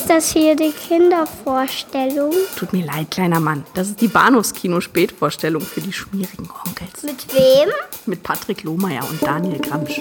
[0.00, 2.32] Ist das hier die Kindervorstellung?
[2.56, 3.66] Tut mir leid, kleiner Mann.
[3.74, 7.02] Das ist die Bahnhofskino-Spätvorstellung für die schmierigen Onkels.
[7.02, 7.68] Mit wem?
[8.06, 10.00] Mit Patrick Lohmeier und Daniel Gramsch.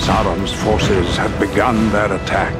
[0.00, 2.52] Saddam's forces have begun their attack.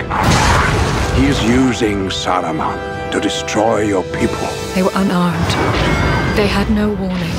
[1.16, 2.78] He is using Saruman
[3.10, 4.48] to destroy your people.
[4.76, 6.07] They were unarmed.
[6.38, 7.34] They had no warning.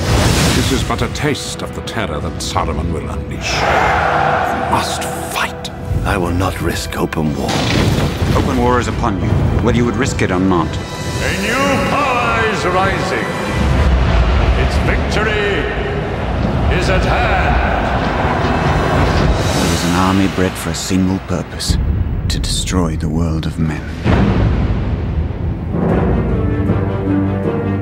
[0.58, 3.54] This is but a taste of the terror that Saruman will unleash.
[3.54, 5.04] You must
[5.34, 5.70] fight.
[6.04, 7.48] I will not risk open war.
[8.36, 9.30] Open war is upon you,
[9.64, 10.68] whether you would risk it or not.
[10.68, 13.28] A new power is rising.
[14.64, 15.64] Its victory
[16.78, 17.96] is at hand.
[19.66, 21.78] It is an army bred for a single purpose
[22.28, 24.49] to destroy the world of men.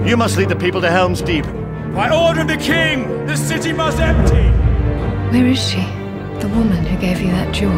[0.07, 1.43] You must lead the people to Helm's Deep.
[1.93, 4.47] By order of the king, the city must empty.
[5.35, 5.81] Where is she?
[6.39, 7.77] The woman who gave you that jewel.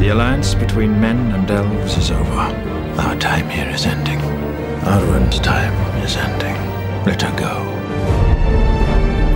[0.00, 2.40] The alliance between men and elves is over.
[3.00, 4.18] Our time here is ending.
[4.84, 5.72] Arwen's time
[6.04, 6.56] is ending.
[7.06, 7.54] Let her go.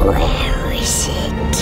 [0.04, 1.54] Where is it?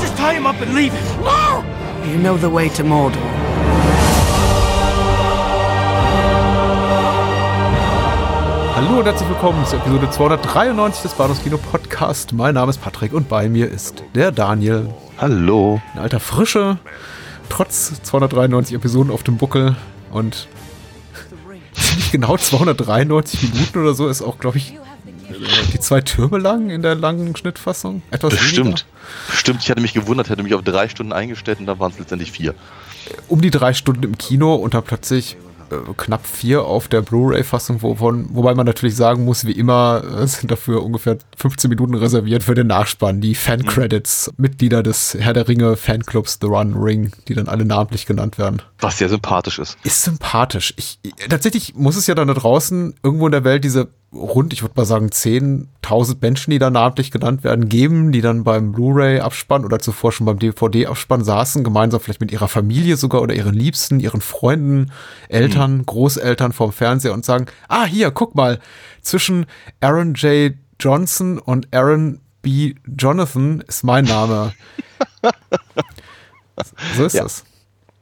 [0.00, 1.24] Just tie him up and leave him.
[1.24, 1.62] No!
[2.06, 3.45] You know the way to Mordor.
[8.86, 12.32] Hallo und herzlich willkommen zur Episode 293 des Bahnhofs Kino Podcast.
[12.32, 14.94] Mein Name ist Patrick und bei mir ist der Daniel.
[15.18, 15.82] Hallo.
[15.94, 16.78] In alter Frische,
[17.48, 19.74] trotz 293 Episoden auf dem Buckel
[20.12, 20.46] und
[21.72, 24.78] ziemlich genau 293 Minuten oder so ist auch, glaube ich,
[25.72, 28.02] die zwei Türme lang in der langen Schnittfassung.
[28.12, 28.86] Etwas Bestimmt.
[29.32, 31.98] Stimmt, ich hatte mich gewundert, hätte mich auf drei Stunden eingestellt und dann waren es
[31.98, 32.54] letztendlich vier.
[33.26, 35.36] Um die drei Stunden im Kino und dann plötzlich
[35.70, 40.26] äh, knapp vier auf der Blu-ray-Fassung, wovon, wobei man natürlich sagen muss, wie immer äh,
[40.26, 44.42] sind dafür ungefähr 15 Minuten reserviert für den Nachspann, die Fan-Credits, mhm.
[44.42, 48.62] Mitglieder des Herr der Ringe Fanclubs The Run Ring, die dann alle namentlich genannt werden.
[48.78, 49.78] Was sehr sympathisch ist.
[49.84, 50.74] Ist sympathisch.
[50.76, 54.62] Ich, tatsächlich muss es ja dann da draußen irgendwo in der Welt diese rund, ich
[54.62, 59.64] würde mal sagen, 10.000 Menschen, die da namentlich genannt werden, geben, die dann beim Blu-ray-Abspann
[59.64, 64.00] oder zuvor schon beim DVD-Abspann saßen, gemeinsam vielleicht mit ihrer Familie sogar oder ihren Liebsten,
[64.00, 64.92] ihren Freunden,
[65.28, 65.86] Eltern, mhm.
[65.86, 68.58] Großeltern vorm Fernseher und sagen, ah, hier, guck mal,
[69.02, 69.46] zwischen
[69.80, 70.54] Aaron J.
[70.80, 72.74] Johnson und Aaron B.
[72.86, 74.52] Jonathan ist mein Name.
[76.96, 77.22] so ist ja.
[77.22, 77.44] das.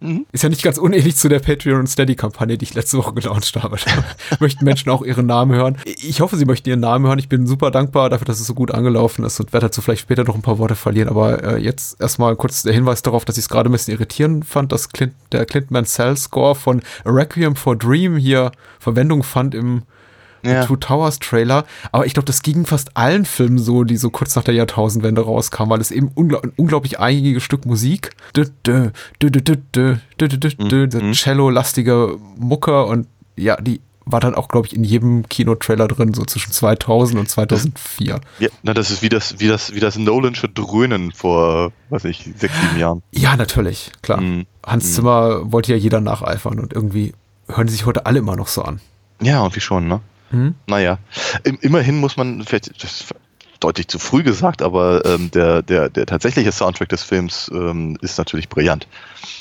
[0.05, 0.27] Mhm.
[0.33, 3.57] Ist ja nicht ganz unähnlich zu der Patreon und Steady-Kampagne, die ich letzte Woche gelauncht
[3.57, 3.79] habe.
[3.83, 4.05] Da
[4.41, 5.79] möchten Menschen auch ihren Namen hören.
[5.85, 7.19] Ich hoffe, sie möchten ihren Namen hören.
[7.19, 10.03] Ich bin super dankbar dafür, dass es so gut angelaufen ist und werde dazu vielleicht
[10.03, 11.09] später noch ein paar Worte verlieren.
[11.09, 14.45] Aber äh, jetzt erstmal kurz der Hinweis darauf, dass ich es gerade ein bisschen irritierend
[14.45, 19.55] fand, dass Clint, der Clint Mansell Score von A Requiem for Dream hier Verwendung fand
[19.55, 19.83] im
[20.45, 20.65] ja.
[20.65, 21.65] Two Towers Trailer.
[21.93, 25.23] Aber ich glaube, das ging fast allen Filmen so, die so kurz nach der Jahrtausendwende
[25.23, 28.93] rauskamen, weil es eben ungl ein unglaublich eingiges Stück Musik, mhm.
[31.13, 33.07] Cello-lastige Mucke und
[33.37, 37.29] ja, die war dann auch, glaube ich, in jedem Kinotrailer drin, so zwischen 2000 und
[37.29, 38.21] 2004.
[38.39, 42.31] Ja, na, das ist wie das, wie das, wie das Nolansche Dröhnen vor, weiß ich,
[42.37, 43.03] sechs, sieben Jahren.
[43.13, 44.21] Ja, natürlich, klar.
[44.21, 44.93] Mm, Hans mm.
[44.93, 47.15] Zimmer wollte ja jeder nacheifern und irgendwie
[47.49, 48.81] hören die sich heute alle immer noch so an.
[49.21, 50.01] Ja, und wie schon, ne?
[50.35, 50.55] Hm?
[50.67, 50.99] Naja,
[51.61, 53.15] immerhin muss man, vielleicht das ist
[53.61, 58.19] deutlich zu früh gesagt, aber ähm, der, der, der tatsächliche Soundtrack des Films ähm, ist
[58.19, 58.87] natürlich brillant.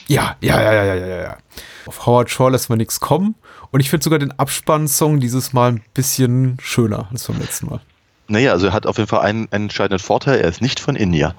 [0.07, 1.37] Ja, ja, ja, ja, ja, ja, ja.
[1.85, 3.35] Auf Howard Shaw lässt man nichts kommen.
[3.71, 7.81] Und ich finde sogar den Abspannsong dieses Mal ein bisschen schöner als beim letzten Mal.
[8.27, 10.95] Naja, also er hat auf jeden Fall einen, einen entscheidenden Vorteil, er ist nicht von
[10.95, 11.35] India.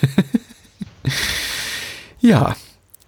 [2.20, 2.56] ja,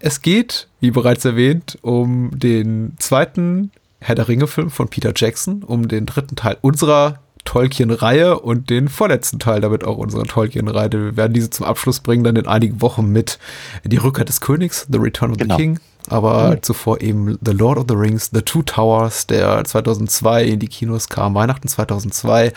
[0.00, 3.70] es geht, wie bereits erwähnt, um den zweiten
[4.06, 9.38] Herr der Ringe-Film von Peter Jackson, um den dritten Teil unserer Tolkien-Reihe und den vorletzten
[9.38, 10.92] Teil damit auch unserer Tolkien-Reihe.
[10.92, 13.38] Wir werden diese zum Abschluss bringen, dann in einigen Wochen mit
[13.82, 15.56] Die Rückkehr des Königs, The Return of genau.
[15.56, 16.62] the King, aber mhm.
[16.62, 21.08] zuvor eben The Lord of the Rings, The Two Towers, der 2002 in die Kinos
[21.08, 22.52] kam, Weihnachten 2002,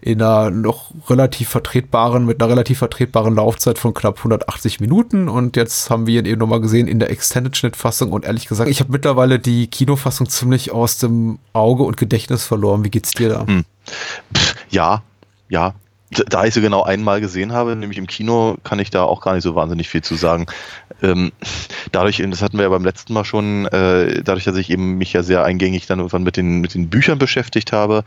[0.00, 5.56] in einer noch relativ vertretbaren, mit einer relativ vertretbaren Laufzeit von knapp 180 Minuten und
[5.56, 8.92] jetzt haben wir ihn eben nochmal gesehen in der Extended-Schnittfassung und ehrlich gesagt, ich habe
[8.92, 12.84] mittlerweile die Kinofassung ziemlich aus dem Auge und Gedächtnis verloren.
[12.84, 13.46] Wie geht's dir da?
[13.46, 13.64] Hm.
[14.34, 15.02] Pff, ja,
[15.48, 15.74] ja,
[16.10, 19.34] da ich sie genau einmal gesehen habe, nämlich im Kino, kann ich da auch gar
[19.34, 20.46] nicht so wahnsinnig viel zu sagen.
[21.02, 21.32] Ähm,
[21.90, 25.12] dadurch, das hatten wir ja beim letzten Mal schon, äh, dadurch, dass ich eben mich
[25.12, 28.04] ja sehr eingängig dann irgendwann mit den, mit den Büchern beschäftigt habe,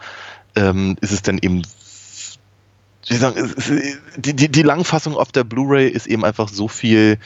[0.55, 1.63] ähm, ist es dann eben,
[3.03, 3.53] sagen,
[4.17, 7.17] die, die, die Langfassung auf der Blu-ray ist eben einfach so viel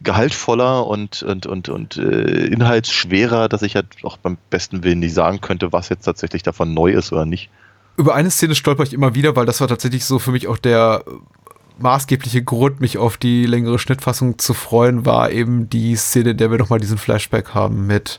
[0.00, 5.14] gehaltvoller und, und, und, und äh, inhaltsschwerer, dass ich halt auch beim besten Willen nicht
[5.14, 7.48] sagen könnte, was jetzt tatsächlich davon neu ist oder nicht.
[7.96, 10.58] Über eine Szene stolper ich immer wieder, weil das war tatsächlich so für mich auch
[10.58, 11.04] der
[11.78, 16.50] maßgebliche Grund, mich auf die längere Schnittfassung zu freuen, war eben die Szene, in der
[16.50, 18.18] wir nochmal diesen Flashback haben mit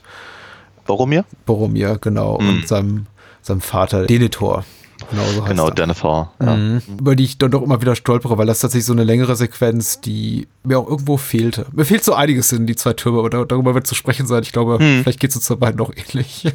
[0.86, 1.24] Boromir?
[1.44, 2.48] Boromir, genau, Mhm.
[2.48, 3.06] und seinem,
[3.42, 4.64] seinem Vater, Denethor.
[5.10, 5.70] Genau, so heißt Genau.
[5.70, 6.32] Denethor.
[6.40, 6.56] Ja.
[6.56, 6.82] Mhm.
[6.98, 10.00] Über die ich dann doch immer wieder stolpere, weil das tatsächlich so eine längere Sequenz,
[10.00, 11.66] die mir auch irgendwo fehlte.
[11.72, 14.42] Mir fehlt so einiges in die zwei Türme, aber da- darüber wird zu sprechen sein.
[14.42, 15.02] Ich glaube, Hm.
[15.02, 16.46] vielleicht geht es uns beiden noch ähnlich.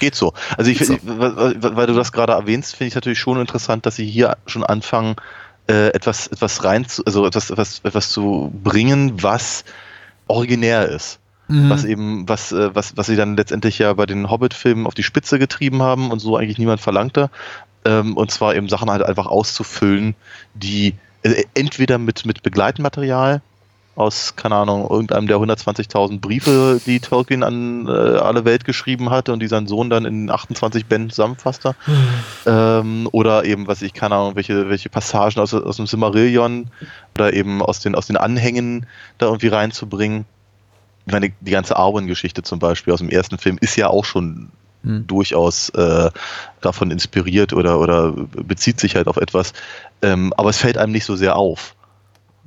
[0.00, 0.32] Geht so.
[0.56, 0.96] Also ich, so.
[1.02, 4.36] weil, weil- weil du das gerade erwähnst, finde ich natürlich schon interessant, dass sie hier
[4.46, 5.16] schon anfangen,
[5.68, 9.64] äh, etwas, etwas rein zu, also etwas, etwas, etwas zu bringen, was
[10.26, 11.18] originär ist.
[11.48, 11.70] Mhm.
[11.70, 15.02] Was eben, was, äh, was, was sie dann letztendlich ja bei den Hobbit-Filmen auf die
[15.02, 17.30] Spitze getrieben haben und so eigentlich niemand verlangte.
[17.84, 20.14] Ähm, und zwar eben Sachen halt einfach auszufüllen,
[20.54, 23.42] die äh, entweder mit, mit Begleitmaterial
[23.94, 29.32] aus, keine Ahnung, irgendeinem der 120.000 Briefe, die Tolkien an äh, alle Welt geschrieben hatte
[29.32, 31.74] und die sein Sohn dann in 28 Bänden zusammenfasste.
[32.46, 36.70] ähm, oder eben, was ich, keine Ahnung, welche, welche Passagen aus, aus dem Silmarillion
[37.14, 38.86] oder eben aus den, aus den Anhängen
[39.18, 40.24] da irgendwie reinzubringen.
[41.06, 44.50] Ich meine, die ganze Arwen-Geschichte zum Beispiel aus dem ersten Film ist ja auch schon
[44.84, 45.06] Hm.
[45.06, 46.10] durchaus äh,
[46.60, 49.52] davon inspiriert oder, oder bezieht sich halt auf etwas.
[50.02, 51.76] Ähm, aber es fällt einem nicht so sehr auf,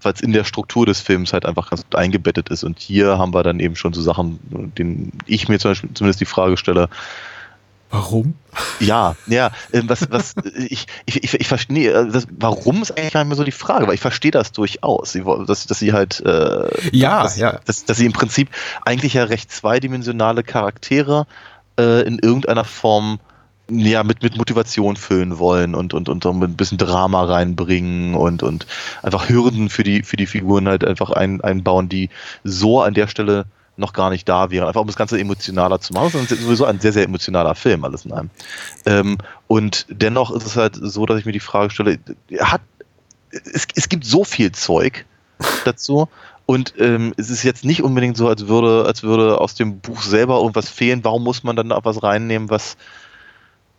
[0.06, 2.64] weil es in der Struktur des Films halt einfach ganz gut eingebettet ist.
[2.64, 4.40] Und hier haben wir dann eben schon so Sachen,
[4.78, 6.90] denen ich mir zum Beispiel zumindest die Frage stelle,
[7.92, 8.36] Warum?
[8.80, 13.14] ja, ja, äh, was, was, ich, ich, ich, ich verstehe, äh, das, warum ist eigentlich
[13.14, 15.94] gar nicht mehr so die Frage, weil ich verstehe das durchaus, sie, dass, dass sie
[15.94, 17.60] halt, äh, Ja, dass, ja.
[17.66, 18.50] Dass, dass sie im Prinzip
[18.84, 21.28] eigentlich ja recht zweidimensionale Charaktere
[21.80, 23.20] äh, in irgendeiner Form
[23.70, 28.68] ja, mit, mit Motivation füllen wollen und, und, und ein bisschen Drama reinbringen und, und
[29.02, 32.10] einfach Hürden für die, für die Figuren halt einfach ein, einbauen, die
[32.44, 33.46] so an der Stelle
[33.78, 34.68] noch gar nicht da wären.
[34.68, 36.12] Einfach um das Ganze emotionaler zu machen.
[36.14, 38.30] Das ist sowieso ein sehr, sehr emotionaler Film, alles in einem.
[38.86, 39.18] Ähm,
[39.48, 42.00] und dennoch ist es halt so, dass ich mir die Frage stelle,
[42.40, 42.62] hat,
[43.32, 45.06] es, es gibt so viel Zeug
[45.66, 46.08] dazu.
[46.46, 50.04] Und ähm, es ist jetzt nicht unbedingt so, als würde, als würde aus dem Buch
[50.04, 51.04] selber irgendwas fehlen.
[51.04, 52.78] Warum muss man dann da was reinnehmen, was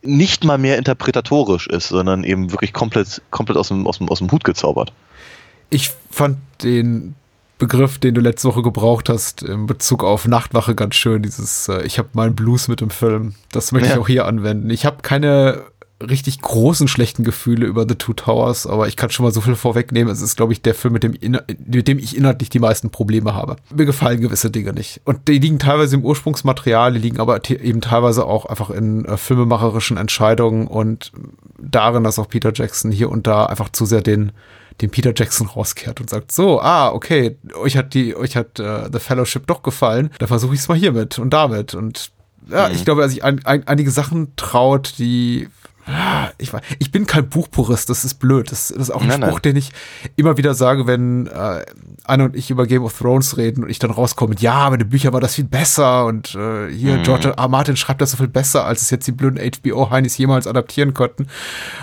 [0.02, 4.18] nicht mal mehr interpretatorisch ist, sondern eben wirklich komplett, komplett aus dem, aus dem, aus
[4.18, 4.92] dem Hut gezaubert?
[5.70, 7.14] Ich fand den
[7.58, 11.22] Begriff, den du letzte Woche gebraucht hast, in Bezug auf Nachtwache ganz schön.
[11.22, 13.34] Dieses, äh, ich habe meinen Blues mit dem Film.
[13.50, 14.00] Das möchte ich Ja.
[14.00, 14.68] auch hier anwenden.
[14.70, 15.62] Ich habe keine
[16.02, 19.54] richtig großen schlechten Gefühle über The Two Towers, aber ich kann schon mal so viel
[19.54, 20.12] vorwegnehmen.
[20.12, 21.12] Es ist, glaube ich, der Film, mit dem,
[21.66, 23.56] mit dem ich inhaltlich die meisten Probleme habe.
[23.74, 25.00] Mir gefallen gewisse Dinge nicht.
[25.04, 29.16] Und die liegen teilweise im Ursprungsmaterial, die liegen aber eben teilweise auch einfach in äh,
[29.16, 31.12] filmemacherischen Entscheidungen und
[31.58, 34.32] darin, dass auch Peter Jackson hier und da einfach zu sehr den
[34.82, 38.90] den Peter Jackson rauskehrt und sagt, so, ah, okay, euch hat die, euch hat äh,
[38.92, 41.72] The Fellowship doch gefallen, da versuche ich es mal hiermit und damit.
[41.74, 42.10] Und
[42.50, 42.74] ja, Mhm.
[42.74, 45.48] ich glaube, er sich ein, ein, einige Sachen traut, die
[46.38, 48.50] ich, ich bin kein Buchpurist, das ist blöd.
[48.50, 49.30] Das, das ist auch ein Nein, nein.
[49.30, 49.70] Spruch, den ich
[50.16, 51.64] immer wieder sage, wenn äh,
[52.04, 54.78] Anne und ich über Game of Thrones reden und ich dann rauskomme mit, ja, aber
[54.78, 57.02] die Bücher war das viel besser und äh, hier, Mhm.
[57.04, 57.48] George R.
[57.48, 61.26] Martin schreibt das so viel besser, als es jetzt die blöden HBO-Heinis jemals adaptieren konnten.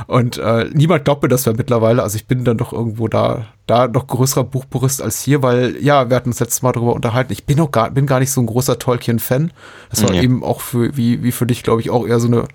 [0.08, 2.04] Und äh, niemand mir das mehr mittlerweile.
[2.04, 6.10] Also ich bin dann doch irgendwo da, da noch größerer Buchpurist als hier, weil, ja,
[6.10, 7.32] wir hatten uns letztes Mal darüber unterhalten.
[7.32, 9.52] Ich bin auch gar, bin gar nicht so ein großer Tolkien-Fan.
[9.90, 10.22] Das war Ja.
[10.22, 12.48] eben auch für, wie, wie für dich, glaube ich, auch eher so eine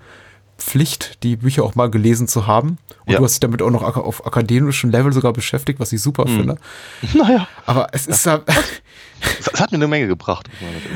[0.59, 2.77] Pflicht, die Bücher auch mal gelesen zu haben.
[3.05, 3.17] Und Ja.
[3.19, 6.37] du hast dich damit auch noch auf akademischem Level sogar beschäftigt, was ich super Mhm.
[6.37, 6.57] finde.
[7.15, 8.41] Naja, Aber es ist ja,
[9.39, 10.49] es, hat mir eine Menge gebracht.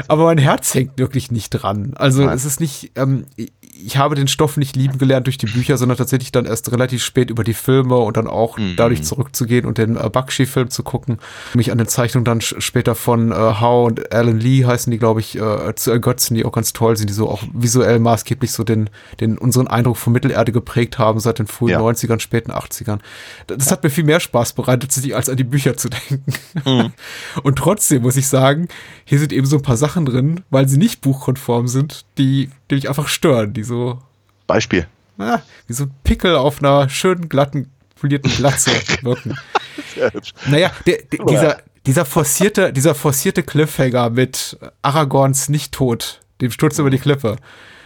[0.08, 1.94] aber mein Herz hängt wirklich nicht dran.
[1.96, 2.36] Also Nein.
[2.36, 3.52] es ist nicht, ähm, ich-
[3.98, 7.30] habe den Stoff nicht lieben gelernt durch die Bücher, sondern tatsächlich dann erst relativ spät
[7.30, 8.76] über die Filme und dann auch Mhm.
[8.78, 11.18] dadurch zurückzugehen und den äh, Bakshi-Film zu gucken,
[11.54, 15.20] mich an den Zeichnungen dann später von äh, Howe und Alan Lee heißen die, glaube
[15.20, 18.64] ich, äh, zu ergötzen, die auch ganz toll sind, die so auch visuell maßgeblich so
[18.64, 18.90] den,
[19.20, 21.80] den unseren Eindruck von Mittelerde geprägt haben seit den frühen Ja.
[21.82, 23.00] 90ern, späten 80ern.
[23.48, 26.24] Das hat mir viel mehr Spaß bereitet, tatsächlich, als an die Bücher zu denken.
[26.66, 26.94] Mhm.
[27.44, 28.68] Und trotzdem muss ich sagen,
[29.06, 32.76] hier sind eben so ein paar Sachen drin, weil sie nicht buchkonform sind, die, die
[32.76, 34.02] mich einfach stören, die so,
[34.48, 34.88] Beispiel.
[35.18, 39.38] ah, wie so ein Pickel auf einer schönen, glatten, polierten Glatze wirken.
[40.48, 46.90] Naja, der, der, dieser, dieser forcierte, dieser forcierte Cliffhanger mit Aragorns Nicht-Tod, dem Sturz über
[46.90, 47.38] die Klippe.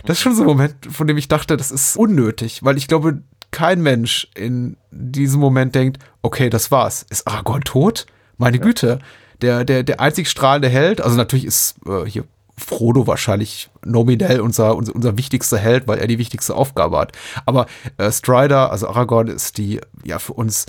[0.05, 2.87] Das ist schon so ein Moment, von dem ich dachte, das ist unnötig, weil ich
[2.87, 7.05] glaube, kein Mensch in diesem Moment denkt, okay, das war's.
[7.09, 8.05] Ist Aragorn tot?
[8.37, 8.99] Meine Güte.
[9.41, 12.23] Der, der, der einzig strahlende Held, also natürlich ist äh, hier
[12.57, 17.11] Frodo wahrscheinlich nominell unser, unser, unser wichtigster Held, weil er die wichtigste Aufgabe hat.
[17.45, 17.67] Aber
[17.97, 20.65] äh, Strider, also Aragorn, ist die ja für uns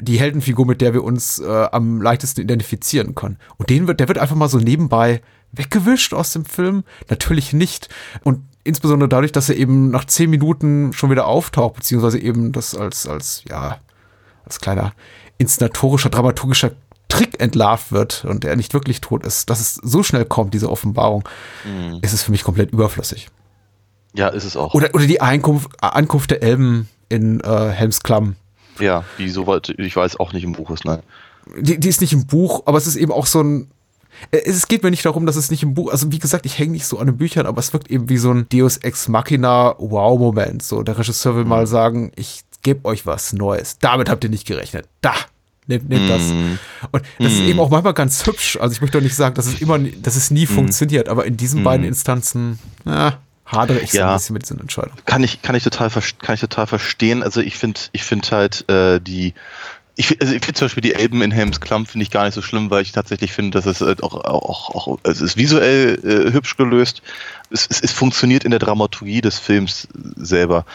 [0.00, 3.38] die Heldenfigur, mit der wir uns äh, am leichtesten identifizieren können.
[3.56, 5.22] Und den wird, der wird einfach mal so nebenbei
[5.52, 6.84] weggewischt aus dem Film.
[7.08, 7.88] Natürlich nicht.
[8.22, 12.76] Und insbesondere dadurch, dass er eben nach zehn Minuten schon wieder auftaucht, beziehungsweise eben das
[12.76, 13.78] als, als, ja,
[14.44, 14.92] als kleiner
[15.38, 16.72] inszenatorischer, dramaturgischer
[17.08, 20.70] Trick entlarvt wird und er nicht wirklich tot ist, dass es so schnell kommt, diese
[20.70, 21.28] Offenbarung,
[21.64, 22.00] mhm.
[22.02, 23.28] ist es für mich komplett überflüssig.
[24.14, 24.74] Ja, ist es auch.
[24.74, 28.36] Oder, oder die Einkunft, Ankunft der Elben in äh, Helmsklamm.
[28.80, 31.00] Ja, die soweit, ich weiß, auch nicht im Buch ist, nein.
[31.58, 33.70] Die, die ist nicht im Buch, aber es ist eben auch so ein,
[34.30, 36.58] äh, es geht mir nicht darum, dass es nicht im Buch, also wie gesagt, ich
[36.58, 39.08] hänge nicht so an den Büchern, aber es wirkt eben wie so ein Deus Ex
[39.08, 40.62] Machina Wow-Moment.
[40.62, 41.50] So, der Regisseur will mhm.
[41.50, 43.78] mal sagen, ich gebe euch was Neues.
[43.78, 44.88] Damit habt ihr nicht gerechnet.
[45.00, 45.14] Da,
[45.66, 46.22] nehmt, nehmt das.
[46.22, 46.58] Mhm.
[46.92, 47.36] Und das mm.
[47.36, 48.58] ist eben auch manchmal ganz hübsch.
[48.60, 50.48] Also ich möchte doch nicht sagen, dass es immer, dass es nie mm.
[50.48, 54.10] funktioniert, aber in diesen beiden Instanzen, na, hadere ich so ja.
[54.10, 54.96] ein bisschen mit diesen Entscheidungen.
[55.04, 57.22] Kann ich, kann ich total, kann ich total verstehen.
[57.22, 59.34] Also ich finde, ich finde halt äh, die
[59.98, 62.34] ich, also ich finde zum Beispiel die Elben in Helms Klamm finde ich gar nicht
[62.34, 65.36] so schlimm, weil ich tatsächlich finde, dass es äh, auch, auch, auch also es ist
[65.38, 67.00] visuell äh, hübsch gelöst.
[67.50, 70.66] Es, es, es funktioniert in der Dramaturgie des Films selber,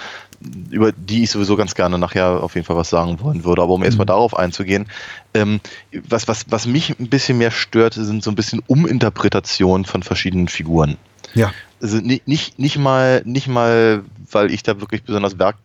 [0.72, 3.62] über die ich sowieso ganz gerne nachher auf jeden Fall was sagen wollen würde.
[3.62, 3.86] Aber um mhm.
[3.86, 4.88] erstmal darauf einzugehen,
[5.36, 5.62] ähm,
[6.10, 10.48] was, was, was mich ein bisschen mehr stört, sind so ein bisschen Uminterpretationen von verschiedenen
[10.48, 10.98] Figuren.
[11.36, 11.54] Ja.
[11.80, 15.58] Also nicht, nicht, nicht mal, nicht mal, weil ich da wirklich besonders Werk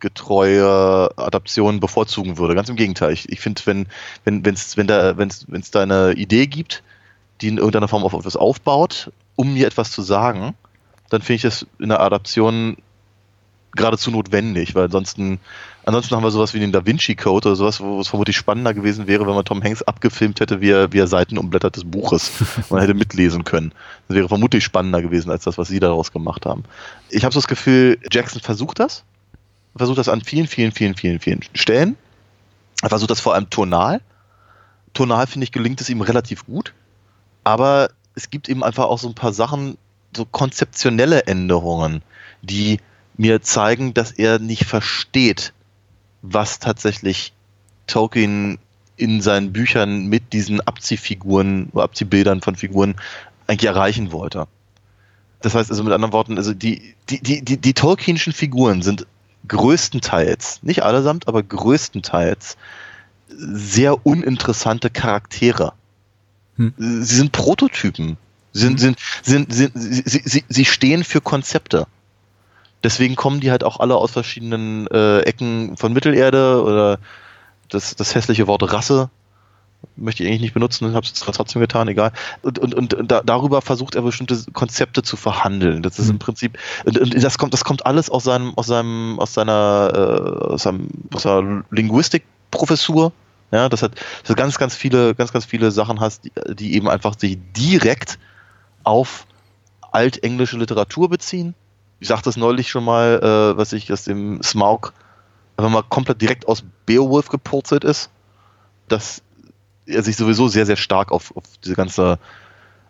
[0.00, 2.54] getreue Adaptionen bevorzugen würde.
[2.54, 3.12] Ganz im Gegenteil.
[3.12, 3.86] Ich, ich finde, wenn,
[4.24, 6.82] wenn, wenn's, wenn da, wenn's, wenn's da eine Idee gibt,
[7.40, 10.54] die in irgendeiner Form auf etwas aufbaut, um mir etwas zu sagen,
[11.10, 12.76] dann finde ich das in der Adaption
[13.72, 15.40] geradezu notwendig, weil ansonsten,
[15.84, 18.74] ansonsten haben wir sowas wie den Da Vinci Code oder sowas, wo es vermutlich spannender
[18.74, 21.84] gewesen wäre, wenn man Tom Hanks abgefilmt hätte, wie er, wie er Seiten umblättert des
[21.84, 22.32] Buches.
[22.70, 23.72] Man hätte mitlesen können.
[24.08, 26.64] Das wäre vermutlich spannender gewesen als das, was sie daraus gemacht haben.
[27.10, 29.04] Ich habe so das Gefühl, Jackson versucht das,
[29.76, 31.96] versucht das an vielen, vielen, vielen, vielen, vielen Stellen.
[32.82, 34.00] Er versucht das vor allem tonal.
[34.94, 36.74] Tonal, finde ich, gelingt es ihm relativ gut.
[37.44, 39.78] Aber es gibt eben einfach auch so ein paar Sachen,
[40.16, 42.02] so konzeptionelle Änderungen,
[42.42, 42.78] die
[43.16, 45.52] mir zeigen, dass er nicht versteht,
[46.22, 47.32] was tatsächlich
[47.86, 48.58] Tolkien
[48.96, 52.96] in seinen Büchern mit diesen Abziehfiguren, Abziehbildern von Figuren
[53.46, 54.46] eigentlich erreichen wollte.
[55.40, 59.06] Das heißt also mit anderen Worten, also die, die, die, die, die Tolkienschen Figuren sind
[59.46, 62.56] größtenteils, nicht allesamt, aber größtenteils
[63.28, 65.72] sehr uninteressante Charaktere.
[66.56, 66.74] Hm.
[66.76, 68.16] Sie sind Prototypen.
[68.52, 68.94] Sie, sind, hm.
[69.22, 71.86] sind, sind, sind, sie, sie, sie stehen für Konzepte.
[72.82, 76.98] Deswegen kommen die halt auch alle aus verschiedenen äh, Ecken von Mittelerde oder
[77.68, 79.10] das, das hässliche Wort Rasse
[79.96, 82.12] möchte ich eigentlich nicht benutzen, habe es trotzdem getan, egal.
[82.42, 85.82] Und, und, und da, darüber versucht er bestimmte Konzepte zu verhandeln.
[85.82, 86.12] Das ist mhm.
[86.12, 89.90] im Prinzip, und, und, das kommt, das kommt alles aus seinem, aus seinem, aus seiner,
[89.94, 93.12] äh, aus seinem, aus seiner Linguistikprofessur.
[93.50, 96.74] Ja, das hat, dass du ganz, ganz viele, ganz, ganz viele Sachen hast, die, die
[96.74, 98.18] eben einfach sich direkt
[98.84, 99.26] auf
[99.90, 101.54] altenglische Literatur beziehen.
[102.00, 104.92] Ich sagte es neulich schon mal, äh, was ich aus dem Smaug
[105.56, 108.10] einfach mal komplett direkt aus Beowulf gepurzelt ist.
[108.86, 109.22] Das
[109.88, 112.18] er sich sowieso sehr, sehr stark auf, auf diese ganze,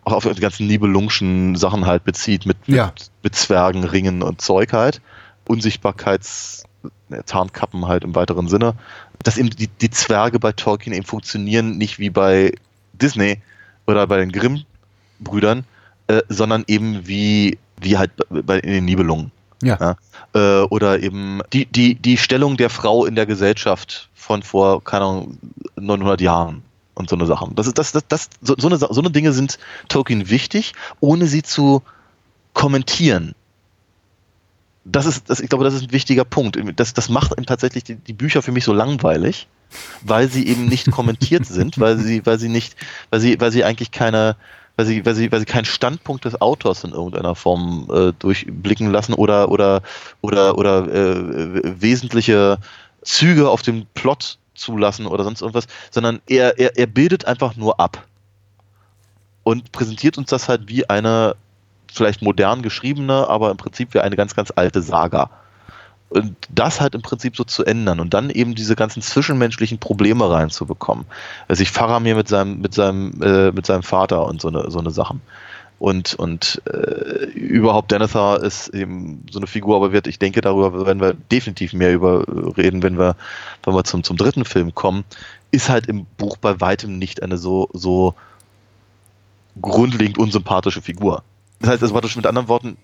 [0.03, 2.87] auch auf die ganzen Nibelungschen Sachen halt bezieht, mit, ja.
[2.87, 5.01] mit, mit Zwergen, Ringen und Zeug halt.
[5.47, 6.63] Unsichtbarkeits,
[7.25, 8.75] Tarnkappen halt im weiteren Sinne.
[9.23, 12.53] Dass eben die, die Zwerge bei Tolkien eben funktionieren nicht wie bei
[12.93, 13.41] Disney
[13.87, 15.63] oder bei den Grimm-Brüdern,
[16.07, 19.31] äh, sondern eben wie, wie halt bei, in den Nibelungen.
[19.63, 19.77] Ja.
[19.79, 20.61] ja.
[20.61, 25.05] Äh, oder eben die, die, die Stellung der Frau in der Gesellschaft von vor, keine
[25.05, 25.37] Ahnung,
[25.75, 26.63] 900 Jahren
[26.99, 27.55] und so eine Sachen.
[27.55, 31.25] Das ist, das, das, das, so, so, eine, so eine Dinge sind Tolkien wichtig, ohne
[31.25, 31.81] sie zu
[32.53, 33.33] kommentieren.
[34.83, 36.59] Das ist, das, ich glaube, das ist ein wichtiger Punkt.
[36.75, 39.47] Das, das macht tatsächlich die, die Bücher für mich so langweilig,
[40.01, 42.75] weil sie eben nicht kommentiert sind, weil sie, weil sie nicht,
[43.09, 44.35] weil sie, weil sie eigentlich keine,
[44.75, 48.91] weil sie, weil sie, weil sie keinen Standpunkt des Autors in irgendeiner Form äh, durchblicken
[48.91, 49.83] lassen oder oder
[50.21, 52.57] oder oder äh, wesentliche
[53.03, 57.79] Züge auf dem Plot zulassen oder sonst irgendwas, sondern er, er, er bildet einfach nur
[57.79, 58.05] ab
[59.43, 61.35] und präsentiert uns das halt wie eine
[61.91, 65.29] vielleicht modern geschriebene, aber im Prinzip wie eine ganz, ganz alte Saga.
[66.09, 70.29] Und das halt im Prinzip so zu ändern und dann eben diese ganzen zwischenmenschlichen Probleme
[70.29, 71.05] reinzubekommen.
[71.47, 74.71] Also ich fahre mir mit seinem, mit seinem, äh, mit seinem Vater und so eine,
[74.71, 75.21] so eine Sachen.
[75.79, 80.85] Und, und äh, überhaupt Denethor ist eben so eine Figur, aber wird, ich denke, darüber
[80.85, 82.25] werden wir definitiv mehr über
[82.57, 83.15] reden, wenn wir,
[83.63, 85.05] wenn wir zum, zum dritten Film kommen,
[85.51, 88.13] ist halt im Buch bei weitem nicht eine so, so
[89.61, 91.23] grundlegend unsympathische Figur.
[91.61, 92.77] Das heißt, das war mit anderen Worten,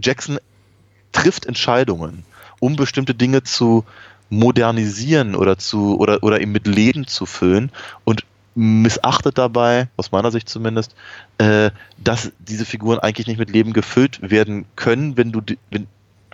[0.00, 0.38] Jackson
[1.12, 2.24] trifft Entscheidungen,
[2.58, 3.84] um bestimmte Dinge zu,
[4.30, 7.70] modernisieren oder zu oder oder eben mit Leben zu füllen
[8.04, 10.94] und missachtet dabei, aus meiner Sicht zumindest,
[11.38, 15.86] äh, dass diese Figuren eigentlich nicht mit Leben gefüllt werden können, wenn du wenn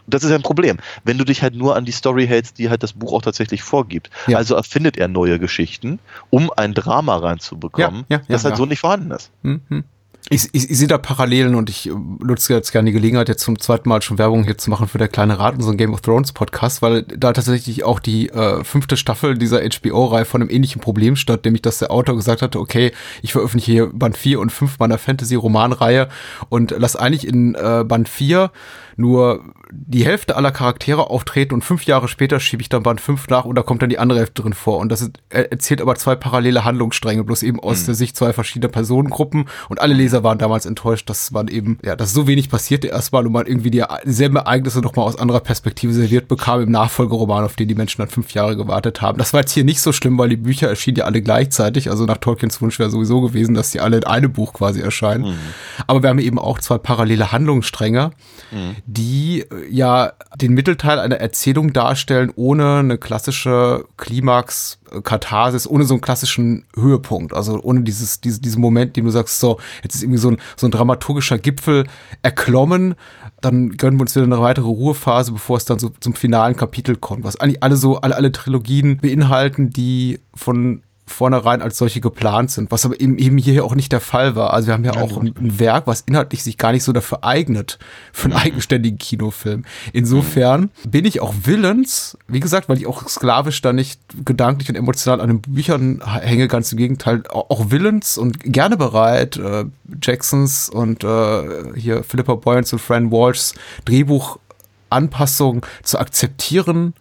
[0.07, 0.79] das ist ja ein Problem.
[1.05, 3.63] Wenn du dich halt nur an die Story hältst, die halt das Buch auch tatsächlich
[3.63, 4.11] vorgibt.
[4.27, 4.39] Ja.
[4.39, 6.01] Also erfindet er neue Geschichten,
[6.31, 9.31] um ein Drama reinzubekommen, ja, ja, das halt so nicht vorhanden ist.
[9.43, 9.85] Mhm.
[10.33, 13.43] Ich, ich, ich sehe da Parallelen und ich äh, nutze jetzt gerne die Gelegenheit, jetzt
[13.43, 16.03] zum zweiten Mal schon Werbung hier zu machen für der kleine Rat, unseren Game of
[16.03, 20.81] Thrones Podcast, weil da tatsächlich auch die äh, fünfte Staffel dieser HBO-Reihe von einem ähnlichen
[20.81, 24.51] Problem statt, nämlich dass der Autor gesagt hatte, okay, ich veröffentliche hier Band 4 und
[24.51, 26.09] 5 meiner Fantasy-Romanreihe
[26.49, 28.53] und lass eigentlich in äh, Band 4
[29.01, 29.43] nur
[29.73, 33.45] die Hälfte aller Charaktere auftreten und fünf Jahre später schiebe ich dann Band 5 nach
[33.45, 34.79] und da kommt dann die andere Hälfte drin vor.
[34.79, 37.87] Und das ist, erzählt aber zwei parallele Handlungsstränge, bloß eben aus mhm.
[37.87, 39.47] der Sicht zwei verschiedener Personengruppen.
[39.69, 43.27] Und alle Leser waren damals enttäuscht, dass man eben, ja, dass so wenig passierte erstmal
[43.27, 47.57] und man irgendwie die, dieselben Ereignisse nochmal aus anderer Perspektive serviert bekam im Nachfolgeroman, auf
[47.57, 49.19] den die Menschen dann fünf Jahre gewartet haben.
[49.19, 51.91] Das war jetzt hier nicht so schlimm, weil die Bücher erschienen ja alle gleichzeitig.
[51.91, 55.25] Also nach Tolkiens Wunsch wäre sowieso gewesen, dass die alle in einem Buch quasi erscheinen.
[55.25, 55.39] Mhm.
[55.87, 58.11] Aber wir haben eben auch zwei parallele Handlungsstränge,
[58.51, 58.77] mhm.
[58.93, 65.95] Die ja den Mittelteil einer Erzählung darstellen, ohne eine klassische Klimax, äh, Katharsis, ohne so
[65.95, 67.33] einen klassischen Höhepunkt.
[67.33, 70.39] Also ohne dieses, diese, diesen Moment, den du sagst, so, jetzt ist irgendwie so ein,
[70.57, 71.87] so ein dramaturgischer Gipfel
[72.23, 72.97] erklommen,
[73.41, 76.97] dann gönnen wir uns wieder eine weitere Ruhephase, bevor es dann so zum finalen Kapitel
[76.97, 82.51] kommt, was eigentlich alle so, alle, alle Trilogien beinhalten, die von vornherein als solche geplant
[82.51, 84.53] sind, was aber eben, eben hier auch nicht der Fall war.
[84.53, 86.93] Also wir haben ja, ja auch ein, ein, Werk, was inhaltlich sich gar nicht so
[86.93, 87.79] dafür eignet,
[88.13, 88.41] für einen mhm.
[88.41, 89.65] eigenständigen Kinofilm.
[89.93, 94.77] Insofern bin ich auch willens, wie gesagt, weil ich auch sklavisch da nicht gedanklich und
[94.77, 99.65] emotional an den Büchern hänge, ganz im Gegenteil, auch willens und gerne bereit, äh,
[100.03, 106.95] Jacksons und äh, hier Philippa Boyens und Fran Walshs Drehbuchanpassung zu akzeptieren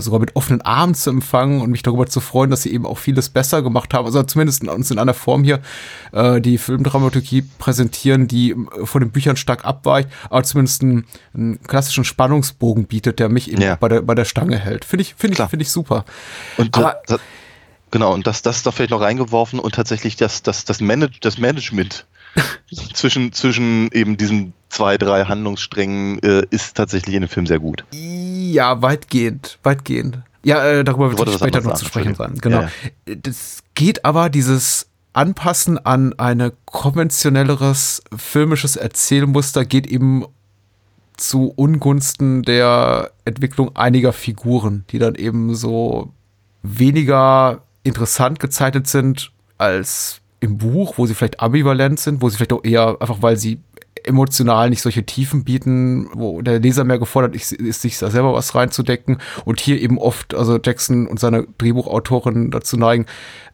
[0.00, 2.98] sogar mit offenen Armen zu empfangen und mich darüber zu freuen, dass sie eben auch
[2.98, 4.06] vieles besser gemacht haben.
[4.06, 5.60] Also zumindest uns in einer Form hier
[6.12, 11.62] äh, die Filmdramaturgie präsentieren, die äh, von den Büchern stark abweicht, aber zumindest einen, einen
[11.62, 13.76] klassischen Spannungsbogen bietet, der mich eben ja.
[13.76, 14.84] bei, der, bei der Stange hält.
[14.84, 16.04] Finde ich, finde ich, finde ich super.
[16.56, 17.20] Und aber, das,
[17.90, 21.38] genau, und das, das da vielleicht noch reingeworfen und tatsächlich das, das, das, Manage, das
[21.38, 22.06] Management
[22.94, 27.84] zwischen, zwischen eben diesen zwei, drei Handlungssträngen äh, ist tatsächlich in dem Film sehr gut.
[27.92, 30.18] Ja, weitgehend, weitgehend.
[30.44, 32.34] Ja, äh, darüber wird später noch zu sprechen sein.
[32.40, 32.62] Genau.
[32.62, 32.70] Ja,
[33.08, 33.14] ja.
[33.14, 40.24] Das geht aber dieses Anpassen an ein konventionelleres filmisches Erzählmuster geht eben
[41.16, 46.12] zu Ungunsten der Entwicklung einiger Figuren, die dann eben so
[46.62, 52.52] weniger interessant gezeichnet sind als im Buch, wo sie vielleicht ambivalent sind, wo sie vielleicht
[52.52, 53.60] auch eher einfach, weil sie
[54.04, 57.50] emotional nicht solche Tiefen bieten, wo der Leser mehr gefordert ist,
[57.80, 62.76] sich da selber was reinzudecken und hier eben oft, also Jackson und seine Drehbuchautorin dazu
[62.76, 63.06] neigen,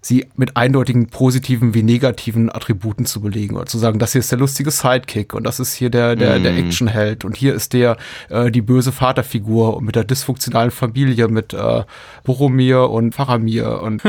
[0.09, 4.33] sie mit eindeutigen positiven wie negativen Attributen zu belegen oder zu sagen, das hier ist
[4.33, 6.43] der lustige Sidekick und das ist hier der der, mm.
[6.43, 7.97] der Actionheld und hier ist der
[8.31, 11.85] äh, die böse Vaterfigur mit der dysfunktionalen Familie mit äh,
[12.25, 14.09] Boromir und Faramir und mm.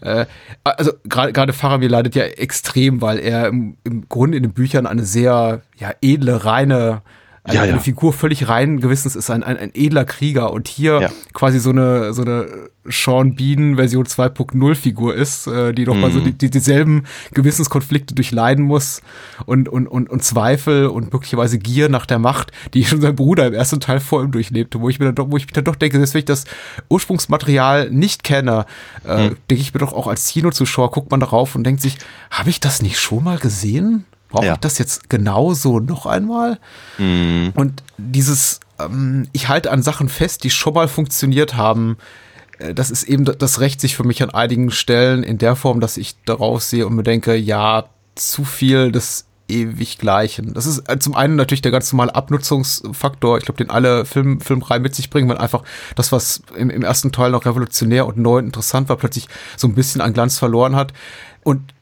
[0.02, 0.26] äh,
[0.64, 4.86] also gerade gerade Faramir leidet ja extrem, weil er im, im Grunde in den Büchern
[4.86, 7.02] eine sehr ja edle reine
[7.44, 7.72] eine, ja, ja.
[7.72, 11.10] eine Figur völlig rein gewissens ist, ein, ein, ein edler Krieger und hier ja.
[11.34, 16.00] quasi so eine, so eine Sean Bean Version 2.0 Figur ist, äh, die doch mhm.
[16.00, 17.04] mal so die, die, dieselben
[17.34, 19.02] Gewissenskonflikte durchleiden muss
[19.44, 23.46] und, und, und, und Zweifel und möglicherweise Gier nach der Macht, die schon sein Bruder
[23.46, 25.64] im ersten Teil vor ihm durchlebte, wo ich mir dann doch, wo ich mir dann
[25.64, 26.44] doch denke, selbst wenn ich das
[26.88, 28.64] Ursprungsmaterial nicht kenne,
[29.06, 29.36] äh, mhm.
[29.50, 31.98] denke ich mir doch auch als Kinozuschauer, guckt man darauf und denkt sich,
[32.30, 34.06] habe ich das nicht schon mal gesehen?
[34.34, 34.52] Brauche ja.
[34.54, 36.58] ich das jetzt genauso noch einmal?
[36.98, 37.52] Mhm.
[37.54, 41.96] Und dieses, ähm, ich halte an Sachen fest, die schon mal funktioniert haben,
[42.58, 45.80] äh, das ist eben, das rächt sich für mich an einigen Stellen in der Form,
[45.80, 47.84] dass ich darauf sehe und mir denke, ja,
[48.16, 50.54] zu viel des ewig Gleichen.
[50.54, 54.40] Das ist äh, zum einen natürlich der ganz normale Abnutzungsfaktor, ich glaube, den alle Film,
[54.40, 55.62] Filmreihen mit sich bringen, weil einfach
[55.94, 59.68] das, was im, im ersten Teil noch revolutionär und neu und interessant war, plötzlich so
[59.68, 60.92] ein bisschen an Glanz verloren hat.
[61.42, 61.74] Und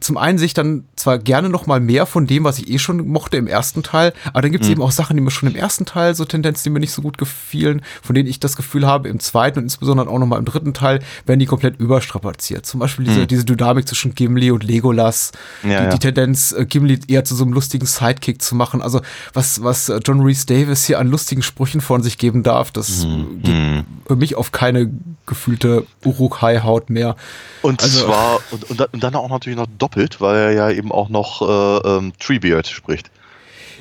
[0.00, 2.78] zum einen sehe ich dann zwar gerne noch mal mehr von dem, was ich eh
[2.78, 4.74] schon mochte im ersten Teil, aber dann gibt es mhm.
[4.74, 7.02] eben auch Sachen, die mir schon im ersten Teil so Tendenzen, die mir nicht so
[7.02, 10.38] gut gefielen, von denen ich das Gefühl habe, im zweiten und insbesondere auch noch mal
[10.38, 12.66] im dritten Teil werden die komplett überstrapaziert.
[12.66, 13.28] Zum Beispiel diese, mhm.
[13.28, 15.32] diese Dynamik zwischen Gimli und Legolas,
[15.62, 15.88] ja, die, ja.
[15.88, 18.82] die, Tendenz, äh, Gimli eher zu so einem lustigen Sidekick zu machen.
[18.82, 19.00] Also
[19.32, 23.04] was, was äh, John Reese Davis hier an lustigen Sprüchen von sich geben darf, das
[23.04, 23.42] mhm.
[23.42, 24.90] geht für mich auf keine
[25.26, 27.16] gefühlte Uruk-Hai-Haut mehr.
[27.62, 31.08] Und also, zwar, und, und, dann auch natürlich noch doppelt, weil er ja eben auch
[31.08, 33.10] noch äh, ähm, Treebeard spricht.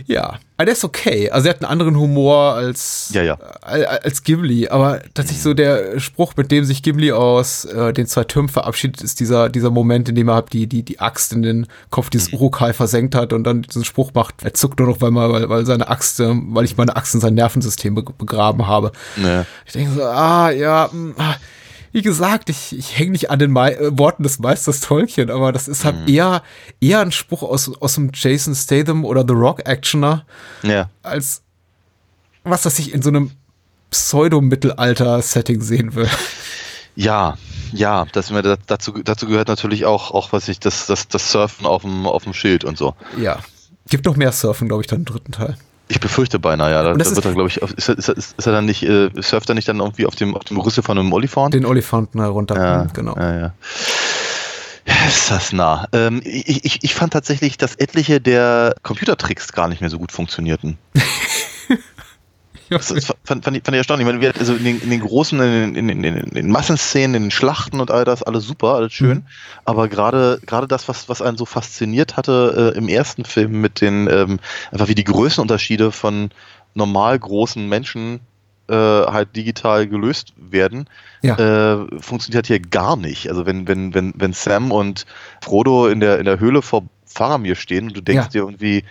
[0.05, 1.29] Ja, aber der ist okay.
[1.31, 3.37] Also er hat einen anderen Humor als, Ja, ja.
[3.65, 8.05] äh, als Gimli, aber tatsächlich so der Spruch, mit dem sich Gimli aus äh, den
[8.05, 11.33] zwei Türmen verabschiedet, ist dieser, dieser Moment, in dem er halt die, die, die Axt
[11.33, 14.87] in den Kopf dieses Urukai versenkt hat und dann diesen Spruch macht, er zuckt nur
[14.87, 17.95] noch, weil, mal, weil, weil seine Axt, äh, weil ich meine Axt in sein Nervensystem
[17.95, 18.91] be begraben habe.
[19.15, 19.45] Ne.
[19.65, 21.35] Ich denke so, ah, ja, mh, ah.
[21.91, 25.51] Wie gesagt, ich, ich hänge nicht an den Mei äh, Worten des Meisters Tolkien, aber
[25.51, 26.43] das ist halt eher,
[26.81, 30.25] eher ein Spruch aus, aus dem Jason Statham oder The Rock Actioner,
[30.63, 30.89] Ja.
[31.03, 31.41] als
[32.43, 33.31] was, das ich in so einem
[33.91, 36.09] Pseudo-Mittelalter-Setting sehen will.
[36.95, 37.37] Ja,
[37.73, 38.31] ja, das,
[38.67, 42.23] dazu, dazu gehört natürlich auch, auch was ich, das, das, das Surfen auf dem, auf
[42.23, 42.95] dem Schild und so.
[43.17, 43.39] Ja.
[43.89, 45.57] Gibt noch mehr Surfen, glaube ich, dann im dritten Teil.
[45.89, 46.83] Ich befürchte beinahe, ja.
[46.83, 48.83] Da, da wird er, glaube ich, auf- ist, er- ist, er- ist er dann nicht,
[48.83, 51.53] äh, surft er nicht dann irgendwie auf dem, auf dem Rüssel von einem Olifant?
[51.53, 52.55] Den Olifanten herunter.
[52.57, 53.15] Ja, genau.
[53.15, 53.53] Ja, ja.
[54.85, 55.85] Ja, Ist das nah.
[55.91, 60.11] Ähm, ich, ich, ich fand tatsächlich, dass etliche der Computertricks gar nicht mehr so gut
[60.13, 60.77] funktionierten.
[62.77, 62.87] Das,
[63.23, 64.07] fand, fand, ich, fand ich erstaunlich.
[64.07, 67.15] Ich meine, wir, also in, den, in den großen, in, in, in, in den Massenszenen,
[67.15, 69.25] in den Schlachten und all das, alles super, alles schön.
[69.65, 73.81] Aber gerade gerade das, was, was einen so fasziniert hatte äh, im ersten Film mit
[73.81, 74.39] den, ähm,
[74.71, 76.29] einfach wie die Größenunterschiede von
[76.73, 78.19] normal großen Menschen
[78.69, 80.89] äh, halt digital gelöst werden,
[81.21, 81.35] Ja.
[81.37, 83.29] äh, funktioniert hier gar nicht.
[83.29, 85.05] Also wenn, wenn, wenn, wenn Sam und
[85.41, 88.29] Frodo in der, in der Höhle vor Faramir stehen und du denkst Ja.
[88.29, 88.83] dir irgendwie,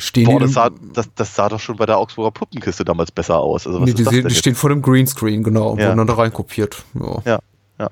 [0.00, 3.38] Stehen boah, das sah, das, das sah doch schon bei der Augsburger Puppenkiste damals besser
[3.38, 3.66] aus.
[3.66, 5.88] Also was nee, ist die, das sehen- die stehen vor dem Greenscreen, genau, und Ja.
[5.88, 6.82] wurden dann da reinkopiert.
[6.98, 7.22] Ja.
[7.24, 7.38] Ja,
[7.78, 7.90] ja.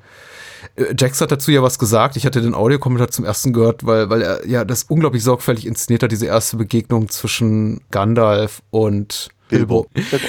[0.76, 2.16] Äh, Jax hat dazu ja was gesagt.
[2.16, 6.02] Ich hatte den Audiokommentar zum ersten gehört, weil, weil er ja das unglaublich sorgfältig inszeniert
[6.02, 9.86] hat, diese erste Begegnung zwischen Gandalf und Bilbo.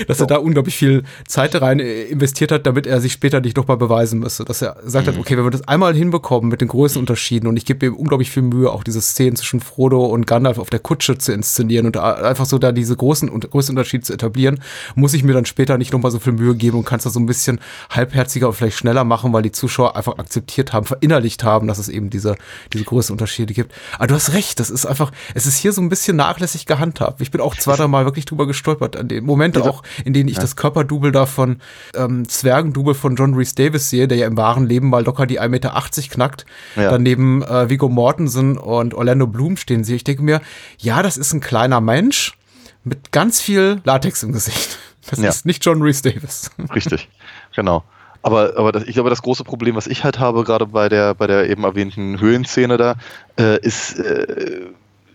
[0.08, 3.58] Dass er da unglaublich viel Zeit rein äh, investiert hat, damit er sich später nicht
[3.58, 4.45] nochmal beweisen müsste.
[4.45, 5.12] Dass er gesagt Mhm.
[5.12, 8.32] hat, okay, wenn wir das einmal hinbekommen mit den Größenunterschieden und ich gebe ihm unglaublich
[8.32, 11.97] viel Mühe, auch diese Szenen zwischen Frodo und Gandalf auf der Kutsche zu inszenieren und
[11.97, 14.60] einfach so da diese großen Größenunterschiede zu etablieren,
[14.95, 17.10] muss ich mir dann später nicht nochmal so viel Mühe geben und kann es da
[17.10, 21.43] so ein bisschen halbherziger und vielleicht schneller machen, weil die Zuschauer einfach akzeptiert haben, verinnerlicht
[21.43, 22.36] haben, dass es eben diese,
[22.73, 23.73] diese Größenunterschiede gibt.
[23.97, 27.21] Aber du hast recht, das ist einfach, es ist hier so ein bisschen nachlässig gehandhabt.
[27.21, 30.38] Ich bin auch zwei, drei Mal wirklich drüber gestolpert den Momente auch, in denen ich
[30.38, 31.58] das Körperdouble da von
[31.95, 35.41] ähm, Zwergendouble von John Rhys Davis sehe, der ja im wahren Leben mal locker die
[35.41, 35.74] 1,80 Meter
[36.10, 36.45] knackt,
[36.76, 36.91] Ja.
[36.91, 39.98] daneben äh, Viggo Mortensen und Orlando Bloom stehen sehe.
[39.98, 40.41] Ich denke mir,
[40.78, 42.38] ja, das ist ein kleiner Mensch
[42.84, 44.78] mit ganz viel Latex im Gesicht.
[45.10, 45.30] Das Ja.
[45.30, 46.52] ist nicht John Rhys Davis.
[46.76, 47.10] Richtig,
[47.56, 47.84] genau.
[48.22, 51.13] Aber, aber das, ich glaube, das große Problem, was ich halt habe, gerade bei der,
[51.15, 52.95] bei der eben erwähnten Höhlenszene da,
[53.39, 54.67] äh, ist äh,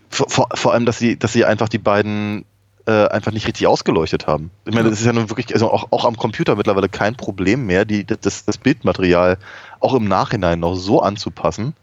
[0.09, 2.45] vor, vor, vor allem, dass sie, dass sie einfach die beiden
[2.87, 4.51] äh, einfach nicht richtig ausgeleuchtet haben.
[4.65, 7.65] Ich meine, das ist ja nun wirklich, also auch, auch am Computer mittlerweile kein Problem
[7.65, 9.37] mehr, die, das, das Bildmaterial
[9.79, 11.73] auch im Nachhinein noch so anzupassen,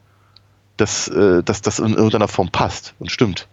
[0.76, 3.48] dass, äh, dass das in irgendeiner Form passt und stimmt.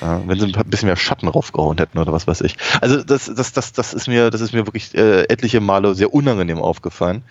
[0.00, 2.56] Ja, wenn sie ein bisschen mehr Schatten raufgehauen hätten oder was weiß ich.
[2.80, 6.14] Also das, das, das, das ist mir, das ist mir wirklich äh, etliche Male sehr
[6.14, 7.22] unangenehm aufgefallen.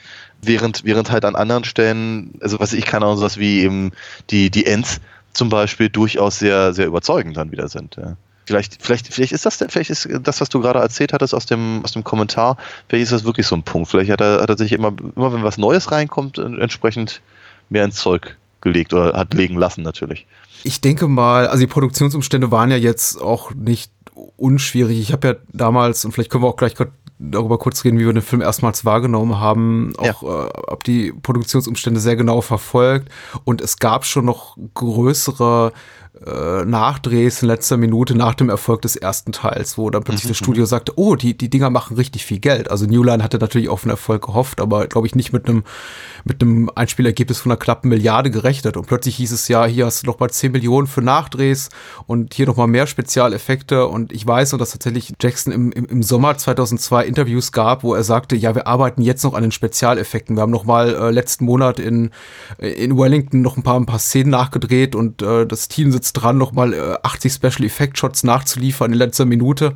[0.41, 3.91] Während, während halt an anderen Stellen, also was ich kann auch sowas wie eben
[4.29, 5.01] die, die Ends
[5.33, 7.95] zum Beispiel durchaus sehr, sehr überzeugend dann wieder sind.
[7.95, 8.17] Ja.
[8.49, 11.81] Vielleicht, vielleicht, vielleicht ist das, vielleicht ist das, was du gerade erzählt hattest aus dem,
[11.83, 12.57] aus dem Kommentar,
[12.87, 13.89] vielleicht ist das wirklich so ein Punkt.
[13.89, 17.21] Vielleicht hat er, hat er sich immer, immer wenn was Neues reinkommt, entsprechend
[17.69, 20.25] mehr ins Zeug gelegt oder hat legen lassen natürlich.
[20.63, 23.91] Ich denke mal, also die Produktionsumstände waren ja jetzt auch nicht
[24.35, 24.99] unschwierig.
[24.99, 26.73] Ich habe ja damals, und vielleicht können wir auch gleich
[27.19, 31.99] darüber kurz reden, wie wir den Film erstmals wahrgenommen haben, auch äh, ab die Produktionsumstände
[31.99, 33.09] sehr genau verfolgt.
[33.43, 35.71] Und es gab schon noch größere
[36.25, 40.37] äh, Nachdrehs in letzter Minute nach dem Erfolg des ersten Teils, wo dann plötzlich das
[40.37, 42.69] Studio sagte, oh, die, die Dinger machen richtig viel Geld.
[42.69, 45.63] Also New Line hatte natürlich auf einen Erfolg gehofft, aber glaube ich nicht mit einem
[46.25, 48.77] mit einem Einspielergebnis von einer knappen Milliarde gerechnet.
[48.77, 51.69] Und plötzlich hieß es ja, hier hast du noch mal 10 Millionen für Nachdrehs
[52.07, 53.87] und hier noch mal mehr Spezialeffekte.
[53.87, 57.93] Und ich weiß noch, dass tatsächlich Jackson im, im, im Sommer 2002 Interviews gab, wo
[57.93, 60.35] er sagte, ja, wir arbeiten jetzt noch an den Spezialeffekten.
[60.35, 62.11] Wir haben noch mal äh, letzten Monat in,
[62.57, 66.37] in Wellington noch ein paar, ein paar Szenen nachgedreht und äh, das Team sitzt dran,
[66.37, 69.73] noch mal äh, 80 Special Effect Shots nachzuliefern in letzter Minute.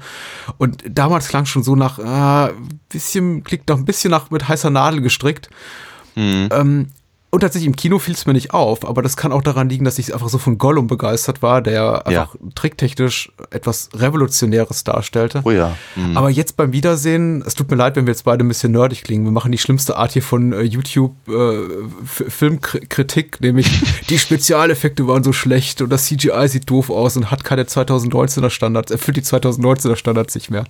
[0.57, 2.53] Und damals klang schon so nach, äh,
[2.89, 5.49] bisschen, klingt noch ein bisschen nach mit heißer Nadel gestrickt.
[6.51, 6.87] Ähm,
[7.33, 9.85] und tatsächlich im Kino fiel es mir nicht auf, aber das kann auch daran liegen,
[9.85, 15.41] dass ich einfach so von Gollum begeistert war, der einfach tricktechnisch etwas Revolutionäres darstellte.
[15.43, 15.75] Oh ja.
[15.95, 16.15] Mhm.
[16.15, 19.03] Aber jetzt beim Wiedersehen, es tut mir leid, wenn wir jetzt beide ein bisschen nerdig
[19.03, 19.25] klingen.
[19.25, 21.57] Wir machen die schlimmste Art hier von äh, YouTube äh,
[23.39, 27.63] nämlich die Spezialeffekte waren so schlecht und das CGI sieht doof aus und hat keine
[27.63, 30.65] 2019er Standards, erfüllt die 2019er Standards nicht mehr.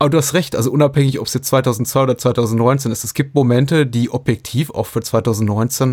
[0.00, 3.36] Aber du hast recht, also unabhängig, ob es jetzt 2002 oder 2019 ist, es gibt
[3.36, 5.91] Momente, die objektiv auch für 2019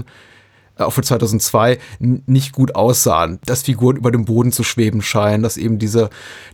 [0.78, 5.44] äh, auch für 2002 nicht gut aussahen, dass Figuren über dem Boden zu schweben scheinen,
[5.44, 6.10] dass eben diese,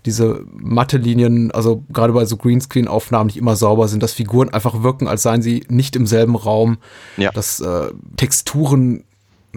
[0.05, 5.07] diese Mattelinien, also gerade bei so Greenscreen-Aufnahmen nicht immer sauber sind, dass Figuren einfach wirken,
[5.07, 6.77] als seien sie nicht im selben Raum,
[7.17, 7.31] ja.
[7.31, 9.03] dass äh, Texturen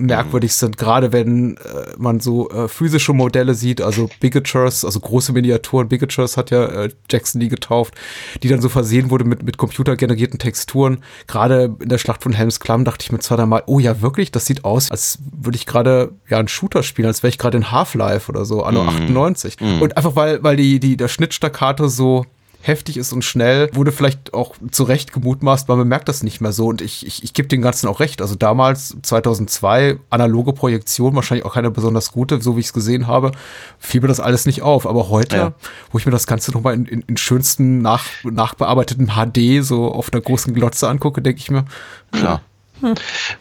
[0.06, 1.60] merkwürdig sind, gerade wenn äh,
[1.98, 6.90] man so äh, physische Modelle sieht, also Bigatures, also große Miniaturen, Bigatures hat ja äh,
[7.10, 7.94] Jackson nie getauft,
[8.42, 11.02] die dann so versehen wurde mit, mit computergenerierten Texturen.
[11.26, 14.00] Gerade in der Schlacht von Helms Klamm dachte ich mir zwar dann mal, oh ja,
[14.00, 17.38] wirklich, das sieht aus, als würde ich gerade ja einen Shooter spielen, als wäre ich
[17.38, 18.88] gerade in Half-Life oder so, anno mm.
[18.88, 19.56] 98.
[19.60, 19.82] Mm.
[19.82, 22.24] Und einfach weil, weil die, die, der Schnittstaccato so
[22.68, 26.52] heftig ist und schnell, wurde vielleicht auch zu Recht gemutmaßt, man bemerkt das nicht mehr
[26.52, 26.66] so.
[26.68, 28.22] Und ich, ich, ich gebe dem Ganzen auch recht.
[28.22, 33.06] Also damals, 2002, analoge Projektion, wahrscheinlich auch keine besonders gute, so wie ich es gesehen
[33.06, 33.32] habe,
[33.78, 34.86] fiel mir das alles nicht auf.
[34.86, 35.52] Aber heute, ja.
[35.90, 40.12] wo ich mir das Ganze nochmal in, in, in schönsten nach, nachbearbeiteten HD so auf
[40.12, 41.64] einer großen Glotze angucke, denke ich mir,
[42.12, 42.42] klar.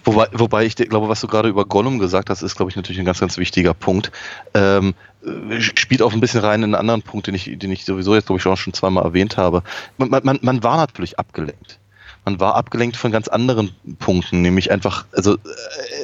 [0.04, 3.00] Wobei, wobei ich glaube, was du gerade über Gollum gesagt hast, ist, glaube ich, natürlich
[3.00, 4.12] ein ganz, ganz wichtiger Punkt.
[4.54, 4.93] Ähm,
[5.26, 8.15] äh, spielt auch ein bisschen rein in einen anderen Punkt, den ich, den ich sowieso
[8.15, 9.63] jetzt, glaube ich, auch schon zweimal erwähnt habe.
[9.97, 11.80] Man, man, man war natürlich abgelenkt.
[12.26, 15.38] Man war abgelenkt von ganz anderen Punkten, nämlich einfach, also äh,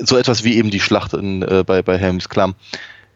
[0.03, 2.55] so etwas wie eben die Schlacht in, äh, bei, bei Helms Klamm,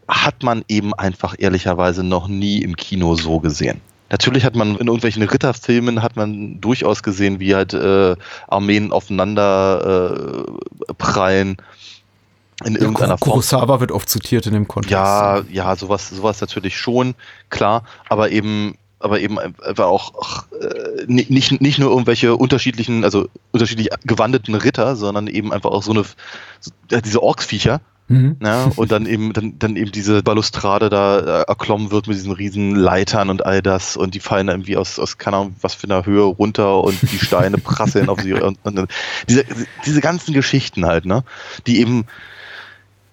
[0.08, 3.82] hat man eben einfach ehrlicherweise noch nie im Kino so gesehen.
[4.10, 8.16] Natürlich hat man in irgendwelchen Ritterfilmen hat man durchaus gesehen, wie halt äh,
[8.48, 10.46] Armeen aufeinander
[10.88, 11.58] äh, prallen
[12.66, 13.32] in ja, irgendeiner Form.
[13.32, 14.92] Kurosawa wird oft zitiert in dem Kontext.
[14.92, 17.14] Ja, ja, sowas, sowas natürlich schon,
[17.50, 23.28] klar, aber eben, aber eben einfach auch ach, äh, nicht, nicht nur irgendwelche unterschiedlichen, also
[23.52, 26.04] unterschiedlich gewandeten Ritter, sondern eben einfach auch so eine,
[27.04, 28.38] diese Orksviecher, Mhm.
[28.42, 32.32] Ja, und dann eben, dann, dann eben diese Balustrade da äh, erklommen wird mit diesen
[32.32, 33.98] riesen Leitern und all das.
[33.98, 37.20] Und die fallen irgendwie aus, aus keine Ahnung, was für einer Höhe runter und die
[37.20, 38.34] Steine prasseln auf sie.
[38.48, 38.88] Und, und,
[39.28, 39.46] diese,
[39.86, 41.24] diese ganzen Geschichten halt, ne,
[41.66, 42.06] die eben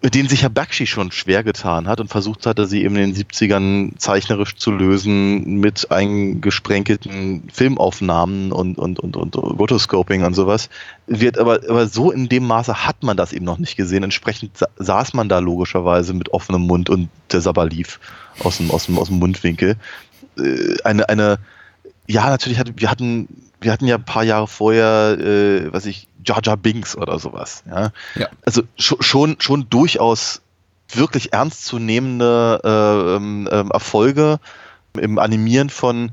[0.05, 3.15] mit denen sich Herr Bakshi schon schwer getan hat und versucht hatte, sie eben in
[3.15, 10.69] den 70ern zeichnerisch zu lösen mit eingesprenkelten Filmaufnahmen und, und, und, und Rotoscoping und sowas.
[11.07, 14.03] Wird aber, aber so in dem Maße hat man das eben noch nicht gesehen.
[14.03, 17.99] Entsprechend saß man da logischerweise mit offenem Mund und der Sabber lief
[18.41, 19.77] aus dem, aus dem, aus dem Mundwinkel.
[20.37, 21.39] Äh, eine, eine,
[22.07, 23.29] ja, natürlich hatten wir hatten,
[23.61, 27.65] wir hatten ja ein paar Jahre vorher, äh, was ich, Jar Jar Binks oder sowas.
[27.69, 27.93] Ja?
[28.15, 28.29] ja.
[28.45, 30.43] Also schon, schon durchaus
[30.89, 34.39] wirklich ernstzunehmende äh, ähm, ähm, Erfolge
[35.01, 36.13] im Animieren von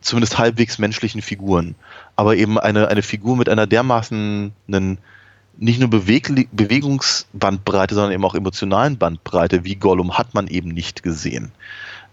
[0.00, 1.74] zumindest halbwegs menschlichen Figuren.
[2.16, 4.98] Aber eben eine, eine Figur mit einer dermaßen einen,
[5.56, 11.02] nicht nur Beweg Bewegungsbandbreite, sondern eben auch emotionalen Bandbreite wie Gollum hat man eben nicht
[11.02, 11.52] gesehen.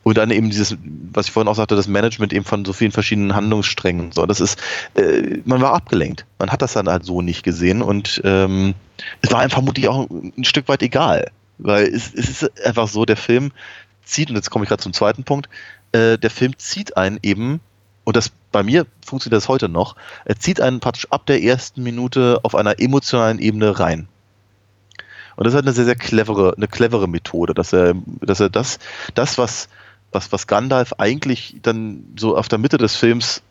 [0.10, 0.76] Und dann eben dieses,
[1.14, 4.12] was ich vorhin auch sagte, das Management eben von so vielen verschiedenen Handlungssträngen.
[4.12, 4.60] So, das ist,
[4.96, 6.26] äh, man war abgelenkt.
[6.40, 8.74] Man hat das dann halt so nicht gesehen und ähm,
[9.22, 11.30] es war einem vermutlich auch ein Stück weit egal.
[11.60, 13.52] Weil es, es ist einfach so, der Film
[14.04, 15.48] zieht, und jetzt komme ich gerade zum zweiten Punkt,
[15.92, 17.60] äh, der Film zieht einen eben,
[18.04, 19.96] und das bei mir funktioniert das heute noch,
[20.26, 24.08] er zieht einen praktisch ab der ersten Minute auf einer emotionalen Ebene rein.
[25.36, 28.50] Und das ist halt eine sehr, sehr clevere, eine clevere Methode, dass er, dass er
[28.50, 28.80] das,
[29.14, 29.70] das, was
[30.12, 33.42] was, was Gandalf eigentlich dann so auf der Mitte des Films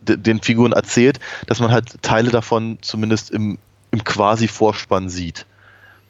[0.00, 3.58] den Figuren erzählt, dass man halt Teile davon zumindest im,
[3.90, 5.46] im quasi Vorspann sieht.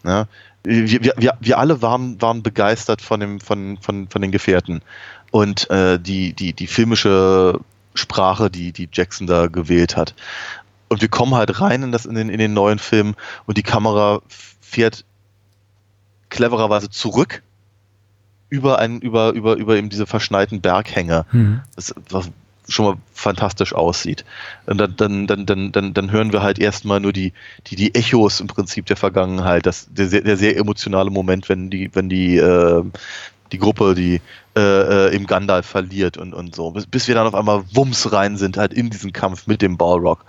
[0.04, 0.26] Ja?
[0.64, 4.82] Wir, wir, wir alle waren, waren begeistert von, dem, von, von, von den Gefährten.
[5.30, 7.60] Und äh, die, die, die filmische
[7.94, 10.14] Sprache, die, die Jackson da gewählt hat.
[10.88, 13.14] Und wir kommen halt rein in, das, in, den, in den neuen Film
[13.46, 14.22] und die Kamera
[14.60, 15.04] fährt
[16.28, 17.42] clevererweise zurück
[18.48, 21.26] über einen, über, über, über eben diese verschneiten Berghänge.
[21.32, 21.60] Mhm.
[21.74, 22.30] Das, was
[22.68, 24.24] schon mal fantastisch aussieht.
[24.66, 27.32] Und dann, dann, dann, dann, dann, dann hören wir halt erstmal nur die,
[27.68, 29.66] die, die Echos im Prinzip der Vergangenheit.
[29.66, 32.82] Das, der, sehr, der sehr emotionale Moment, wenn die, wenn die, äh,
[33.52, 34.20] die Gruppe, die
[34.56, 36.70] äh, im Gandalf verliert und, und so.
[36.72, 39.76] Bis, bis wir dann auf einmal Wumms rein sind, halt in diesen Kampf mit dem
[39.76, 40.24] Balrog.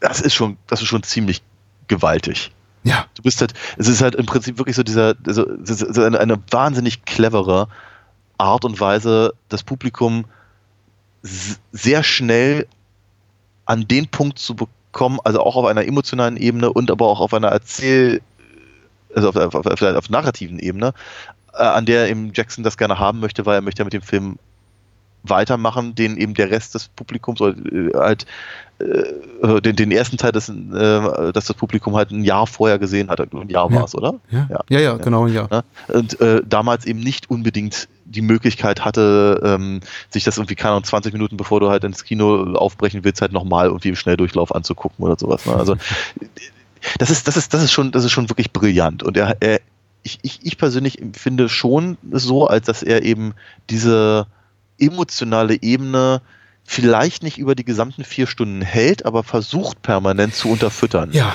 [0.00, 1.42] Das ist schon, das ist schon ziemlich
[1.88, 2.50] gewaltig.
[2.84, 3.06] Ja.
[3.14, 7.04] Du bist halt, es ist halt im Prinzip wirklich so dieser, so eine, eine wahnsinnig
[7.04, 7.68] clevere
[8.38, 10.24] Art und Weise, das Publikum
[11.22, 12.66] sehr schnell
[13.64, 17.32] an den Punkt zu bekommen, also auch auf einer emotionalen Ebene und aber auch auf
[17.32, 18.20] einer Erzähl-,
[19.14, 20.92] also auf, auf, auf, auf narrativen Ebene,
[21.54, 24.38] äh, an der eben Jackson das gerne haben möchte, weil er möchte mit dem Film
[25.24, 28.26] weitermachen, den eben der Rest des Publikums oder äh, halt
[28.78, 33.10] äh, den, den ersten Teil, des, äh, dass das Publikum halt ein Jahr vorher gesehen
[33.10, 33.20] hat.
[33.20, 33.76] Ein Jahr ja.
[33.76, 34.14] war es, oder?
[34.30, 34.46] Ja.
[34.50, 34.60] Ja.
[34.68, 35.48] ja, ja, genau, ja.
[35.88, 39.80] Und äh, damals eben nicht unbedingt die Möglichkeit hatte, ähm,
[40.10, 43.32] sich das irgendwie, keine Ahnung, 20 Minuten bevor du halt ins Kino aufbrechen willst, halt
[43.32, 45.46] nochmal irgendwie im Schnelldurchlauf anzugucken oder sowas.
[45.46, 45.54] Ne?
[45.54, 45.76] Also
[46.98, 49.02] das ist, das ist, das ist schon, das ist schon wirklich brillant.
[49.02, 49.60] Und er, er
[50.02, 53.34] ich, ich, ich persönlich finde schon so, als dass er eben
[53.70, 54.26] diese
[54.82, 56.22] emotionale Ebene
[56.64, 61.10] vielleicht nicht über die gesamten vier Stunden hält, aber versucht permanent zu unterfüttern.
[61.12, 61.34] Ja.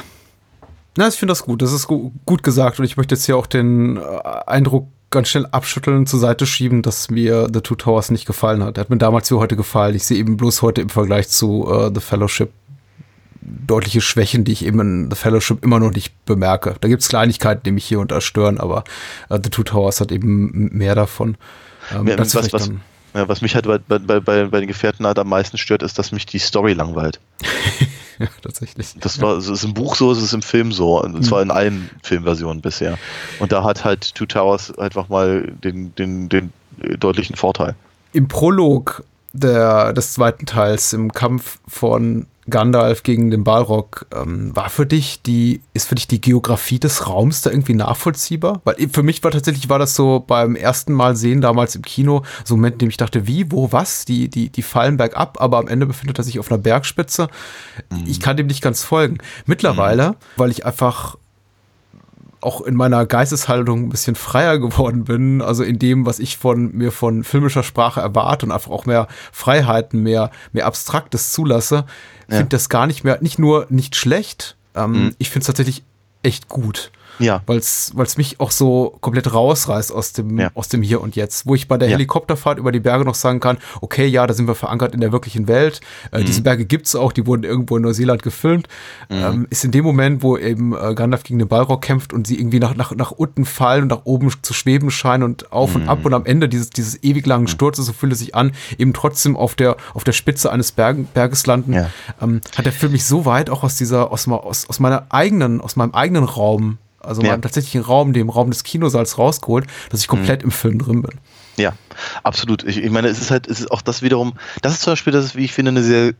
[0.95, 1.61] Na, ich finde das gut.
[1.61, 2.79] Das ist gu gut gesagt.
[2.79, 4.01] Und ich möchte jetzt hier auch den äh,
[4.47, 8.77] Eindruck ganz schnell abschütteln, zur Seite schieben, dass mir The Two Towers nicht gefallen hat.
[8.77, 9.95] Er hat mir damals wie heute gefallen.
[9.95, 12.51] Ich sehe eben bloß heute im Vergleich zu äh, The Fellowship
[13.41, 16.75] deutliche Schwächen, die ich eben in The Fellowship immer noch nicht bemerke.
[16.81, 18.83] Da gibt es Kleinigkeiten, die mich hier und da stören, aber
[19.29, 21.37] äh, The Two Towers hat eben mehr davon.
[21.93, 22.71] Ähm, was, was,
[23.17, 25.97] ja, was mich halt bei, bei, bei, bei den Gefährten halt am meisten stört, ist,
[25.97, 27.19] dass mich die Story langweilt.
[28.19, 28.93] ja, tatsächlich.
[28.99, 31.01] Das war, es ist im Buch so, es ist im Film so.
[31.01, 32.97] Und zwar in allen Filmversionen bisher.
[33.39, 36.53] Und da hat halt Two Towers einfach mal den, den, den
[36.99, 37.75] deutlichen Vorteil.
[38.13, 39.03] Im Prolog
[39.33, 45.21] der, des zweiten Teils, im Kampf von Gandalf gegen den Balrog, ähm, war für dich
[45.21, 48.61] die, ist für dich die Geografie des Raums da irgendwie nachvollziehbar?
[48.63, 52.23] Weil für mich war tatsächlich, war das so beim ersten Mal sehen, damals im Kino,
[52.45, 54.05] so ein Moment, in dem ich dachte, wie, wo, was?
[54.05, 57.27] Die, die, die fallen bergab, aber am Ende befindet er sich auf einer Bergspitze.
[57.89, 58.03] Mhm.
[58.05, 59.17] Ich kann dem nicht ganz folgen.
[59.45, 60.15] Mittlerweile, mhm.
[60.37, 61.17] weil ich einfach
[62.39, 66.71] auch in meiner Geisteshaltung ein bisschen freier geworden bin, also in dem, was ich von
[66.71, 71.85] mir von filmischer Sprache erwarte und einfach auch mehr Freiheiten, mehr, mehr Abstraktes zulasse,
[72.29, 72.37] ja.
[72.37, 75.15] finde das gar nicht mehr, nicht nur nicht schlecht, ähm, mhm.
[75.17, 75.83] ich finde es tatsächlich
[76.23, 76.91] echt gut.
[77.19, 77.41] Ja.
[77.45, 80.51] Weil es mich auch so komplett rausreißt aus dem, ja.
[80.53, 81.45] aus dem Hier und Jetzt.
[81.45, 81.93] Wo ich bei der ja.
[81.93, 85.11] Helikopterfahrt über die Berge noch sagen kann, okay, ja, da sind wir verankert in der
[85.11, 85.81] wirklichen Welt.
[86.11, 86.25] Äh, mhm.
[86.25, 88.67] Diese Berge gibt es auch, die wurden irgendwo in Neuseeland gefilmt.
[89.09, 89.15] Mhm.
[89.15, 92.39] Ähm, ist in dem Moment, wo eben äh, Gandalf gegen den Balrog kämpft und sie
[92.39, 95.83] irgendwie nach, nach, nach unten fallen und nach oben zu schweben scheinen und auf mhm.
[95.83, 97.49] und ab und am Ende dieses, dieses ewig langen mhm.
[97.49, 101.13] Sturzes, so fühlt es sich an, eben trotzdem auf der, auf der Spitze eines Berg,
[101.13, 101.89] Berges landen, ja.
[102.21, 105.61] ähm, hat der Film mich so weit auch aus dieser, aus, aus, aus meiner eigenen,
[105.61, 107.31] aus meinem eigenen Raum also ja.
[107.31, 110.47] meinem tatsächlichen Raum, dem Raum des Kinosaals rausgeholt, dass ich komplett mhm.
[110.47, 111.19] im Film drin bin.
[111.57, 111.73] Ja,
[112.23, 112.63] absolut.
[112.63, 115.13] Ich, ich, meine, es ist halt, es ist auch das wiederum, das ist zum Beispiel,
[115.13, 116.13] das ist, wie ich finde, eine sehr,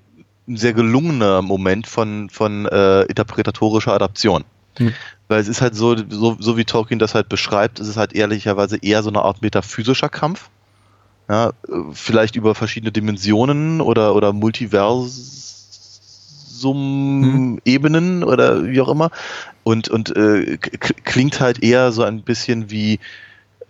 [0.48, 4.44] sehr gelungener Moment von, von äh, interpretatorischer Adaption.
[4.80, 4.94] Mhm.
[5.28, 8.14] Weil es ist halt so, so, so wie Tolkien das halt beschreibt, ist es halt
[8.14, 10.50] ehrlicherweise eher so eine Art metaphysischer Kampf.
[11.30, 11.52] Ja,
[11.92, 15.47] vielleicht über verschiedene Dimensionen oder, oder Multivers
[16.66, 18.28] Universum-Ebenen hm.
[18.28, 19.12] oder wie auch immer.
[19.64, 23.00] Und, und äh, klingt halt eher so ein bisschen wie,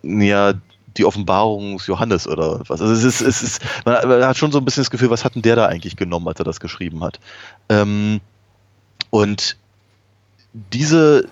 [0.02, 0.54] ja,
[0.96, 2.80] die Offenbarung Johannes oder was.
[2.80, 5.34] Also es ist, es ist, man, hat schon so ein bisschen das Gefühl, was hat
[5.34, 7.20] denn der da eigentlich genommen, als er das geschrieben hat.
[7.68, 8.20] Ähm,
[9.10, 9.56] und
[10.52, 11.28] diese,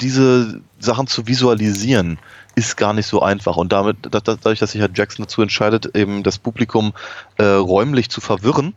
[0.00, 2.18] diese Sachen zu visualisieren,
[2.54, 3.56] ist gar nicht so einfach.
[3.56, 6.92] Und damit, dadurch, dass sich halt Jackson dazu entscheidet, eben das Publikum
[7.36, 8.74] äh, räumlich zu verwirren,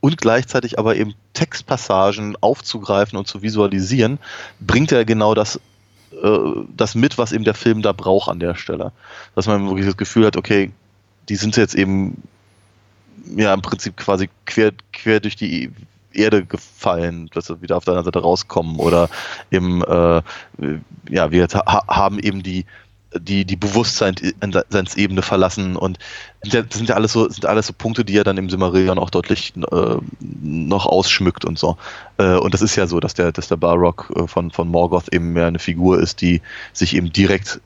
[0.00, 4.18] und gleichzeitig aber eben Textpassagen aufzugreifen und zu visualisieren,
[4.60, 5.60] bringt er genau das,
[6.22, 6.38] äh,
[6.76, 8.92] das mit, was eben der Film da braucht an der Stelle.
[9.34, 10.72] Dass man wirklich das Gefühl hat, okay,
[11.28, 12.22] die sind jetzt eben
[13.36, 15.70] ja im Prinzip quasi quer, quer durch die
[16.12, 19.08] Erde gefallen, dass sie wieder auf der anderen Seite rauskommen oder
[19.50, 20.22] eben, äh,
[21.08, 21.46] ja, wir
[21.88, 22.64] haben eben die
[23.18, 25.98] die, die Bewusstseinsebene verlassen und
[26.42, 29.10] das sind ja alles so, sind alles so Punkte, die er dann im Simmerillion auch
[29.10, 31.76] deutlich äh, noch ausschmückt und so.
[32.18, 35.12] Äh, und das ist ja so, dass der, dass der Balrog äh, von, von Morgoth
[35.12, 36.40] eben mehr eine Figur ist, die
[36.72, 37.60] sich eben direkt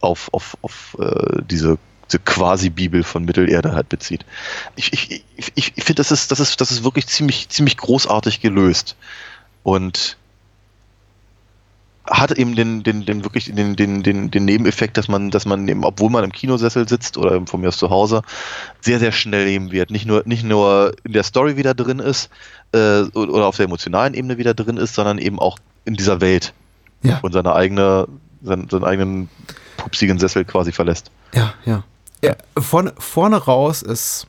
[0.00, 1.78] auf, auf, auf äh, diese,
[2.08, 4.24] diese Quasi-Bibel von Mittelerde halt bezieht.
[4.76, 8.40] Ich, ich, ich, ich finde, das ist, das ist, das ist wirklich ziemlich, ziemlich großartig
[8.40, 8.96] gelöst.
[9.62, 10.16] Und
[12.08, 15.66] hat eben den, den, den wirklich den, den, den, den Nebeneffekt, dass man, dass man
[15.68, 18.22] eben, obwohl man im Kinosessel sitzt oder von mir aus zu Hause,
[18.80, 19.90] sehr, sehr schnell eben wird.
[19.90, 22.30] Nicht nur, nicht nur in der Story wieder drin ist
[22.72, 26.52] äh, oder auf der emotionalen Ebene wieder drin ist, sondern eben auch in dieser Welt
[27.02, 27.18] ja.
[27.22, 28.06] und seine eigene,
[28.42, 29.28] seinen, seinen eigenen
[29.76, 31.10] pupsigen Sessel quasi verlässt.
[31.34, 31.84] Ja, ja.
[32.22, 34.26] ja vorne, vorne raus ist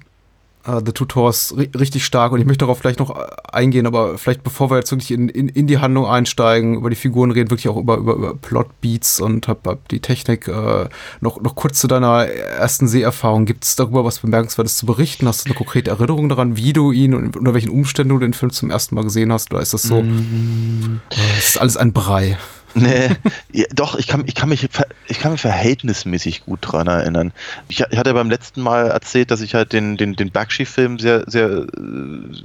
[0.67, 4.17] uh, The Two Towers richtig stark und ich möchte darauf vielleicht noch äh, eingehen, aber
[4.17, 7.49] vielleicht bevor wir jetzt wirklich in, in, in die Handlung einsteigen, über die Figuren reden,
[7.49, 10.47] wirklich auch über, über, über Plotbeats und hab, hab die Technik.
[10.47, 10.85] Uh,
[11.21, 13.45] noch, noch kurz zu deiner ersten Seherfahrung.
[13.45, 15.27] Gibt es darüber was Bemerkenswertes zu berichten?
[15.27, 18.33] Hast du eine konkrete Erinnerung daran, wie du ihn und unter welchen Umständen du den
[18.33, 19.51] Film zum ersten Mal gesehen hast?
[19.51, 21.01] Oder ist das so, mm.
[21.37, 22.37] es ist alles ein Brei?
[22.79, 23.09] Nee,
[23.51, 24.67] ja, doch, ich kann, ich, kann mich,
[25.07, 27.33] ich kann mich verhältnismäßig gut dran erinnern.
[27.69, 31.23] Ich, ich hatte beim letzten Mal erzählt, dass ich halt den, den, den Bakshi-Film sehr,
[31.27, 31.65] sehr,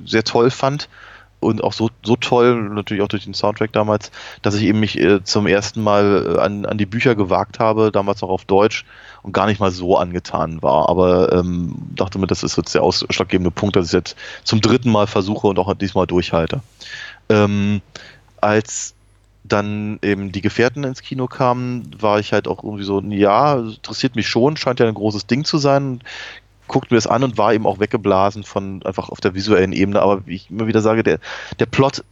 [0.06, 0.88] sehr toll fand
[1.40, 4.98] und auch so, so toll, natürlich auch durch den Soundtrack damals, dass ich eben mich
[4.98, 8.86] äh, zum ersten Mal äh, an, an die Bücher gewagt habe, damals auch auf Deutsch
[9.22, 10.88] und gar nicht mal so angetan war.
[10.88, 14.90] Aber ähm, dachte mir, das ist jetzt der ausschlaggebende Punkt, dass ich jetzt zum dritten
[14.90, 16.60] Mal versuche und auch diesmal durchhalte.
[17.28, 17.82] Ähm,
[18.40, 18.94] als
[19.44, 24.16] dann eben die Gefährten ins Kino kamen, war ich halt auch irgendwie so, ja, interessiert
[24.16, 26.00] mich schon, scheint ja ein großes Ding zu sein.
[26.68, 30.00] Guckt mir das an und war eben auch weggeblasen von einfach auf der visuellen Ebene.
[30.00, 31.18] Aber wie ich immer wieder sage, der,
[31.58, 32.04] der Plot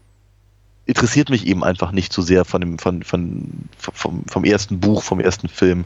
[0.86, 5.04] interessiert mich eben einfach nicht so sehr von dem, von, von, vom, vom ersten Buch,
[5.04, 5.84] vom ersten Film,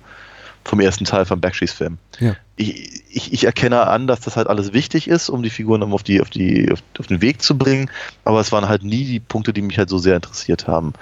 [0.65, 1.99] vom ersten Teil von Backshees Film.
[2.21, 2.35] Ja.
[2.57, 6.03] Ich, ich, ich erkenne an, dass das halt alles wichtig ist, um die Figuren auf,
[6.03, 7.91] die, auf, die, auf, auf den Weg zu bringen,
[8.25, 10.95] aber es waren halt nie die Punkte, die mich halt so sehr interessiert haben.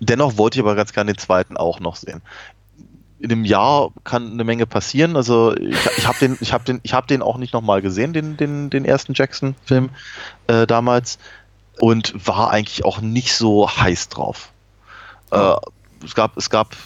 [0.00, 2.22] Dennoch wollte ich aber ganz gerne den zweiten auch noch sehen.
[3.18, 5.16] In einem Jahr kann eine Menge passieren.
[5.16, 8.12] Also ich, ich habe den, ich habe den, ich habe den auch nicht nochmal gesehen,
[8.12, 9.90] den, den, den ersten Jackson-Film
[10.48, 11.18] äh, damals
[11.78, 14.50] und war eigentlich auch nicht so heiß drauf.
[15.30, 15.54] Äh,
[16.04, 16.76] es gab, es gab,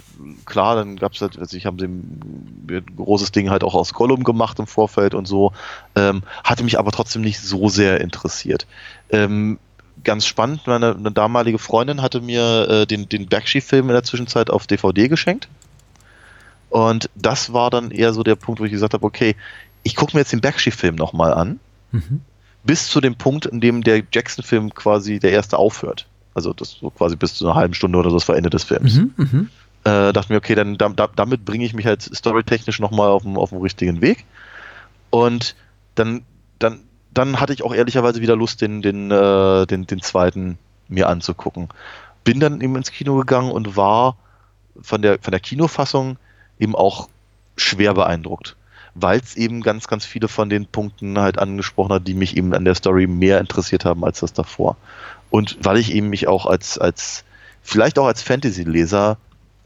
[0.47, 4.25] klar, dann gab es halt, also ich habe ein großes Ding halt auch aus Gollum
[4.25, 5.53] gemacht im Vorfeld und so,
[5.97, 8.67] ähm, hatte mich aber trotzdem nicht so sehr interessiert.
[9.11, 9.59] Ähm,
[10.05, 14.51] ganz spannend, meine, eine damalige Freundin hatte mir äh, den, den Bakshi-Film in der Zwischenzeit
[14.51, 15.49] auf DVD geschenkt.
[16.69, 19.35] Und das war dann eher so der Punkt, wo ich gesagt habe, okay,
[19.83, 21.59] ich gucke mir jetzt den Bakshi-Film nochmal an,
[21.93, 22.21] Mhm.
[22.63, 26.07] bis zu dem Punkt, in dem der Jackson-Film quasi der erste aufhört.
[26.35, 28.63] Also das so quasi bis zu einer halben Stunde oder so, das war Ende des
[28.63, 28.95] Films.
[28.95, 29.49] Mhm, mhm.
[29.83, 33.25] Äh, dachte mir, okay, dann da, da, damit bringe ich mich halt storytechnisch nochmal auf
[33.25, 34.25] den, auf den richtigen Weg.
[35.11, 35.57] Und
[35.97, 36.23] dann,
[36.61, 36.81] dann,
[37.13, 40.59] dann hatte ich auch ehrlicherweise wieder Lust, den, den, äh, den, den zweiten
[40.89, 41.69] mir anzugucken.
[42.25, 44.17] Bin dann eben ins Kino gegangen und war
[44.81, 46.19] von der, von der Kinofassung
[46.59, 47.09] eben auch
[47.57, 48.57] schwer beeindruckt.
[48.95, 52.53] Weil es eben ganz, ganz viele von den Punkten halt angesprochen hat, die mich eben
[52.55, 54.77] an der Story mehr interessiert haben als das davor.
[55.31, 57.25] Und weil ich eben mich auch als, als
[57.63, 59.17] vielleicht auch als Fantasy-Leser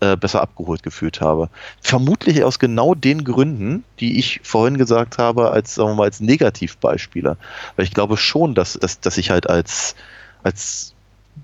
[0.01, 1.49] äh, besser abgeholt gefühlt habe.
[1.81, 6.21] Vermutlich aus genau den Gründen, die ich vorhin gesagt habe, als, sagen wir mal, als
[6.21, 7.37] Negativbeispiele.
[7.77, 9.95] Weil ich glaube schon, dass, dass, dass ich halt als,
[10.43, 10.95] als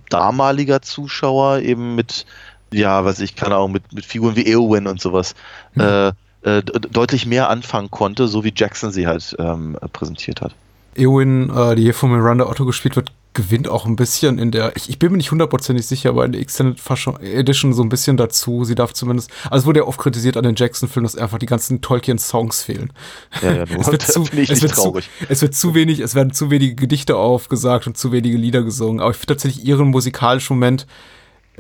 [0.09, 2.27] damaliger Zuschauer eben mit,
[2.73, 5.35] ja, was ich, keine Ahnung, mit, mit Figuren wie Eowyn und sowas,
[5.79, 10.55] äh, äh, d- deutlich mehr anfangen konnte, so wie Jackson sie halt ähm, präsentiert hat.
[10.97, 14.77] Eowyn, äh, die hier von Miranda Otto gespielt wird, gewinnt auch ein bisschen in der,
[14.77, 17.89] ich, ich bin mir nicht hundertprozentig sicher, aber in der Extended Fashion- Edition so ein
[17.89, 18.65] bisschen dazu.
[18.65, 21.47] Sie darf zumindest, also es wurde ja oft kritisiert an den Jackson-Filmen, dass einfach die
[21.47, 22.93] ganzen Tolkien-Songs fehlen.
[23.41, 25.09] Ja, ja, es zu, wird zu, traurig.
[25.29, 29.01] es wird zu wenig, es werden zu wenige Gedichte aufgesagt und zu wenige Lieder gesungen.
[29.01, 30.87] Aber ich finde tatsächlich ihren musikalischen Moment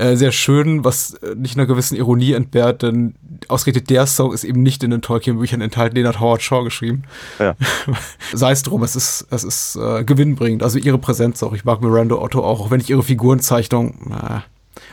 [0.00, 3.14] äh, sehr schön, was äh, nicht einer gewissen Ironie entbehrt, denn
[3.48, 7.02] ausgerechnet der Song ist eben nicht in den Tolkien-Büchern enthalten, den hat Howard Shaw geschrieben.
[7.38, 7.54] Ja.
[8.32, 10.62] Sei es drum, es ist, es ist äh, gewinnbringend.
[10.62, 11.52] Also ihre Präsenz auch.
[11.52, 14.10] Ich mag Miranda Otto auch, auch wenn ich ihre Figurenzeichnung.
[14.10, 14.40] Äh,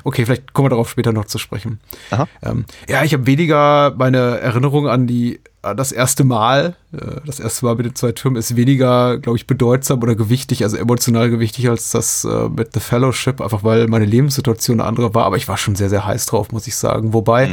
[0.03, 1.79] okay, vielleicht kommen wir darauf später noch zu sprechen.
[2.11, 2.27] Aha.
[2.43, 5.39] Ähm, ja, ich habe weniger meine Erinnerung an die
[5.73, 6.75] das erste Mal.
[6.93, 10.63] Äh, das erste Mal mit den zwei Türmen ist weniger, glaube ich, bedeutsam oder gewichtig,
[10.63, 15.13] also emotional gewichtig als das äh, mit The Fellowship, einfach weil meine Lebenssituation eine andere
[15.13, 15.25] war.
[15.25, 17.13] Aber ich war schon sehr, sehr heiß drauf, muss ich sagen.
[17.13, 17.45] Wobei.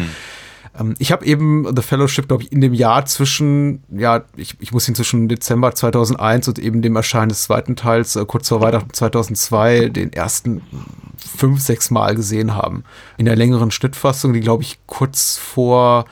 [0.79, 4.73] Ähm, Ich habe eben The Fellowship, glaube ich, in dem Jahr zwischen, ja, ich, ich
[4.73, 8.61] muss ihn zwischen Dezember 2001 und eben dem Erscheinen des zweiten Teils, äh, kurz vor
[8.61, 10.63] Weihnachten 2002, den ersten
[11.17, 12.85] fünf, sechs Mal gesehen haben.
[13.17, 16.07] In der längeren Schnittfassung, die, glaube ich, kurz vor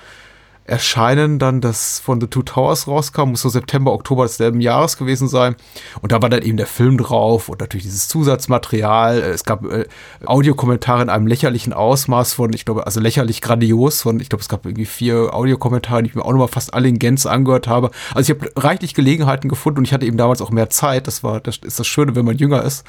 [0.64, 5.28] Erscheinen dann das von The Two Towers rauskam, muss so September, Oktober desselben Jahres gewesen
[5.28, 5.56] sein.
[6.00, 9.18] Und da war dann eben der Film drauf und natürlich dieses Zusatzmaterial.
[9.18, 9.86] Es gab äh,
[10.24, 14.48] Audiokommentare in einem lächerlichen Ausmaß von, ich glaube, also lächerlich grandios von, ich glaube, es
[14.48, 17.90] gab irgendwie vier Audiokommentare, die ich mir auch nochmal fast alle in Gänze angehört habe.
[18.14, 21.06] Also ich habe reichlich Gelegenheiten gefunden und ich hatte eben damals auch mehr Zeit.
[21.08, 22.84] Das war, das ist das Schöne, wenn man jünger ist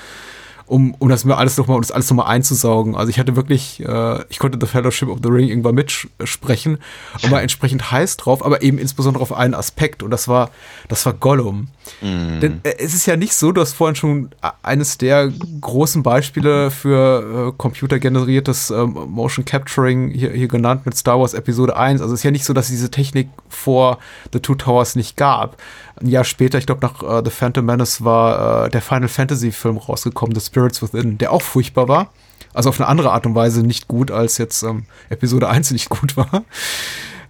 [0.66, 2.95] um, um das mir alles nochmal, um das alles nochmal einzusaugen.
[2.95, 6.78] Also ich hatte wirklich, äh, ich konnte The Fellowship of the Ring irgendwann mitsprechen
[7.22, 10.49] und war entsprechend heiß drauf, aber eben insbesondere auf einen Aspekt und das war,
[10.88, 11.68] das war Gollum.
[12.01, 14.30] Denn äh, es ist ja nicht so, du hast vorhin schon
[14.61, 21.20] eines der großen Beispiele für äh, computergeneriertes ähm, Motion Capturing hier, hier genannt mit Star
[21.20, 22.01] Wars Episode 1.
[22.01, 23.99] Also es ist ja nicht so, dass es diese Technik vor
[24.32, 25.57] The Two Towers nicht gab.
[26.04, 29.51] Ein Jahr später, ich glaube nach äh, The Phantom Menace war äh, der Final Fantasy
[29.51, 32.12] Film rausgekommen, The Spirits Within, der auch furchtbar war.
[32.54, 35.89] Also auf eine andere Art und Weise nicht gut, als jetzt ähm, Episode 1 nicht
[35.89, 36.43] gut war.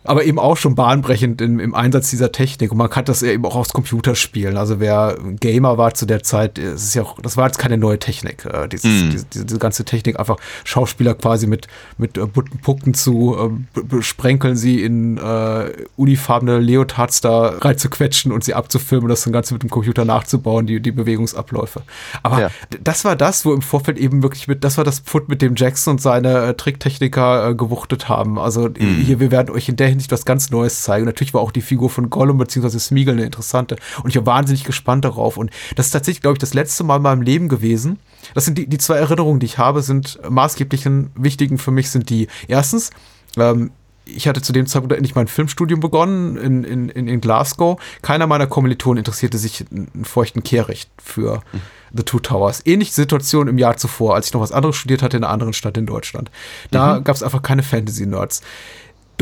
[0.05, 2.71] Aber eben auch schon bahnbrechend im, im Einsatz dieser Technik.
[2.71, 4.57] Und man kann das ja eben auch aus Computerspielen.
[4.57, 7.77] Also wer Gamer war zu der Zeit, es ist ja auch, das war jetzt keine
[7.77, 8.45] neue Technik.
[8.45, 9.09] Äh, dieses, Mhm.
[9.11, 13.35] diese, diese, ganze Technik, einfach Schauspieler quasi mit, mit äh, bunten Pucken zu
[13.75, 19.33] äh, besprenkeln, sie in äh, unifarbene Leotards da reinzuquetschen und sie abzufilmen und das dann
[19.33, 21.81] Ganze mit dem Computer nachzubauen, die, die Bewegungsabläufe.
[22.23, 22.49] Aber Ja.
[22.83, 25.55] das war das, wo im Vorfeld eben wirklich mit, das war das Pfund, mit dem
[25.55, 28.37] Jackson und seine äh, Tricktechniker äh, gewuchtet haben.
[28.37, 31.05] Also hier, wir werden euch in der Hinsicht was ganz Neues zeigen.
[31.05, 32.79] Natürlich war auch die Figur von Gollum bzw.
[32.79, 36.39] Smeagol eine interessante und ich war wahnsinnig gespannt darauf und das ist tatsächlich, glaube ich,
[36.39, 37.99] das letzte Mal in meinem Leben gewesen.
[38.33, 42.09] Das sind die, die zwei Erinnerungen, die ich habe, sind maßgeblichen, wichtigen für mich sind
[42.09, 42.27] die.
[42.47, 42.91] Erstens,
[43.37, 43.71] ähm,
[44.05, 47.81] ich hatte zu dem Zeitpunkt endlich mein Filmstudium begonnen in, in, in Glasgow.
[48.01, 51.61] Keiner meiner Kommilitonen interessierte sich einen feuchten Kehricht für mhm.
[51.93, 52.61] The Two Towers.
[52.65, 55.53] Ähnliche Situation im Jahr zuvor, als ich noch was anderes studiert hatte in einer anderen
[55.53, 56.31] Stadt in Deutschland.
[56.71, 57.03] Da mhm.
[57.03, 58.41] gab es einfach keine Fantasy-Nerds.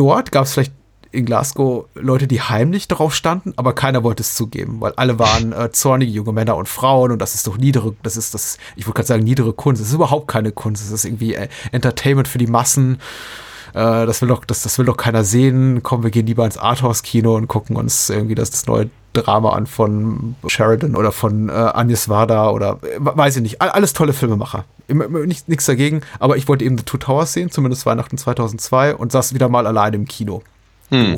[0.02, 0.74] Dort gab es vielleicht
[1.12, 5.54] in Glasgow Leute, die heimlich darauf standen, aber keiner wollte es zugeben, weil alle waren
[5.54, 8.88] äh, zornige junge Männer und Frauen und das ist doch niedere, das ist das, ich
[8.88, 9.80] wollte gerade sagen, niedere Kunst.
[9.80, 10.84] Das ist überhaupt keine Kunst.
[10.84, 12.98] Das ist irgendwie äh, Entertainment für die Massen
[13.74, 15.82] äh, das will doch, das, das will doch keiner sehen.
[15.84, 19.68] Komm, wir gehen lieber ins Arthouse-Kino und gucken uns irgendwie das, das neue Drama an
[19.68, 23.62] von Sheridan oder von äh, Agnes Varda oder äh, weiß ich nicht.
[23.62, 24.66] Alles tolle Filmemacher.
[24.88, 29.34] Nichts dagegen, aber ich wollte eben The Two Towers sehen, zumindest Weihnachten 2002 und saß
[29.34, 30.44] wieder mal allein im Kino.
[30.90, 31.18] Hm.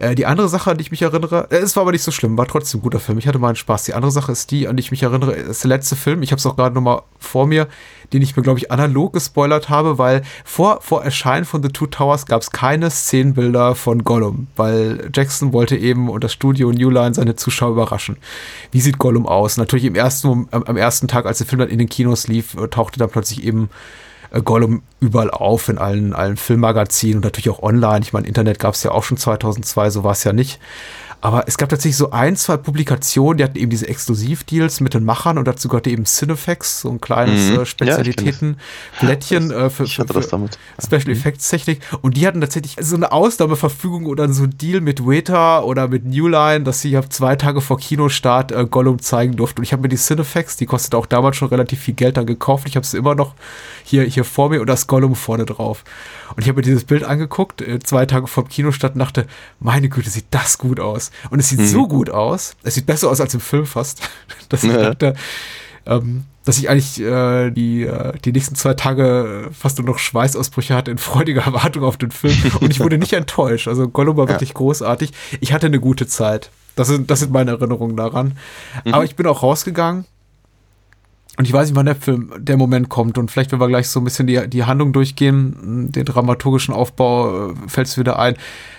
[0.00, 2.10] Äh, die andere Sache, an die ich mich erinnere, äh, es war aber nicht so
[2.10, 3.18] schlimm, war trotzdem ein guter Film.
[3.18, 3.84] Ich hatte meinen Spaß.
[3.84, 6.22] Die andere Sache ist die, an die ich mich erinnere, ist der letzte Film.
[6.22, 7.68] Ich habe es auch gerade nochmal vor mir,
[8.14, 11.86] den ich mir, glaube ich, analog gespoilert habe, weil vor, vor Erscheinen von The Two
[11.86, 16.88] Towers gab es keine Szenenbilder von Gollum, weil Jackson wollte eben und das Studio New
[16.88, 18.16] Line seine Zuschauer überraschen.
[18.72, 19.58] Wie sieht Gollum aus?
[19.58, 22.54] Natürlich im ersten, am, am ersten Tag, als der Film dann in den Kinos lief,
[22.54, 23.68] äh, tauchte dann plötzlich eben
[24.30, 28.00] äh, Gollum überall auf, in allen, allen Filmmagazinen und natürlich auch online.
[28.00, 30.60] Ich meine, Internet gab es ja auch schon 2002, so war es ja nicht.
[31.22, 35.04] Aber es gab tatsächlich so ein, zwei Publikationen, die hatten eben diese Exklusivdeals mit den
[35.04, 37.60] Machern und dazu gehörte eben Cinefex, so ein kleines mhm.
[37.60, 40.48] äh, Spezialitäten-Blättchen äh, für, für, für
[40.82, 41.80] Special Effects Technik.
[42.00, 46.06] Und die hatten tatsächlich so eine Ausnahmeverfügung oder so ein Deal mit Weta oder mit
[46.06, 49.60] Newline, dass sie ja zwei Tage vor Kinostart äh, Gollum zeigen durften.
[49.60, 52.26] Und ich habe mir die Cinefex, die kostet auch damals schon relativ viel Geld, dann
[52.26, 52.66] gekauft.
[52.66, 53.34] Ich habe sie immer noch
[53.84, 55.84] hier, hier vor mir und das Gollum vorne drauf.
[56.34, 59.26] Und ich habe mir dieses Bild angeguckt, äh, zwei Tage vor Kinostart und dachte,
[59.58, 61.09] meine Güte, sieht das gut aus.
[61.30, 61.66] Und es sieht mhm.
[61.66, 64.08] so gut aus, es sieht besser aus als im Film fast,
[64.48, 64.90] dass ich ja.
[64.90, 65.14] dachte,
[65.86, 70.74] ähm, dass ich eigentlich äh, die, äh, die nächsten zwei Tage fast nur noch Schweißausbrüche
[70.74, 72.36] hatte in freudiger Erwartung auf den Film.
[72.60, 73.68] Und ich wurde nicht enttäuscht.
[73.68, 74.32] Also Gollum war ja.
[74.32, 75.12] wirklich großartig.
[75.40, 76.50] Ich hatte eine gute Zeit.
[76.76, 78.38] Das sind, das sind meine Erinnerungen daran.
[78.84, 78.94] Mhm.
[78.94, 80.06] Aber ich bin auch rausgegangen
[81.40, 83.16] und ich weiß nicht, wann der Film, der Moment kommt.
[83.16, 87.50] Und vielleicht, wenn wir gleich so ein bisschen die, die Handlung durchgehen, den dramaturgischen Aufbau,
[87.50, 88.36] äh, fällt es wieder ein.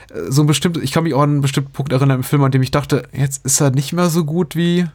[0.09, 2.43] Äh, so ein bestimmtes, ich kann mich auch an einen bestimmten Punkt erinnern im Film,
[2.43, 4.85] an dem ich dachte, jetzt ist er nicht mehr so gut wie,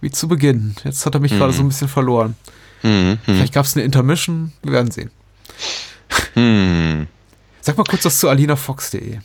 [0.00, 0.74] wie zu Beginn.
[0.84, 1.38] Jetzt hat er mich mhm.
[1.38, 2.36] gerade so ein bisschen verloren.
[2.82, 3.18] Mhm.
[3.24, 5.10] Vielleicht gab es eine Intermission, wir werden sehen.
[6.34, 7.06] Mhm.
[7.60, 9.18] Sag mal kurz was zu alinafox.de.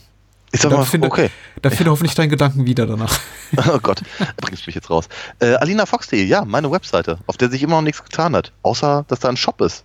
[0.54, 1.30] Ich sag mal, finde, okay.
[1.62, 1.90] Da finde ja.
[1.92, 3.18] hoffentlich deinen Gedanken wieder danach.
[3.68, 4.00] Oh Gott,
[4.38, 5.10] bringst mich jetzt raus.
[5.38, 8.50] Äh, AlinaFox.de, ja, meine Webseite, auf der sich immer noch nichts getan hat.
[8.62, 9.84] Außer, dass da ein Shop ist.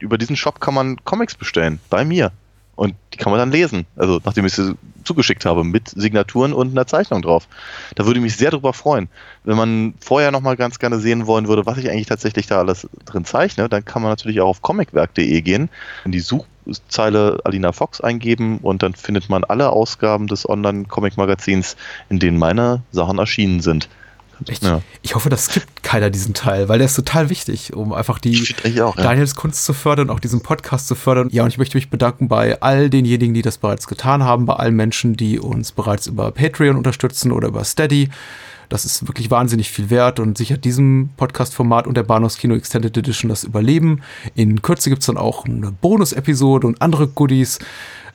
[0.00, 1.78] Über diesen Shop kann man Comics bestellen.
[1.90, 2.32] Bei mir.
[2.76, 3.86] Und die kann man dann lesen.
[3.96, 7.46] Also, nachdem ich sie zugeschickt habe, mit Signaturen und einer Zeichnung drauf.
[7.94, 9.08] Da würde ich mich sehr drüber freuen.
[9.44, 12.88] Wenn man vorher nochmal ganz gerne sehen wollen würde, was ich eigentlich tatsächlich da alles
[13.04, 15.68] drin zeichne, dann kann man natürlich auch auf comicwerk.de gehen,
[16.04, 21.76] in die Suchzeile Alina Fox eingeben und dann findet man alle Ausgaben des Online-Comic-Magazins,
[22.08, 23.88] in denen meine Sachen erschienen sind.
[24.48, 24.82] Ich, ja.
[25.02, 28.54] ich, hoffe, das skippt keiner diesen Teil, weil der ist total wichtig, um einfach die
[28.80, 29.40] auch, Daniels ja.
[29.40, 31.28] Kunst zu fördern, auch diesen Podcast zu fördern.
[31.30, 34.54] Ja, und ich möchte mich bedanken bei all denjenigen, die das bereits getan haben, bei
[34.54, 38.10] allen Menschen, die uns bereits über Patreon unterstützen oder über Steady.
[38.68, 43.28] Das ist wirklich wahnsinnig viel wert und sichert diesem Podcast-Format und der Bahnhofskino Extended Edition
[43.28, 44.02] das Überleben.
[44.34, 47.58] In Kürze gibt es dann auch eine Bonus-Episode und andere Goodies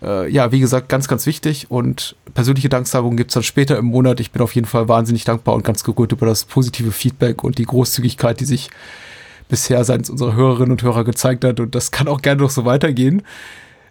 [0.02, 1.70] äh, ja, wie gesagt, ganz, ganz wichtig.
[1.70, 4.20] Und persönliche Danksagungen gibt es dann später im Monat.
[4.20, 7.58] Ich bin auf jeden Fall wahnsinnig dankbar und ganz gerührt über das positive Feedback und
[7.58, 8.70] die Großzügigkeit, die sich
[9.50, 11.60] bisher seitens unserer Hörerinnen und Hörer gezeigt hat.
[11.60, 13.24] Und das kann auch gerne noch so weitergehen.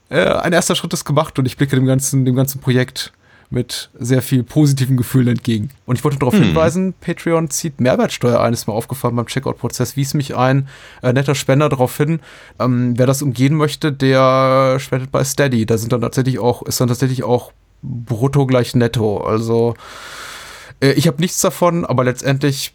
[0.09, 3.12] Äh, ein erster Schritt ist gemacht und ich blicke dem ganzen, dem ganzen Projekt
[3.51, 5.70] mit sehr viel positiven Gefühlen entgegen.
[5.86, 6.44] Und ich wollte darauf hm.
[6.44, 10.68] hinweisen, Patreon zieht Mehrwertsteuer ein, ist mir aufgefallen beim Checkout-Prozess, wies mich ein
[11.03, 12.20] äh, netter Spender darauf hin.
[12.59, 15.64] Ähm, wer das umgehen möchte, der spendet bei Steady.
[15.64, 19.18] Da sind dann tatsächlich auch, ist dann tatsächlich auch brutto gleich netto.
[19.18, 19.74] Also
[20.80, 22.74] äh, ich habe nichts davon, aber letztendlich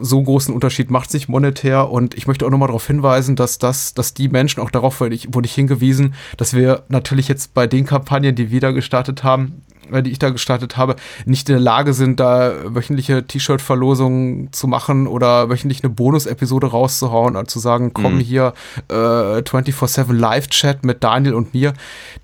[0.00, 3.94] so großen Unterschied macht sich monetär und ich möchte auch nochmal darauf hinweisen, dass das,
[3.94, 7.66] dass die Menschen, auch darauf wurde ich, wurde ich hingewiesen, dass wir natürlich jetzt bei
[7.66, 9.62] den Kampagnen, die wir da gestartet haben,
[10.02, 15.06] die ich da gestartet habe, nicht in der Lage sind, da wöchentliche T-Shirt-Verlosungen zu machen
[15.06, 18.20] oder wöchentlich eine Bonus-Episode rauszuhauen und zu sagen, komm mhm.
[18.20, 18.52] hier
[18.88, 21.72] äh, 24-7 Live-Chat mit Daniel und mir.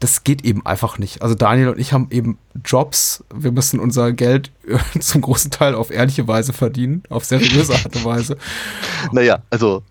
[0.00, 1.22] Das geht eben einfach nicht.
[1.22, 3.24] Also Daniel und ich haben eben Jobs.
[3.34, 4.52] Wir müssen unser Geld
[5.00, 8.36] zum großen Teil auf ehrliche Weise verdienen, auf seriöse Art und Weise.
[9.12, 9.82] Naja, also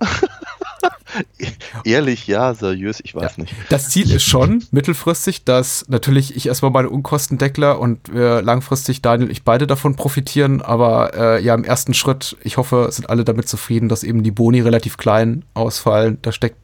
[1.84, 3.54] Ehrlich, ja, seriös, ich weiß nicht.
[3.70, 9.02] Das Ziel ist schon mittelfristig, dass natürlich ich erstmal meine Unkosten deckle und wir langfristig,
[9.02, 10.62] Daniel und ich beide davon profitieren.
[10.62, 14.32] Aber äh, ja, im ersten Schritt, ich hoffe, sind alle damit zufrieden, dass eben die
[14.32, 16.18] Boni relativ klein ausfallen.
[16.22, 16.58] Da steckt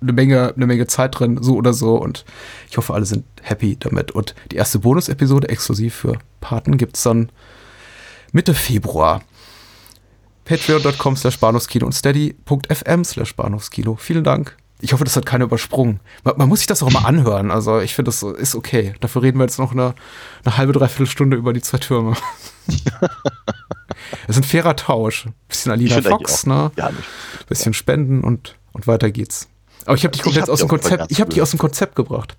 [0.00, 1.96] eine Menge, eine Menge Zeit drin, so oder so.
[1.96, 2.24] Und
[2.70, 4.12] ich hoffe, alle sind happy damit.
[4.12, 7.30] Und die erste Bonus-Episode exklusiv für Paten gibt's dann
[8.32, 9.22] Mitte Februar.
[10.48, 13.96] Patreon.com slash Bahnhofskino und steady.fm slash Bahnhofskino.
[13.96, 14.56] Vielen Dank.
[14.80, 16.00] Ich hoffe, das hat keiner übersprungen.
[16.24, 17.50] Man, man muss sich das auch immer anhören.
[17.50, 18.94] Also ich finde, das ist okay.
[19.00, 19.94] Dafür reden wir jetzt noch eine,
[20.44, 22.14] eine halbe, dreiviertel Stunde über die zwei Türme.
[24.26, 25.26] Das ist ein fairer Tausch.
[25.48, 26.70] Bisschen Alina Fox, ne?
[26.76, 27.04] Ja, nicht.
[27.48, 29.48] Bisschen spenden und, und weiter geht's.
[29.86, 31.96] Aber ich habe dich komplett hab aus dem Konzept, ich habe dich aus dem Konzept
[31.96, 32.36] gebracht.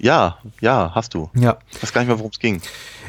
[0.00, 1.28] Ja, ja, hast du.
[1.34, 1.58] Ja.
[1.72, 2.60] Ich weiß gar nicht mehr, worum es ging.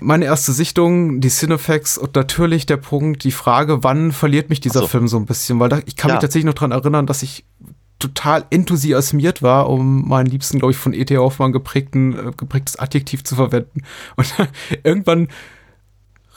[0.01, 4.81] Meine erste Sichtung, die Cinefacts und natürlich der Punkt, die Frage, wann verliert mich dieser
[4.81, 4.87] so.
[4.87, 6.15] Film so ein bisschen, weil da, ich kann Ja.
[6.15, 7.45] mich tatsächlich noch dran erinnern, dass ich
[7.99, 11.17] total enthusiasmiert war, um meinen liebsten, glaube ich, von E.T.
[11.17, 13.83] Hoffmann geprägten, äh, geprägtes Adjektiv zu verwenden.
[14.15, 14.33] Und
[14.83, 15.27] irgendwann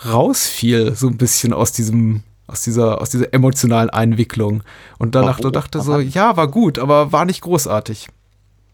[0.04, 4.62] rausfiel so ein bisschen aus diesem, aus dieser, aus dieser emotionalen Einwicklung.
[4.98, 5.52] Und danach Warum?
[5.52, 8.08] dachte so, ja, war gut, aber war nicht großartig.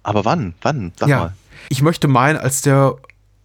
[0.02, 0.54] Aber wann?
[0.62, 0.92] Wann?
[0.96, 1.18] Sag ja.
[1.18, 1.34] mal.
[1.68, 2.96] Ich möchte meinen, als der,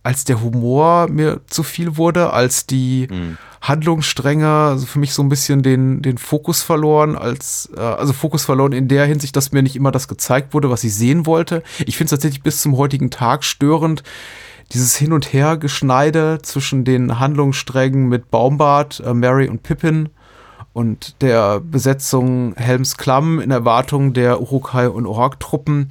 [0.03, 3.37] als der Humor mir zu viel wurde, als die Hm.
[3.63, 8.43] Handlungsstränge also für mich so ein bisschen den, den Fokus verloren, als, äh, also Fokus
[8.43, 11.63] verloren in der Hinsicht, dass mir nicht immer das gezeigt wurde, was ich sehen wollte.
[11.85, 14.03] Ich finde es tatsächlich bis zum heutigen Tag störend,
[14.73, 20.09] dieses Hin- und Her-Geschneide zwischen den Handlungssträngen mit Baumbart, äh, Mary und Pippin
[20.73, 25.87] und der Besetzung Helms Klamm in Erwartung der Urukai und Ork-Truppen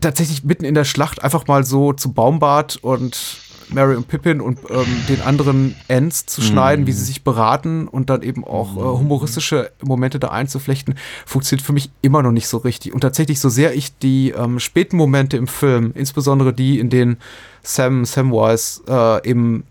[0.00, 3.40] tatsächlich mitten in der Schlacht einfach mal so zu Baumbart und
[3.72, 8.10] Mary und Pippin und ähm, den anderen Ents zu schneiden, wie sie sich beraten und
[8.10, 10.96] dann eben auch äh, humoristische Momente da einzuflechten,
[11.26, 12.92] funktioniert für mich immer noch nicht so richtig.
[12.92, 17.18] Und tatsächlich, so sehr ich die ähm, späten Momente im Film, insbesondere die, in denen
[17.62, 19.64] Sam Samwise äh, eben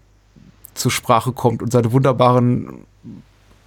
[0.74, 2.86] zur Sprache kommt und seine wunderbaren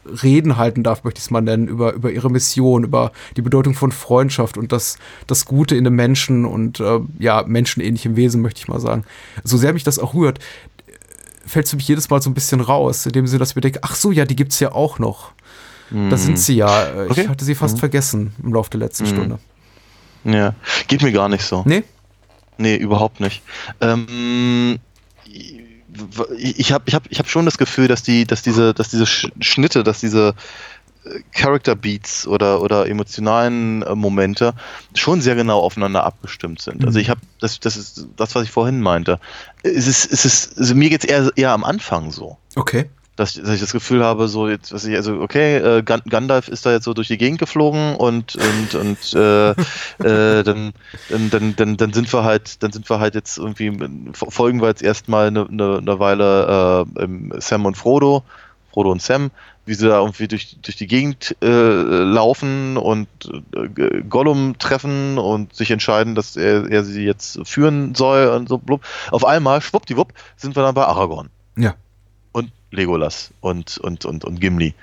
[0.05, 3.75] Reden halten darf, möchte ich es mal nennen, über, über ihre Mission, über die Bedeutung
[3.75, 8.61] von Freundschaft und das, das Gute in dem Menschen und äh, ja, menschenähnlichem Wesen, möchte
[8.61, 9.05] ich mal sagen.
[9.45, 10.41] So sehr mich das auch rührt,
[11.47, 13.57] fällt es für mich jedes Mal so ein bisschen raus, in dem Sinne, dass ich
[13.57, 15.33] mir denke, ach so, ja, die gibt's ja auch noch.
[16.09, 16.85] Da sind sie ja.
[16.87, 17.21] Äh, Okay.
[17.23, 17.81] Ich hatte sie fast Mhm.
[17.81, 19.09] vergessen im Laufe der letzten Mhm.
[19.09, 19.39] Stunde.
[20.25, 20.55] Ja.
[20.89, 21.63] Geht mir gar nicht so.
[21.67, 21.83] Nee?
[22.57, 23.43] Nee, überhaupt nicht.
[23.83, 24.79] Ähm,
[26.37, 29.05] ich habe ich hab, ich hab schon das Gefühl, dass die, dass diese, dass diese
[29.05, 30.35] Sch- Schnitte, dass diese
[31.05, 34.55] äh, Character Beats oder, oder emotionalen äh, Momente
[34.95, 36.85] schon sehr genau aufeinander abgestimmt sind.
[36.85, 37.03] Also Mhm.
[37.03, 39.19] ich habe, das, das ist das, was ich vorhin meinte.
[39.63, 42.89] Es ist, es ist, also mir geht's eher, eher am Anfang so Okay.
[43.23, 46.03] Dass, ich- dass ich das Gefühl habe, so jetzt, was ich, also okay, äh, Gan-
[46.09, 49.55] Gandalf ist da jetzt so durch die Gegend geflogen und und und äh, äh,
[50.45, 50.73] dann,
[51.09, 53.73] dann, dann, dann, sind wir halt, dann sind wir halt jetzt irgendwie
[54.13, 58.23] folgen wir jetzt erstmal eine, eine, eine Weile äh, Sam und Frodo,
[58.73, 59.31] Frodo und Sam,
[59.67, 63.07] wie sie da irgendwie durch, durch die Gegend äh, laufen und
[63.55, 68.59] äh, Gollum treffen und sich entscheiden, dass er, er sie jetzt führen soll und so
[68.59, 68.81] blub.
[69.11, 71.75] Auf einmal, schwuppdiwupp, sind wir dann bei Aragorn Ja.
[72.73, 74.75] Legolas und, und, und, und Gimli.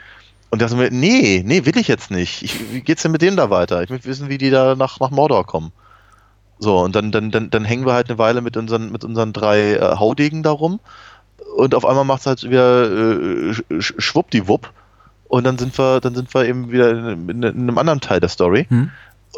[0.52, 2.42] Und da sind wir, nee, nee, will ich jetzt nicht.
[2.42, 3.84] Ich, wie geht's denn mit dem da weiter?
[3.84, 5.72] Ich möchte wissen, wie die da nach, nach Mordor kommen.
[6.58, 9.32] So, und dann, dann, dann, dann hängen wir halt eine Weile mit unseren, mit unseren
[9.32, 10.80] drei äh, Haudegen da rum.
[11.56, 14.72] Und auf einmal macht es halt wieder äh, sch- sch- schwuppdiwupp.
[15.28, 18.20] Und dann sind wir, dann sind wir eben wieder in, in, in einem anderen Teil
[18.20, 18.66] der Story.
[18.70, 18.90] Hm.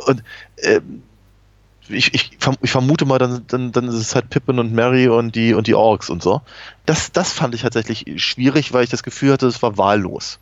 [0.07, 0.23] Und
[0.63, 1.03] ähm,
[1.91, 2.31] ich, ich,
[2.61, 5.67] ich vermute mal, dann, dann, dann ist es halt Pippin und Mary und die und
[5.67, 6.41] die Orks und so.
[6.85, 10.39] Das, das fand ich tatsächlich schwierig, weil ich das Gefühl hatte, es war wahllos.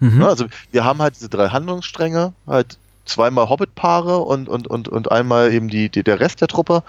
[0.00, 0.18] Mhm.
[0.18, 0.28] Ne?
[0.28, 5.52] Also wir haben halt diese drei Handlungsstränge, halt zweimal Hobbit-Paare und, und, und, und einmal
[5.52, 6.82] eben die, die, der Rest der Truppe.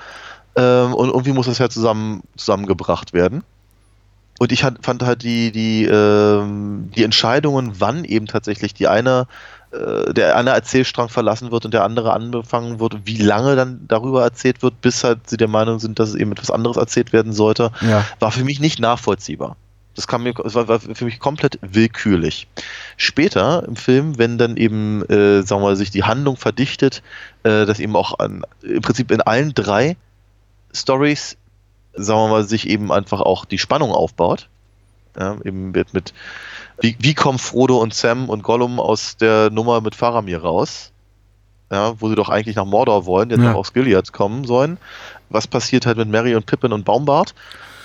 [0.55, 3.43] Ähm, und irgendwie muss das ja zusammen, zusammengebracht werden.
[4.39, 9.27] Und ich hat, fand halt die, die, ähm, die Entscheidungen, wann eben tatsächlich die eine,
[9.71, 14.61] der eine Erzählstrang verlassen wird und der andere angefangen wird, wie lange dann darüber erzählt
[14.61, 17.71] wird, bis halt sie der Meinung sind, dass es eben etwas anderes erzählt werden sollte,
[17.81, 18.05] Ja.
[18.19, 19.55] war für mich nicht nachvollziehbar.
[19.95, 22.47] Das kam mir, es war, war für mich komplett willkürlich.
[22.95, 27.01] Später im Film, wenn dann eben, äh, sagen wir mal, sich die Handlung verdichtet,
[27.43, 29.97] äh, dass eben auch an, im Prinzip in allen drei
[30.73, 31.35] Stories,
[31.93, 34.47] sagen wir mal, sich eben einfach auch die Spannung aufbaut.
[35.19, 36.13] Ja, eben mit, mit
[36.81, 40.91] wie, wie kommen Frodo und Sam und Gollum aus der Nummer mit Faramir raus?
[41.71, 43.51] Ja, wo sie doch eigentlich nach Mordor wollen, jetzt Ja.
[43.51, 44.77] noch aus Gilead kommen sollen.
[45.29, 47.33] Was passiert halt mit Mary und Pippin und Baumbart?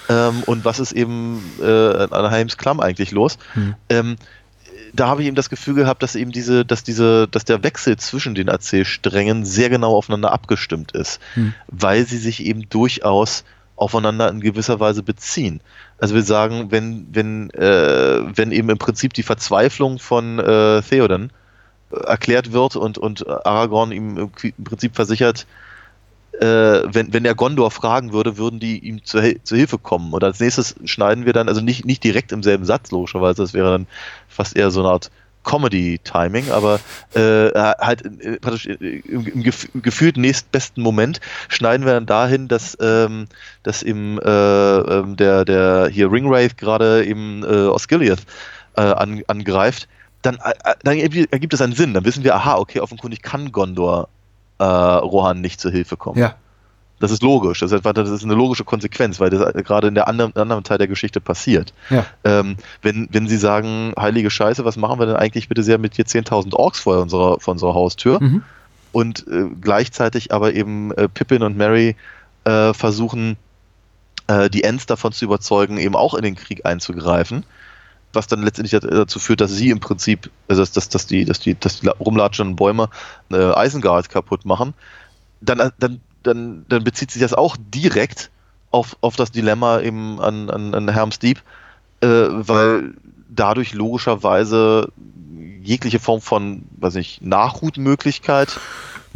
[0.08, 3.38] Ähm, und was ist eben äh, an Heims Klamm eigentlich los?
[3.54, 3.74] Hm.
[3.88, 4.16] Ähm,
[4.92, 7.96] da habe ich eben das Gefühl gehabt, dass eben diese, dass diese, dass der Wechsel
[7.96, 11.54] zwischen den Erzählsträngen sehr genau aufeinander abgestimmt ist, hm.
[11.68, 13.44] weil sie sich eben durchaus
[13.76, 15.60] aufeinander in gewisser Weise beziehen.
[15.98, 21.30] Also wir sagen, wenn, wenn, äh, wenn eben im Prinzip die Verzweiflung von äh, Theoden
[21.90, 25.46] äh, erklärt wird und, und Aragorn ihm im Prinzip versichert,
[26.40, 30.12] äh, wenn, wenn er Gondor fragen würde, würden die ihm zu, zu Hilfe kommen.
[30.12, 33.54] Und als nächstes schneiden wir dann, also nicht, nicht direkt im selben Satz, logischerweise, das
[33.54, 33.86] wäre dann
[34.28, 35.10] fast eher so eine Art
[35.46, 36.80] Comedy-Timing, aber
[37.14, 42.48] äh, halt äh, praktisch im, im, gef im gefühlt nächstbesten Moment schneiden wir dann dahin,
[42.48, 43.26] dass, ähm,
[43.62, 48.26] dass eben äh, ähm, der, der hier Ringwraith gerade eben äh, Osgiliath
[48.76, 49.88] äh, an, angreift.
[50.22, 51.94] Dann, äh, dann ergibt es einen Sinn.
[51.94, 54.08] Dann wissen wir, aha, okay, offenkundig kann Gondor
[54.58, 56.18] äh, Rohan nicht zur Hilfe kommen.
[56.18, 56.34] Ja.
[56.98, 60.08] Das ist logisch, das ist, das ist eine logische Konsequenz, weil das gerade in der
[60.08, 61.74] anderen, anderen Teil der Geschichte passiert.
[61.90, 62.06] Ja.
[62.24, 65.94] Ähm, wenn, wenn sie sagen, heilige Scheiße, was machen wir denn eigentlich bitte sehr mit
[65.94, 68.22] hier 10.000 Orks vor unserer, vor unserer Haustür?
[68.22, 68.42] Mhm.
[68.92, 71.96] Und äh, gleichzeitig aber eben äh, Pippin und Mary
[72.44, 73.36] äh, versuchen,
[74.26, 77.44] äh, die Ents davon zu überzeugen, eben auch in den Krieg einzugreifen
[78.16, 81.38] was dann letztendlich dazu führt, dass sie im Prinzip, also dass, dass, dass, die, dass,
[81.38, 82.88] die, dass die rumlatschenden Bäume
[83.30, 84.74] äh, Eisengard kaputt machen,
[85.40, 88.30] dann, dann, dann, dann bezieht sich das auch direkt
[88.70, 91.40] auf, auf das Dilemma eben an, an, an Helm's Deep,
[92.00, 92.94] äh, weil
[93.28, 94.92] dadurch logischerweise
[95.62, 98.58] jegliche Form von, weiß nicht, Nachhutmöglichkeit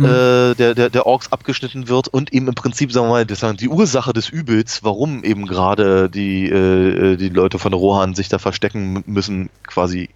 [0.00, 0.04] mhm.
[0.04, 3.44] äh, der, der, der Orks abgeschnitten wird und eben im Prinzip, sagen wir mal, das,
[3.56, 8.38] die Ursache des Übels, warum eben gerade die, äh, die Leute von Rohan sich da
[8.38, 10.10] verstecken müssen, quasi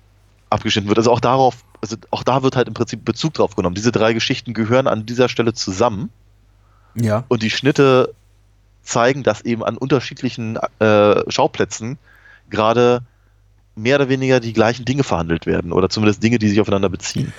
[0.51, 0.99] abgeschnitten wird.
[0.99, 3.75] Also auch darauf, also auch da wird halt im Prinzip Bezug drauf genommen.
[3.75, 6.11] Diese drei Geschichten gehören an dieser Stelle zusammen.
[6.95, 7.25] Ja.
[7.29, 8.15] Und die Schnitte
[8.83, 11.99] zeigen, dass eben an unterschiedlichen äh, Schauplätzen
[12.51, 13.03] gerade
[13.75, 17.33] mehr oder weniger die gleichen Dinge verhandelt werden oder zumindest Dinge, die sich aufeinander beziehen.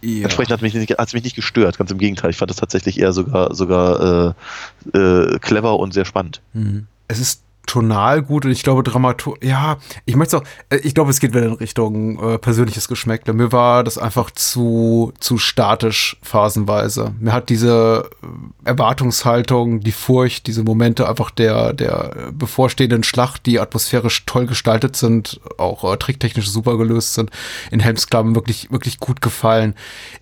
[0.00, 0.24] Ja.
[0.24, 2.30] Entsprechend hat mich nicht, hat es mich nicht gestört, ganz im Gegenteil.
[2.30, 4.36] Ich fand es tatsächlich eher sogar, sogar
[4.94, 6.40] äh, äh, clever und sehr spannend.
[6.52, 6.86] Mhm.
[7.08, 11.10] Es ist tonal gut und ich glaube Dramatur ja ich möchte auch äh, ich glaube
[11.10, 16.16] es geht wieder in Richtung äh, persönliches Geschmäckle mir war das einfach zu zu statisch
[16.22, 17.14] phasenweise.
[17.20, 23.60] Mir hat diese äh, Erwartungshaltung die Furcht diese Momente einfach der der bevorstehenden Schlacht die
[23.60, 27.30] atmosphärisch toll gestaltet sind auch äh, tricktechnisch super gelöst sind
[27.70, 29.74] in Helmsklaven wirklich wirklich gut gefallen.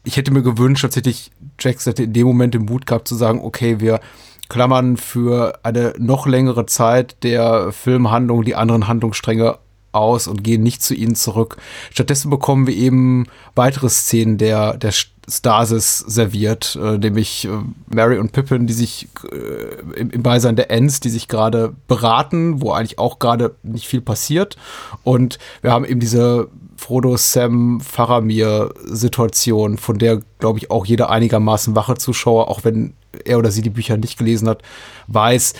[0.04, 1.30] Ich hätte mir gewünscht tatsächlich
[1.60, 4.00] Jackson hätte in dem Moment den Mut gehabt zu sagen okay wir
[4.48, 9.58] klammern für eine noch längere Zeit der Filmhandlung die anderen Handlungsstränge
[9.92, 11.56] aus und gehen nicht zu ihnen zurück.
[11.90, 14.92] Stattdessen bekommen wir eben weitere Szenen der, der
[15.28, 17.50] Stasis serviert, äh, nämlich äh,
[17.92, 22.60] Mary und Pippin, die sich äh, im, im Beisein der Ents, die sich gerade beraten,
[22.62, 24.56] wo eigentlich auch gerade nicht viel passiert.
[25.02, 31.74] Und wir haben eben diese Frodo, Sam, Faramir-Situation, von der, glaube ich, auch jeder einigermaßen
[31.74, 32.92] wache Zuschauer, auch wenn
[33.24, 34.62] er oder sie die Bücher nicht gelesen hat,
[35.08, 35.54] weiß,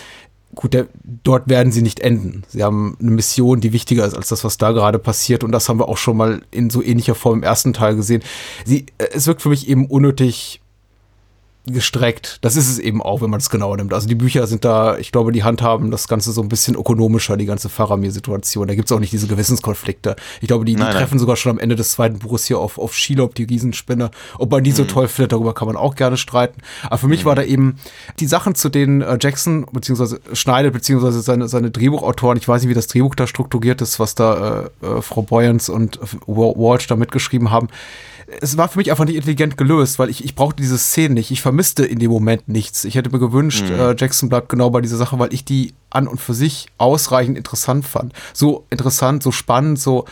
[0.55, 0.87] gut, der,
[1.23, 2.43] dort werden sie nicht enden.
[2.47, 5.43] Sie haben eine Mission, die wichtiger ist als das, was da gerade passiert.
[5.43, 8.23] Und das haben wir auch schon mal in so ähnlicher Form im ersten Teil gesehen.
[8.65, 10.61] Sie, äh, es wirkt für mich eben unnötig
[11.67, 12.39] gestreckt.
[12.41, 13.93] Das ist es eben auch, wenn man es genauer nimmt.
[13.93, 17.37] Also die Bücher sind da, ich glaube, die handhaben das Ganze so ein bisschen ökonomischer,
[17.37, 18.67] die ganze Faramir-Situation.
[18.67, 20.15] Da gibt es auch nicht diese Gewissenskonflikte.
[20.41, 21.19] Ich glaube, die, die nein, treffen nein.
[21.19, 24.11] sogar schon am Ende des zweiten Buches hier auf, auf Shelob, die Riesenspinne.
[24.37, 24.75] Ob man die mhm.
[24.75, 26.61] so toll findet, darüber kann man auch gerne streiten.
[26.83, 27.29] Aber für mich mhm.
[27.29, 27.77] war da eben
[28.19, 32.69] die Sachen, zu denen äh, Jackson beziehungsweise schneidet, beziehungsweise seine, seine Drehbuchautoren, ich weiß nicht,
[32.69, 36.95] wie das Drehbuch da strukturiert ist, was da äh, äh, Frau Boyens und Walsh da
[36.95, 37.67] mitgeschrieben haben
[38.41, 41.31] es war für mich einfach nicht intelligent gelöst, weil ich, ich brauchte diese Szene nicht.
[41.31, 42.83] Ich vermisste in dem Moment nichts.
[42.83, 43.79] Ich hätte mir gewünscht, mhm.
[43.79, 47.37] äh, Jackson bleibt genau bei dieser Sache, weil ich die an und für sich ausreichend
[47.37, 48.13] interessant fand.
[48.33, 50.05] So interessant, so spannend, so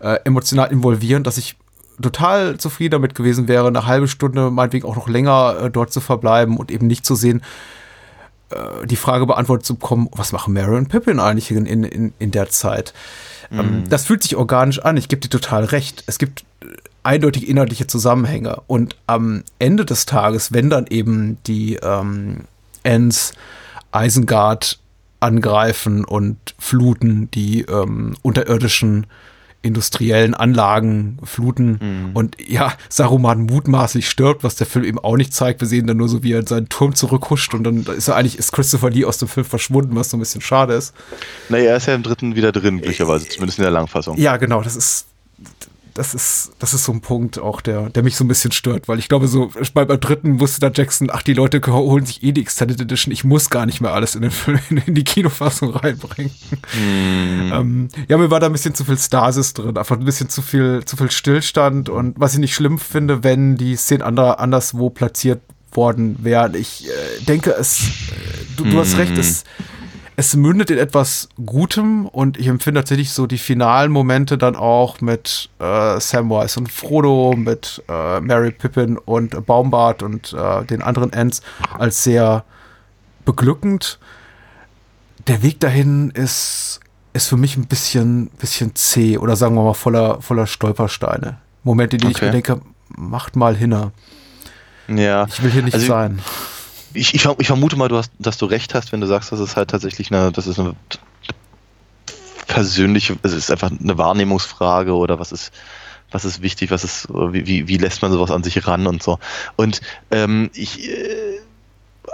[0.00, 1.56] äh, emotional involvierend, dass ich
[2.00, 6.00] total zufrieden damit gewesen wäre, eine halbe Stunde, meinetwegen auch noch länger äh, dort zu
[6.00, 7.42] verbleiben und eben nicht zu sehen,
[8.50, 12.30] äh, die Frage beantwortet zu bekommen, was machen Mary und Pippin eigentlich in, in, in
[12.30, 12.94] der Zeit?
[13.50, 16.04] Ähm, das fühlt sich organisch an, ich gebe dir total recht.
[16.06, 16.44] Es gibt
[17.02, 18.60] eindeutig inhaltliche Zusammenhänge.
[18.66, 22.44] Und am Ende des Tages, wenn dann eben die ähm,
[22.82, 23.32] Ents
[23.94, 24.78] Isengard
[25.20, 29.06] angreifen und fluten, die ähm, unterirdischen
[29.60, 32.10] industriellen Anlagen fluten mhm.
[32.14, 35.60] und ja, Saruman mutmaßlich stirbt, was der Film eben auch nicht zeigt.
[35.60, 38.14] Wir sehen dann nur so, wie er in seinen Turm zurückhuscht und dann ist er
[38.14, 40.94] eigentlich, ist Christopher Lee aus dem Film verschwunden, was so ein bisschen schade ist.
[41.48, 44.16] Naja, er ist ja im dritten wieder drin, glücklicherweise, zumindest in der Langfassung.
[44.16, 45.06] Ja, genau, das ist
[45.98, 48.86] das ist, das ist so ein Punkt auch, der, der mich so ein bisschen stört,
[48.86, 52.22] weil ich glaube, so bei, beim dritten wusste da Jackson, ach, die Leute holen sich
[52.22, 55.02] eh die Extended Edition, ich muss gar nicht mehr alles in den Film, in die
[55.02, 56.30] Kinofassung reinbringen.
[56.72, 57.52] Mm.
[57.52, 60.40] Ähm, ja, mir war da ein bisschen zu viel Stasis drin, einfach ein bisschen zu
[60.40, 64.90] viel, zu viel Stillstand und was ich nicht schlimm finde, wenn die Szenen anderer, anderswo
[64.90, 65.40] platziert
[65.72, 66.54] worden wären.
[66.54, 67.82] Ich äh, denke, es, äh,
[68.56, 69.42] du, du hast recht, es,
[70.18, 75.00] es mündet in etwas Gutem und ich empfinde tatsächlich so die finalen Momente dann auch
[75.00, 81.12] mit äh, Samwise und Frodo, mit äh, Mary Pippin und Baumbart und äh, den anderen
[81.12, 81.40] Ents
[81.78, 82.42] als sehr
[83.24, 84.00] beglückend.
[85.28, 86.80] Der Weg dahin ist,
[87.12, 91.38] ist für mich ein bisschen, bisschen zäh oder sagen wir mal voller, voller Stolpersteine.
[91.62, 92.16] Momente, die okay.
[92.16, 93.92] ich mir denke, macht mal hinner.
[94.88, 95.26] Ja.
[95.28, 96.57] Ich will hier nicht also, sein ich,
[96.94, 99.56] ich, ich, vermute mal, du hast, dass du recht hast, wenn du sagst, dass es
[99.56, 100.74] halt tatsächlich eine, das ist eine
[102.46, 105.52] persönliche, es ist einfach eine Wahrnehmungsfrage oder was ist,
[106.10, 109.02] was ist wichtig, was ist, wie, wie, wie lässt man sowas an sich ran und
[109.02, 109.18] so.
[109.56, 109.80] Und
[110.10, 111.40] ähm, ich äh,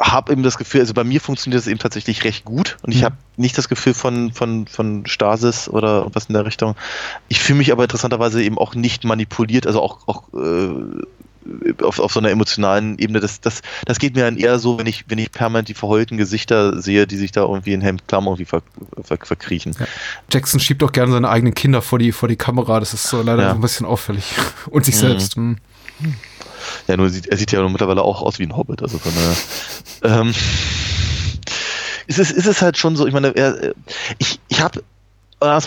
[0.01, 3.01] habe eben das Gefühl, also bei mir funktioniert das eben tatsächlich recht gut und ich
[3.01, 3.05] mhm.
[3.05, 6.75] habe nicht das Gefühl von, von, von Stasis oder was in der Richtung.
[7.29, 11.03] Ich fühle mich aber interessanterweise eben auch nicht manipuliert, also auch, auch äh,
[11.83, 14.87] auf, auf so einer emotionalen Ebene, das, das, das geht mir dann eher so, wenn
[14.87, 18.45] ich, wenn ich permanent die verheulten Gesichter sehe, die sich da irgendwie in Hemdklamm irgendwie
[18.45, 18.63] ver,
[19.03, 19.75] ver, verkriechen.
[19.79, 19.87] Ja.
[20.33, 23.23] Jackson schiebt auch gerne seine eigenen Kinder vor die, vor die Kamera, das ist so
[23.23, 23.51] leider ja.
[23.51, 24.25] so ein bisschen auffällig.
[24.71, 25.01] Und sich mhm.
[25.01, 25.37] selbst.
[25.37, 25.59] Mhm.
[26.89, 29.13] Ja, nur sieht, er sieht ja mittlerweile auch aus wie ein Hobbit, also von
[30.03, 30.35] der, ähm,
[32.07, 33.75] ist es, ist es halt schon so, ich meine, er,
[34.19, 34.83] ich, ich habe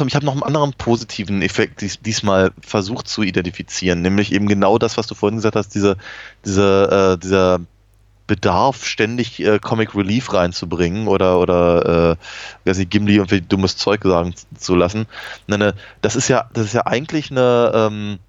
[0.07, 4.77] ich habe noch einen anderen positiven Effekt dies, diesmal versucht zu identifizieren, nämlich eben genau
[4.77, 5.97] das, was du vorhin gesagt hast, diese,
[6.45, 7.59] diese, äh, dieser
[8.27, 12.17] Bedarf, ständig äh, Comic Relief reinzubringen oder, oder
[12.65, 15.07] äh, weiß nicht, Gimli irgendwie dummes Zeug sagen zu lassen.
[15.47, 18.19] Ne, das ist ja, das ist ja eigentlich eine, ähm,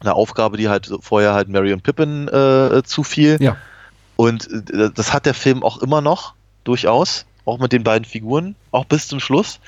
[0.00, 3.38] eine Aufgabe, die halt vorher halt Mary und Pippin äh, zufiel.
[3.40, 3.56] Ja.
[4.16, 8.56] Und äh, das hat der Film auch immer noch, durchaus auch mit den beiden Figuren,
[8.70, 9.60] auch bis zum Schluss.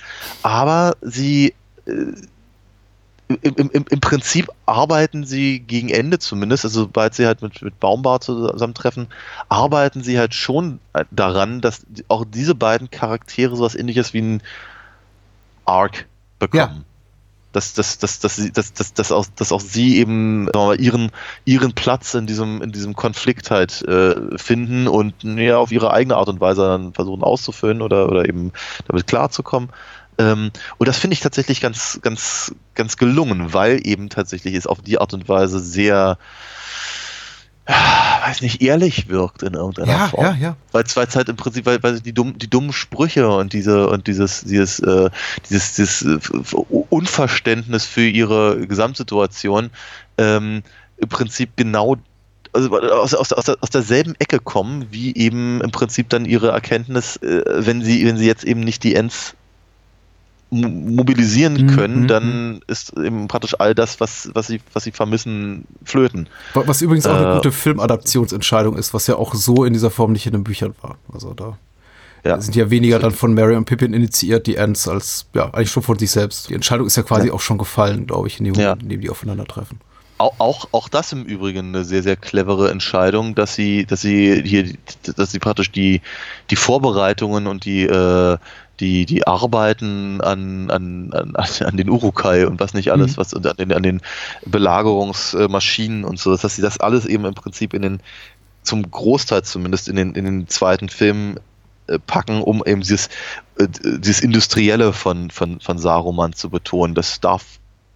[0.43, 1.55] Aber sie
[1.87, 2.13] äh,
[3.29, 7.81] im, im, im Prinzip arbeiten sie gegen Ende zumindest, also sobald sie halt mit, mit
[7.81, 9.09] Baumbart zusammentreffen,
[9.49, 10.79] arbeiten sie halt schon
[11.11, 14.43] daran, dass auch diese beiden Charaktere sowas ähnliches wie ein
[15.65, 16.07] Arc
[16.39, 16.85] bekommen.
[16.87, 16.96] Ja
[17.57, 21.11] dass, dass, dass, dass, sie, dass, dass, dass, auch, dass auch sie eben mal, ihren,
[21.47, 26.17] ihren Platz in diesem, in diesem Konflikt halt äh, finden und ja, auf ihre eigene
[26.17, 28.53] Art und Weise dann versuchen auszufüllen oder, oder eben
[28.87, 29.71] damit klarzukommen.
[30.19, 34.83] Ähm, und das finde ich tatsächlich ganz, ganz, ganz gelungen, weil eben tatsächlich es auf
[34.83, 36.19] die Art und Weise sehr
[37.67, 40.25] weiß nicht, ehrlich wirkt in irgendeiner ja, Form.
[40.25, 40.57] Ja, ja.
[40.73, 44.07] Weil es halt im Prinzip, weil, weil die, dumm, die dummen Sprüche und diese und
[44.07, 45.11] dieses, dieses, äh,
[45.49, 46.19] dieses, dieses äh,
[46.91, 49.71] Unverständnis für ihre Gesamtsituation
[50.19, 50.63] ähm,
[50.99, 51.97] im Prinzip genau
[52.53, 57.17] also aus, aus, aus, aus derselben Ecke kommen, wie eben im Prinzip dann ihre Erkenntnis,
[57.19, 59.36] äh, wenn sie, wenn sie jetzt eben nicht die Ends
[60.51, 62.09] mobilisieren mhm, können, mhm.
[62.09, 66.29] dann ist eben praktisch all das, was, was, sie, was sie vermissen, flöten.
[66.55, 70.13] Was übrigens auch eine äh, gute Filmadaptionsentscheidung ist, was ja auch so in dieser Form
[70.13, 70.99] nicht in den Büchern war.
[71.13, 71.59] Also da
[72.25, 72.41] ja.
[72.41, 75.83] sind ja weniger dann von Mary und Pippin initiiert, die Ents, als ja, eigentlich schon
[75.83, 76.49] von sich selbst.
[76.49, 77.33] Die Entscheidung ist ja quasi ja.
[77.33, 78.83] auch schon gefallen, glaube ich, in dem Moment, ja.
[78.83, 79.81] in dem die aufeinandertreffen.
[80.19, 84.43] Auch, auch, auch das im Übrigen eine sehr, sehr clevere Entscheidung, dass sie, dass sie
[84.45, 84.73] hier,
[85.15, 86.01] dass sie praktisch die,
[86.49, 88.39] die Vorbereitungen und die, äh,
[88.81, 93.17] die, die Arbeiten an, an, an, an den Urukai und was nicht alles, mhm.
[93.17, 94.01] was an den, an den
[94.45, 98.01] Belagerungsmaschinen und so, dass sie das alles eben im Prinzip in den,
[98.63, 101.39] zum Großteil zumindest in den, in den zweiten Film
[101.87, 103.09] äh, packen, um eben dieses,
[103.59, 106.95] äh, dieses Industrielle von, von, von Saruman zu betonen.
[106.95, 107.45] Das darf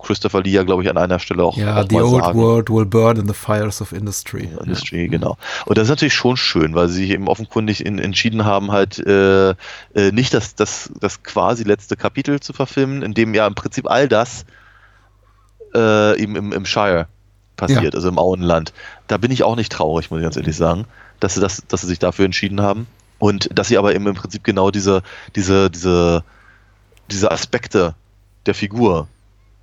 [0.02, 1.56] Christopher Lee ja, glaube ich, an einer Stelle auch.
[1.56, 2.38] Ja, auch the old sagen.
[2.38, 4.48] world will burn in the fires of industry.
[4.60, 5.08] Industry, ja.
[5.08, 5.36] genau.
[5.66, 8.98] Und das ist natürlich schon schön, weil sie sich eben offenkundig in, entschieden haben, halt
[8.98, 9.54] äh, äh,
[10.12, 14.08] nicht das, das, das quasi letzte Kapitel zu verfilmen, in dem ja im Prinzip all
[14.08, 14.44] das
[15.74, 17.06] äh, eben im, im Shire
[17.56, 17.98] passiert, ja.
[17.98, 18.72] also im Auenland.
[19.06, 20.86] Da bin ich auch nicht traurig, muss ich ganz ehrlich sagen,
[21.20, 22.86] dass sie, das, dass sie sich dafür entschieden haben.
[23.18, 25.02] Und dass sie aber eben im Prinzip genau diese,
[25.36, 26.24] diese, diese,
[27.10, 27.94] diese Aspekte
[28.46, 29.08] der Figur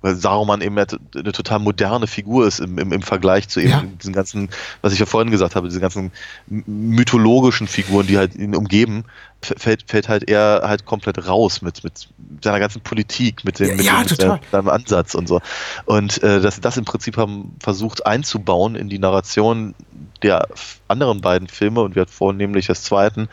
[0.00, 3.82] weil Saruman eben eine total moderne Figur ist im, im, im Vergleich zu eben ja.
[3.82, 4.48] diesen ganzen,
[4.80, 6.12] was ich ja vorhin gesagt habe, diese ganzen
[6.46, 9.04] mythologischen Figuren, die halt ihn umgeben,
[9.42, 12.08] fällt, fällt halt er halt komplett raus mit, mit
[12.42, 15.40] seiner ganzen Politik, mit dem, mit, ja, dem, mit seinem Ansatz und so.
[15.84, 19.74] Und äh, dass sie das im Prinzip haben versucht einzubauen in die Narration
[20.22, 20.48] der
[20.88, 23.28] anderen beiden Filme und wir hatten vornehmlich das zweiten,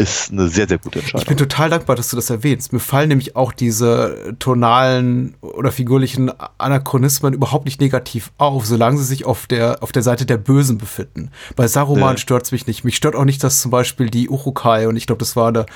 [0.00, 1.20] ist eine sehr, sehr gute Entscheidung.
[1.20, 2.72] Ich bin total dankbar, dass du das erwähnst.
[2.72, 9.04] Mir fallen nämlich auch diese tonalen oder figurlichen Anachronismen überhaupt nicht negativ auf, solange sie
[9.04, 11.30] sich auf der, auf der Seite der Bösen befinden.
[11.56, 12.18] Bei Saruman Ja.
[12.18, 12.84] stört's mich nicht.
[12.84, 15.66] Mich stört auch nicht, dass zum Beispiel die Urukai, und ich glaube, das war eine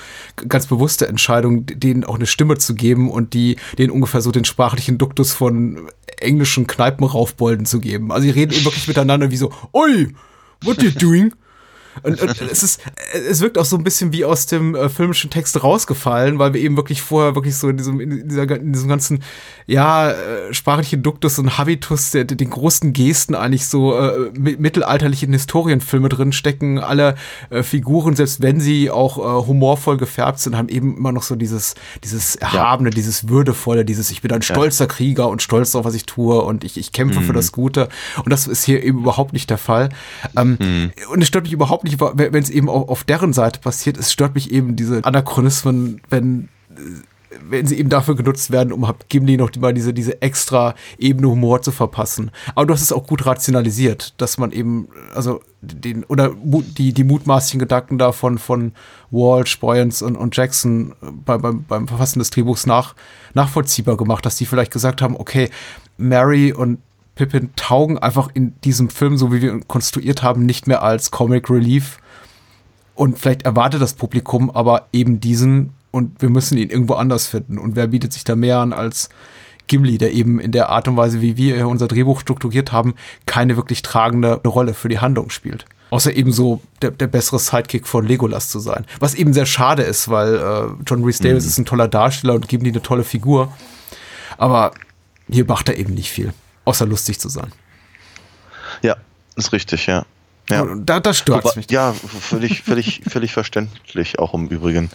[0.49, 4.45] ganz bewusste Entscheidung, denen auch eine Stimme zu geben und die, denen ungefähr so den
[4.45, 8.13] sprachlichen Duktus von englischen Kneipenraufbolden zu geben.
[8.13, 10.15] Also die reden eben wirklich miteinander wie so, oi,
[10.63, 11.33] what you doing?
[12.05, 12.81] Und, und es ist,
[13.29, 16.61] es wirkt auch so ein bisschen wie aus dem äh, filmischen Text rausgefallen, weil wir
[16.61, 19.23] eben wirklich vorher wirklich so in diesem, in dieser, in diesem ganzen,
[19.67, 25.33] ja, äh, sprachlichen Duktus und Habitus, der, den großen Gesten eigentlich so äh, mi- mittelalterlichen
[25.33, 26.79] Historienfilme drin stecken.
[26.79, 27.15] Alle
[27.51, 31.37] äh, Figuren, selbst wenn sie auch äh, humorvoll gefärbt sind, haben eben immer noch so
[31.37, 31.75] dieses,
[32.05, 36.05] dieses Erhabene, dieses Würdevolle, dieses, ich bin ein stolzer Krieger und stolz auf, was ich
[36.05, 37.89] tue und ich, ich kämpfe für das Gute.
[38.25, 39.89] Und das ist hier eben überhaupt nicht der Fall.
[40.37, 40.59] Ähm,
[41.09, 43.97] Und es stört mich überhaupt nicht, wenn es eben auf, auf deren Seite passiert.
[43.97, 46.49] Es stört mich eben diese Anachronismen, wenn
[47.49, 51.63] wenn sie eben dafür genutzt werden, um Gimli noch mal diese, diese extra Ebene Humor
[51.63, 52.31] zu verpassen.
[52.55, 57.05] Aber du hast es auch gut rationalisiert, dass man eben, also den, oder die, die
[57.05, 58.73] mutmaßlichen Gedanken davon von
[59.11, 62.95] Walsh, Boyens und, und Jackson bei, beim, beim Verfassen des Drehbuchs nach,
[63.35, 65.51] nachvollziehbar gemacht, dass die vielleicht gesagt haben, okay,
[65.97, 66.79] Mary und
[67.15, 71.11] Pippin taugen einfach in diesem Film, so wie wir ihn konstruiert haben, nicht mehr als
[71.11, 71.99] Comic Relief.
[72.95, 77.59] Und vielleicht erwartet das Publikum aber eben diesen und wir müssen ihn irgendwo anders finden.
[77.59, 79.11] Und wer bietet sich da mehr an als
[79.67, 82.95] Gimli, der eben in der Art und Weise, wie wir unser Drehbuch strukturiert haben,
[83.27, 85.65] keine wirklich tragende Rolle für die Handlung spielt.
[85.91, 88.85] Außer eben so der, der bessere Sidekick von Legolas zu sein.
[88.99, 92.49] Was eben sehr schade ist, weil äh, John Rhys Davis ist ein toller Darsteller und
[92.49, 93.53] Gimli eine tolle Figur.
[94.37, 94.73] Aber
[95.31, 96.33] hier macht er eben nicht viel,
[96.65, 97.53] außer lustig zu sein.
[98.83, 98.97] Ja,
[99.37, 100.05] ist richtig, ja.
[100.51, 100.67] ja.
[100.77, 101.71] Da, da stört mich.
[101.71, 104.91] Ja, völlig, völlig, völlig verständlich, auch im Übrigen.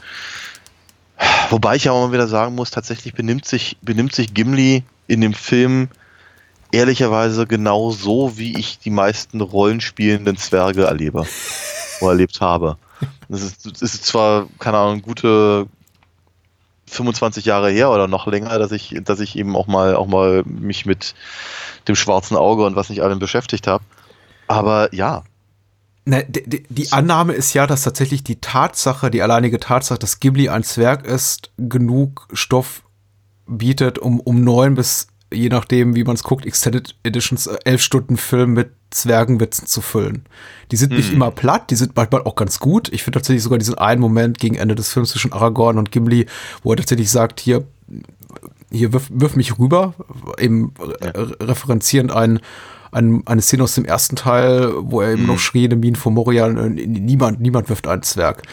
[1.49, 5.33] Wobei ich aber mal wieder sagen muss, tatsächlich benimmt sich, benimmt sich Gimli in dem
[5.33, 5.89] Film
[6.71, 11.25] ehrlicherweise genau so, wie ich die meisten rollenspielenden Zwerge erlebe
[12.01, 12.77] oder erlebt habe.
[13.27, 15.67] Das ist, das ist zwar, keine Ahnung, gute
[16.89, 20.43] 25 Jahre her oder noch länger, dass ich, dass ich eben auch mal, auch mal
[20.45, 21.15] mich mit
[21.87, 23.83] dem schwarzen Auge und was nicht allem beschäftigt habe.
[24.47, 25.23] Aber ja,
[26.09, 30.19] Ne, die, die, die Annahme ist ja, dass tatsächlich die Tatsache, die alleinige Tatsache, dass
[30.19, 32.81] Ghibli ein Zwerg ist, genug Stoff
[33.45, 37.83] bietet, um, um neun bis, je nachdem, wie man es guckt, Extended Editions, äh, elf
[37.83, 40.23] Stunden Film mit Zwergenwitzen zu füllen.
[40.71, 41.15] Die sind nicht Mhm.
[41.15, 42.89] immer platt, die sind manchmal auch ganz gut.
[42.91, 46.25] Ich finde tatsächlich sogar diesen einen Moment gegen Ende des Films zwischen Aragorn und Gimli,
[46.63, 47.65] wo er tatsächlich sagt, hier,
[48.71, 49.93] hier wirf, wirf mich rüber,
[50.37, 52.39] eben re referenzierend ein,
[52.91, 56.11] ein, eine Szene aus dem ersten Teil, wo er eben noch schrie, in Minen vor
[56.11, 58.43] Moria, äh, niemand, niemand wirft einen Zwerg.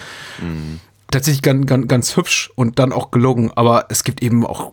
[1.10, 4.72] Tatsächlich ganz, ganz, ganz hübsch und dann auch gelungen, aber es gibt eben auch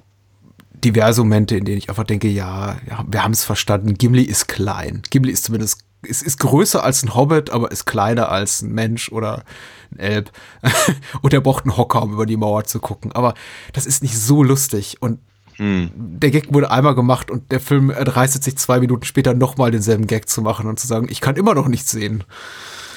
[0.83, 4.47] diverse Momente, in denen ich einfach denke, ja, ja wir haben es verstanden, Gimli ist
[4.47, 5.01] klein.
[5.09, 9.11] Gimli ist zumindest, ist, ist größer als ein Hobbit, aber ist kleiner als ein Mensch
[9.11, 9.43] oder
[9.91, 10.31] ein Elb.
[11.21, 13.11] und er braucht einen Hocker, um über die Mauer zu gucken.
[13.11, 13.33] Aber
[13.73, 15.19] das ist nicht so lustig und
[15.59, 20.07] der Gag wurde einmal gemacht und der Film erdreistet sich zwei Minuten später nochmal denselben
[20.07, 22.23] Gag zu machen und zu sagen, ich kann immer noch nichts sehen.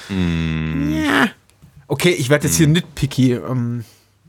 [0.09, 1.27] Ja.
[1.87, 3.33] Okay, ich werde jetzt hier nitpicky.
[3.33, 3.85] Ähm,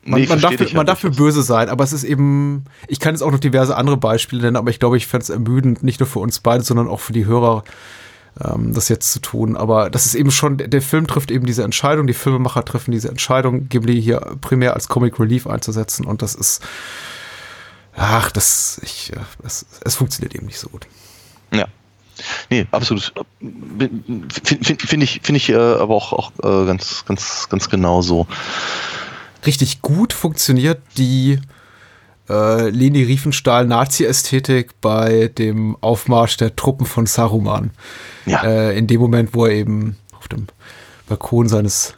[0.08, 3.00] man, Nee, man, darf, man ja darf für böse sein, aber es ist eben, ich
[3.00, 5.82] kann jetzt auch noch diverse andere Beispiele nennen, aber ich glaube, ich fände es ermüdend,
[5.82, 7.64] nicht nur für uns beide, sondern auch für die Hörer,
[8.42, 9.56] ähm, das jetzt zu tun.
[9.56, 13.08] Aber das ist eben schon, der Film trifft eben diese Entscheidung, die Filmemacher treffen diese
[13.08, 16.62] Entscheidung, Ghibli hier primär als Comic Relief einzusetzen und das ist,
[17.96, 20.86] ach, das, ich, äh, es, es funktioniert eben nicht so gut.
[21.52, 21.66] Ja.
[22.50, 23.12] Nee, absolut.
[23.38, 28.02] Finde find, find ich, find ich äh, aber auch, auch äh, ganz, ganz, ganz genau
[28.02, 28.26] so.
[29.46, 31.38] Richtig gut funktioniert die
[32.28, 37.70] äh, Leni Riefenstahl Nazi-Ästhetik bei dem Aufmarsch der Truppen von Saruman.
[38.26, 38.42] Ja.
[38.44, 40.46] Äh, in dem Moment, wo er eben auf dem
[41.08, 41.94] Balkon seines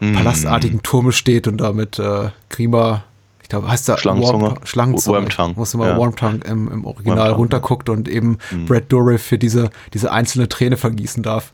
[0.00, 0.14] Mhm.
[0.14, 3.04] palastartigen Turmes steht und da mit äh, Grima,
[3.40, 4.42] ich glaube, heißt da Schlangenzunge?
[4.42, 5.18] Worm, Schlangenzunge.
[5.18, 5.96] Wormtongue, Muss immer ja.
[5.96, 8.66] Wormtongue im, im Original Wormtongue, runterguckt und eben Mhm.
[8.66, 11.52] Brad Dourif für diese, diese einzelne Träne vergießen darf.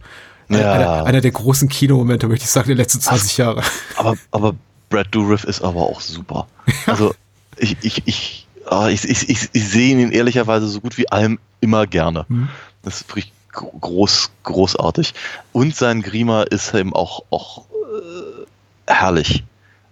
[0.48, 0.72] Ja.
[0.72, 3.60] Einer, einer der großen Kinomomente, möchte ich sagen, der letzten 20 Jahre.
[3.96, 4.54] Aber, aber
[4.88, 6.46] Brad Dourif ist aber auch super.
[6.86, 7.14] Also
[7.56, 11.38] ich, ich, ich, ah, ich, ich, ich, ich sehe ihn ehrlicherweise so gut wie allem
[11.60, 12.24] immer gerne.
[12.28, 12.48] Mhm.
[12.82, 15.12] Das ist wirklich gro- groß, großartig.
[15.52, 18.46] Und sein Grima ist eben auch, auch äh,
[18.86, 19.44] herrlich.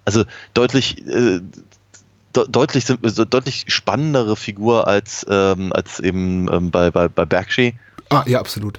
[0.04, 0.24] Also
[0.54, 1.40] deutlich, äh,
[2.34, 7.74] de deutlich, deutlich spannendere Figur als, ähm, als eben ähm, bei, bei, bei Bakshi.
[8.10, 8.78] Ah, ja, absolut.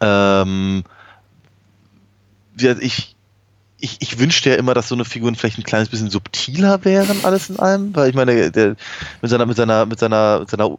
[0.00, 0.84] Ähm,
[2.58, 3.14] ja, ich,
[3.82, 7.24] ich, ich wünschte ja immer, dass so eine Figuren vielleicht ein kleines bisschen subtiler wären,
[7.24, 8.76] alles in allem, weil ich meine, der,
[9.20, 10.78] mit seiner, mit seiner, mit seiner, mit seiner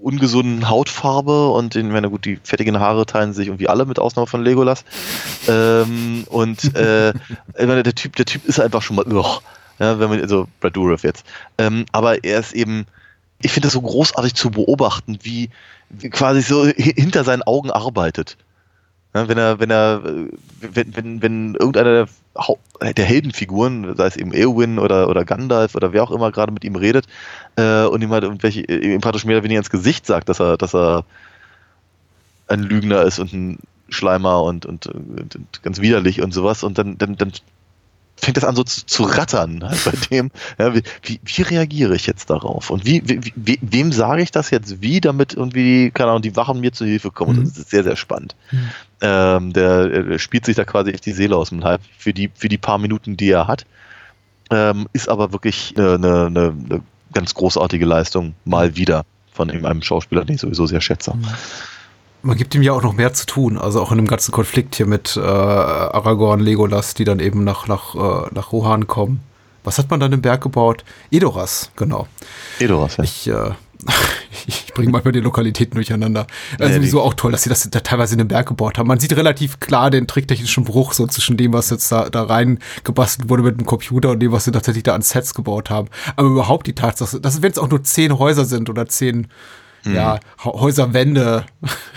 [0.00, 4.28] ungesunden Hautfarbe und in, meine gut, die fettigen Haare teilen sich irgendwie alle mit Ausnahme
[4.28, 4.84] von Legolas.
[5.48, 9.40] Ähm, und äh, ich meine, der Typ, der Typ ist einfach schon mal, ugh,
[9.80, 11.26] ja, wenn man, also Brad Dourif jetzt.
[11.58, 12.86] Ähm, aber er ist eben,
[13.42, 15.50] ich finde das so großartig zu beobachten, wie,
[15.90, 18.36] wie quasi so hinter seinen Augen arbeitet.
[19.18, 20.02] Ja, wenn er, wenn er,
[20.60, 22.06] wenn, wenn, wenn irgendeiner
[22.80, 26.52] der, der Heldenfiguren, sei es eben Eowyn oder, oder Gandalf oder wer auch immer gerade
[26.52, 27.06] mit ihm redet,
[27.56, 30.56] äh, und ihm halt irgendwelche, ihm praktisch mehr oder weniger ins Gesicht sagt, dass er,
[30.56, 31.04] dass er
[32.46, 33.58] ein Lügner ist und ein
[33.88, 37.32] Schleimer und, und, und, und ganz widerlich und sowas, und dann, dann, dann
[38.20, 40.30] fängt das an so zu, zu rattern halt bei dem.
[40.58, 42.70] Ja, wie, wie, wie, reagiere ich jetzt darauf?
[42.70, 46.60] Und wie, wie wem sage ich das jetzt wie, damit irgendwie, keine Ahnung, die Wachen
[46.60, 47.38] mir zu Hilfe kommen?
[47.38, 47.44] Mhm.
[47.44, 48.34] Das ist sehr, sehr spannend.
[48.50, 48.70] Mhm.
[49.00, 52.30] Ähm, der, der, spielt sich da quasi echt die Seele aus dem Leib für die,
[52.34, 53.64] für die paar Minuten, die er hat.
[54.50, 60.26] Ähm, ist aber wirklich eine, eine, eine, ganz großartige Leistung, mal wieder von einem Schauspieler,
[60.26, 61.14] den ich sowieso sehr schätze.
[61.14, 61.26] Mhm
[62.22, 64.74] man gibt ihm ja auch noch mehr zu tun, also auch in dem ganzen Konflikt
[64.74, 69.20] hier mit äh, Aragorn, Legolas, die dann eben nach, nach, äh, nach Rohan kommen.
[69.64, 70.84] Was hat man dann im Berg gebaut?
[71.10, 72.06] Edoras, genau.
[72.58, 73.04] Edoras, ja.
[73.04, 73.50] Ich, äh,
[74.46, 76.26] ich bringe manchmal die Lokalitäten durcheinander.
[76.58, 78.88] Also nee, sowieso auch toll, dass sie das da teilweise in den Berg gebaut haben.
[78.88, 82.58] Man sieht relativ klar den tricktechnischen Bruch so zwischen dem, was jetzt da, da rein
[82.84, 85.88] gebastelt wurde mit dem Computer und dem, was sie tatsächlich da an Sets gebaut haben.
[86.16, 89.28] Aber überhaupt die Tatsache, dass wenn es auch nur zehn Häuser sind oder zehn
[89.84, 89.94] mhm.
[89.94, 91.44] ja, Häuserwände,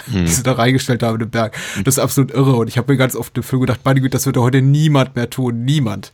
[0.07, 0.25] mhm.
[0.25, 1.57] die sie da reingestellt haben den Berg.
[1.84, 2.55] Das ist absolut irre.
[2.55, 5.15] Und ich habe mir ganz oft im Film gedacht, meine Güte, das würde heute niemand
[5.15, 5.63] mehr tun.
[5.63, 6.11] Niemand.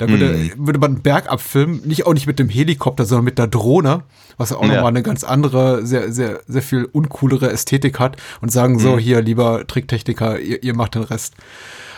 [0.00, 0.66] Da würde, mhm.
[0.66, 4.02] würde man einen Berg abfilmen, nicht auch nicht mit dem Helikopter, sondern mit der Drohne,
[4.38, 4.68] was auch ja.
[4.68, 8.98] nochmal eine ganz andere, sehr, sehr, sehr viel uncoolere Ästhetik hat und sagen so, mhm.
[8.98, 11.34] hier, lieber Tricktechniker, ihr, ihr macht den Rest.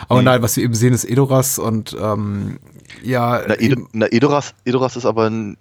[0.09, 0.25] Aber mhm.
[0.25, 2.59] nein, was wir eben sehen, ist Edoras und ähm,
[3.03, 3.41] ja.
[3.47, 5.55] Na, Ed na Edoras, Edoras ist aber ein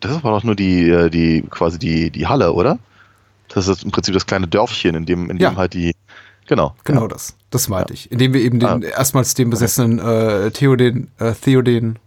[0.00, 2.78] das war doch nur die, äh, die, quasi die, die Halle, oder?
[3.48, 5.56] Das ist im Prinzip das kleine Dörfchen, in dem, in dem ja.
[5.56, 5.94] halt die,
[6.46, 6.74] genau.
[6.84, 7.08] Genau ja.
[7.08, 7.36] das.
[7.50, 7.94] Das meinte ja.
[7.94, 8.12] ich.
[8.12, 8.80] Indem wir eben den, ah.
[8.80, 11.98] erstmals den besessenen äh, Theoden, äh, Theoden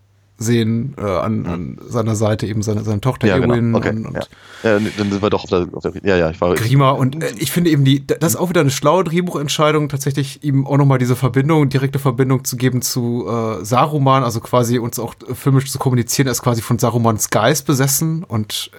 [0.44, 1.46] sehen, äh, an, mhm.
[1.48, 3.78] an seiner Seite eben seine, seine Tochter ja, Eowyn genau.
[3.80, 3.90] okay.
[3.90, 4.22] und, und ja.
[4.64, 4.80] ja.
[4.80, 7.32] dann sind wir doch auf der, auf der ja, ja, ich war Grima und äh,
[7.38, 11.00] ich finde eben die, das ist auch wieder eine schlaue Drehbuchentscheidung, tatsächlich ihm auch nochmal
[11.00, 15.80] diese Verbindung, direkte Verbindung zu geben zu äh, Saruman, also quasi uns auch filmisch zu
[15.80, 18.72] kommunizieren, er ist quasi von Sarumans Geist besessen und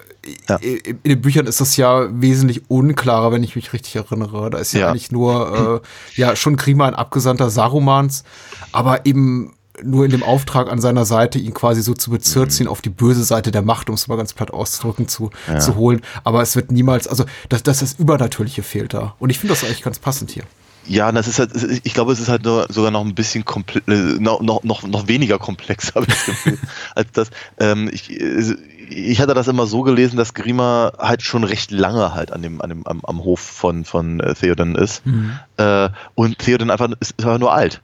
[0.49, 0.57] ja.
[0.57, 4.49] in den Büchern ist das ja wesentlich unklarer, wenn ich mich richtig erinnere.
[4.49, 4.89] Da ist ja, ja.
[4.89, 8.23] eigentlich nur, äh, ja, schon Grima ein Abgesandter Sarumans,
[8.71, 9.53] aber eben
[9.83, 12.71] nur in dem Auftrag an seiner Seite, ihn quasi so zu bezirzen, mhm.
[12.71, 15.59] auf die böse Seite der Macht, um es mal ganz platt auszudrücken, zu, ja.
[15.59, 16.01] zu holen.
[16.23, 19.15] Aber es wird niemals, also das, das ist Übernatürliche fehlt da.
[19.19, 20.43] Und ich finde das eigentlich ganz passend hier.
[20.87, 21.51] Ja, das ist halt,
[21.83, 24.83] ich glaube, es ist halt nur, sogar noch ein bisschen komple äh, noch, noch, noch,
[24.83, 26.59] noch weniger komplex, habe ich das Gefühl,
[26.93, 27.29] als das.
[27.59, 32.31] Ähm, ich, ich hatte das immer so gelesen, dass Grima halt schon recht lange halt
[32.31, 35.05] an dem, an dem, am, am Hof von, von äh, Theoden ist.
[35.05, 35.39] Mhm.
[35.57, 37.81] Äh, und Theoden einfach ist, ist einfach nur alt.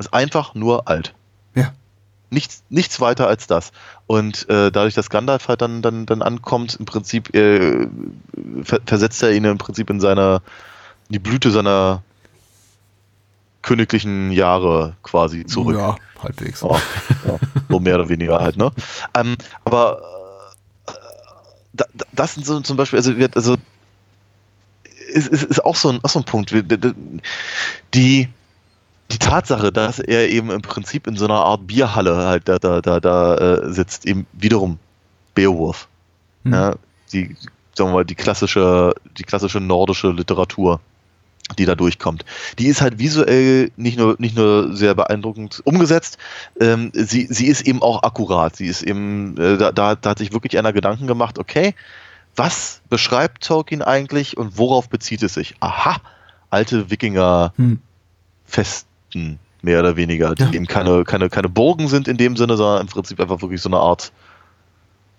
[0.00, 1.14] Ist einfach nur alt.
[1.54, 1.72] Ja.
[2.30, 3.70] Nichts, nichts weiter als das.
[4.06, 7.86] Und äh, dadurch, dass Gandalf halt dann, dann, dann ankommt, im Prinzip äh,
[8.86, 10.40] versetzt er ihn im Prinzip in seine,
[11.08, 12.02] in die Blüte seiner
[13.62, 15.76] königlichen Jahre quasi zurück.
[15.76, 16.62] Ja, halbwegs.
[16.62, 16.80] Oh,
[17.26, 17.38] ja,
[17.68, 18.72] so mehr oder weniger halt, ne?
[19.14, 19.36] Ähm,
[19.66, 20.00] aber
[21.76, 23.56] äh, das sind so zum Beispiel, also, also
[25.12, 26.54] ist, ist, ist auch so ein, auch so ein Punkt.
[27.92, 28.28] Die,
[29.10, 32.80] die Tatsache, dass er eben im Prinzip in so einer Art Bierhalle halt da, da,
[32.80, 34.78] da, da äh, sitzt, eben wiederum
[35.34, 35.88] Beowulf.
[36.44, 36.52] Mhm.
[36.52, 36.74] Ja,
[37.12, 37.36] die,
[37.74, 40.80] sagen wir mal, die klassische, die klassische nordische Literatur,
[41.58, 42.24] die da durchkommt.
[42.58, 46.18] Die ist halt visuell nicht nur, nicht nur sehr beeindruckend umgesetzt,
[46.60, 48.54] ähm, sie, sie ist eben auch akkurat.
[48.54, 51.74] Sie ist eben, äh, da, da, da hat sich wirklich einer Gedanken gemacht, okay,
[52.36, 55.56] was beschreibt Tolkien eigentlich und worauf bezieht es sich?
[55.58, 55.96] Aha,
[56.48, 57.80] alte Wikinger hm.
[58.44, 60.52] Fest, Städten, mehr oder weniger, die ja.
[60.52, 63.68] eben keine, keine, keine Burgen sind in dem Sinne, sondern im Prinzip einfach wirklich so
[63.68, 64.12] eine Art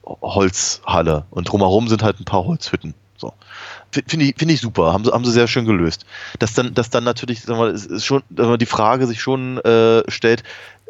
[0.03, 1.25] Holzhalle.
[1.29, 2.93] Und drumherum sind halt ein paar Holzhütten.
[3.21, 3.33] So.
[3.91, 6.05] Finde ich, finde ich super, haben sie, haben sie sehr schön gelöst.
[6.39, 10.43] Dass dann, dass dann natürlich, sagen wir, ist schon, die Frage sich schon äh, stellt,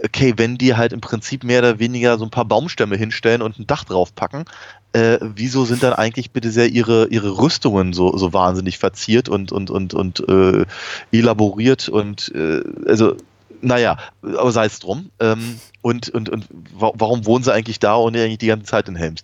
[0.03, 3.59] okay, wenn die halt im Prinzip mehr oder weniger so ein paar Baumstämme hinstellen und
[3.59, 4.45] ein Dach draufpacken,
[4.93, 9.51] äh, wieso sind dann eigentlich bitte sehr ihre, ihre Rüstungen so, so wahnsinnig verziert und,
[9.51, 10.65] und, und, und äh,
[11.11, 13.15] elaboriert und äh, also
[13.61, 15.11] naja, aber sei es drum.
[15.19, 18.95] Ähm, und, und, und warum wohnen sie eigentlich da und eigentlich die ganze Zeit in
[18.95, 19.23] Helm's?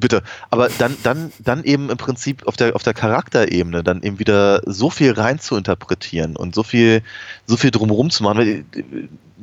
[0.00, 0.22] Bitte.
[0.50, 4.62] Aber dann, dann, dann eben im Prinzip auf der, auf der Charakterebene dann eben wieder
[4.64, 7.02] so viel rein zu interpretieren und so viel,
[7.46, 8.38] so viel drumherum zu machen.
[8.38, 8.64] Weil,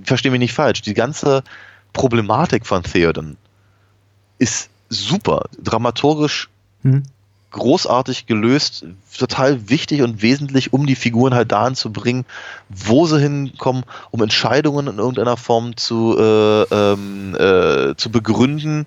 [0.03, 0.81] verstehe mich nicht falsch.
[0.81, 1.43] Die ganze
[1.93, 3.37] Problematik von Theoden
[4.39, 6.49] ist super, dramaturgisch
[6.83, 7.03] mhm.
[7.51, 8.85] großartig gelöst,
[9.17, 12.25] total wichtig und wesentlich, um die Figuren halt dahin zu bringen,
[12.69, 18.85] wo sie hinkommen, um Entscheidungen in irgendeiner Form zu, äh, ähm, äh, zu begründen.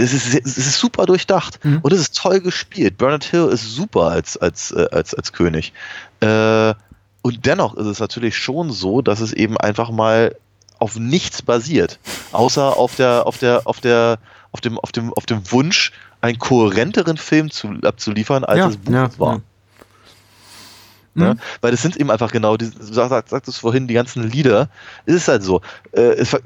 [0.00, 1.80] Es ist, es ist super durchdacht mhm.
[1.82, 2.98] und es ist toll gespielt.
[2.98, 5.72] Bernard Hill ist super als, als, äh, als, als König.
[6.20, 6.74] Äh,
[7.22, 10.36] und dennoch ist es natürlich schon so, dass es eben einfach mal
[10.78, 11.98] auf nichts basiert,
[12.30, 14.18] außer auf der, auf der, auf der,
[14.52, 18.76] auf dem, auf dem, auf dem Wunsch, einen kohärenteren Film zu, abzuliefern, als ja, das
[18.76, 19.34] Buch ja, war.
[19.34, 19.40] Ja.
[21.18, 21.34] Ne?
[21.34, 21.38] Mhm.
[21.60, 24.68] Weil das sind eben einfach genau, die, du sag, sagtest vorhin, die ganzen Lieder.
[25.06, 25.60] Es ist halt so,
[25.92, 26.40] äh, es ver,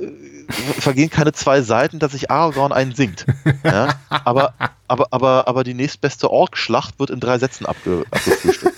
[0.78, 3.27] vergehen keine zwei Seiten, dass sich Aragorn einen singt.
[3.65, 3.94] ja?
[4.09, 4.55] aber,
[4.89, 8.77] aber, aber, aber die nächstbeste Ork-Schlacht wird in drei Sätzen abge, abgefrühstückt.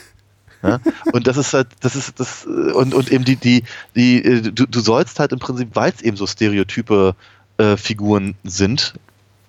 [0.62, 0.80] Ja?
[1.12, 3.64] Und das ist halt, das ist das und, und eben die, die,
[3.94, 7.14] die, äh, du, du sollst halt im Prinzip, weil es eben so stereotype
[7.58, 8.94] äh, Figuren sind,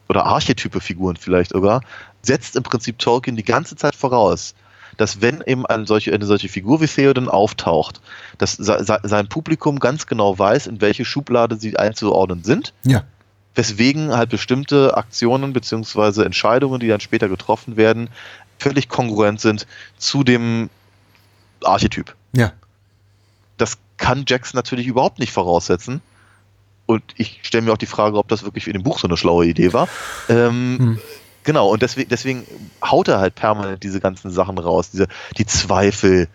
[0.08, 1.82] oder archetype Figuren vielleicht sogar,
[2.22, 4.56] setzt im Prinzip Tolkien die ganze Zeit voraus,
[4.98, 8.02] dass wenn eben eine solche, eine solche Figur wie Theoden auftaucht,
[8.38, 12.74] dass sein Publikum ganz genau weiß, in welche Schublade sie einzuordnen sind.
[12.84, 13.04] Ja.
[13.56, 16.24] Weswegen halt bestimmte Aktionen bzw.
[16.24, 18.10] Entscheidungen, die dann später getroffen werden,
[18.60, 19.66] völlig kongruent sind
[19.98, 20.70] zu dem
[21.64, 22.16] Archetyp.
[22.34, 22.52] Ja.
[23.58, 26.02] Das kann Jackson natürlich überhaupt nicht voraussetzen.
[26.86, 29.18] Und ich stelle mir auch die Frage, ob das wirklich in dem Buch so eine
[29.18, 29.88] schlaue Idee war.
[30.30, 31.00] Ähm, hm.
[31.46, 32.44] Genau, und deswegen, deswegen
[32.84, 35.08] haut er halt permanent diese ganzen Sachen raus, diese,
[35.38, 36.28] die Zweifel,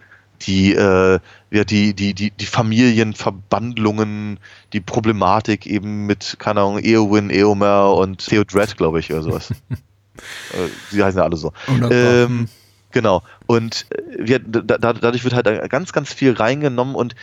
[0.42, 1.18] die, äh,
[1.50, 4.38] ja, die, die, die, die Familienverbandlungen,
[4.72, 9.50] die Problematik eben mit, keine Ahnung, Eowyn, Eomer und Theodred, glaube ich, oder sowas.
[9.70, 11.52] äh, die heißen ja alle so.
[11.90, 12.48] Ähm,
[12.92, 13.22] genau.
[13.46, 17.16] Und äh, wir, da, dadurch wird halt ganz, ganz viel reingenommen und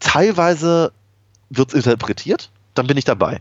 [0.00, 0.92] teilweise
[1.48, 3.40] wird es interpretiert, dann bin ich dabei.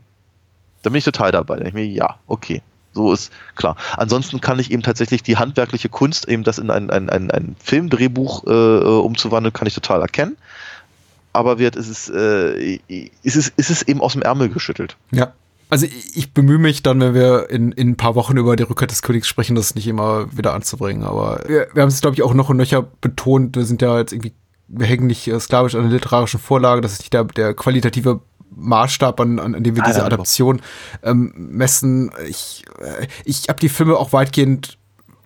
[0.82, 1.56] Dann bin ich total dabei.
[1.56, 2.62] Dann denke ich mir, ja, okay.
[2.94, 3.78] So ist klar.
[3.96, 7.56] Ansonsten kann ich eben tatsächlich die handwerkliche Kunst, eben das in ein, ein, ein, ein
[7.64, 10.38] Filmdrehbuch äh, umzuwandeln, kann ich total erkennen.
[11.34, 12.80] Aber wird, ist, es, äh,
[13.24, 14.98] ist, es, ist es eben aus dem Ärmel geschüttelt.
[15.12, 15.32] Ja.
[15.70, 18.90] Also ich bemühe mich dann, wenn wir in, in ein paar Wochen über die Rückkehr
[18.90, 21.06] des Königs sprechen, das nicht immer wieder anzubringen.
[21.06, 23.56] Aber wir, wir haben es, glaube ich, auch noch und nöcher betont.
[23.56, 24.34] Wir sind ja jetzt irgendwie
[24.74, 28.22] wir hängen nicht äh, sklavisch an der literarischen Vorlage, das ist nicht der, der qualitative
[28.56, 30.62] Maßstab, an, an, an dem wir diese Adaption
[31.04, 32.12] ähm, messen.
[32.28, 34.78] Ich, äh, ich habe die Filme auch weitgehend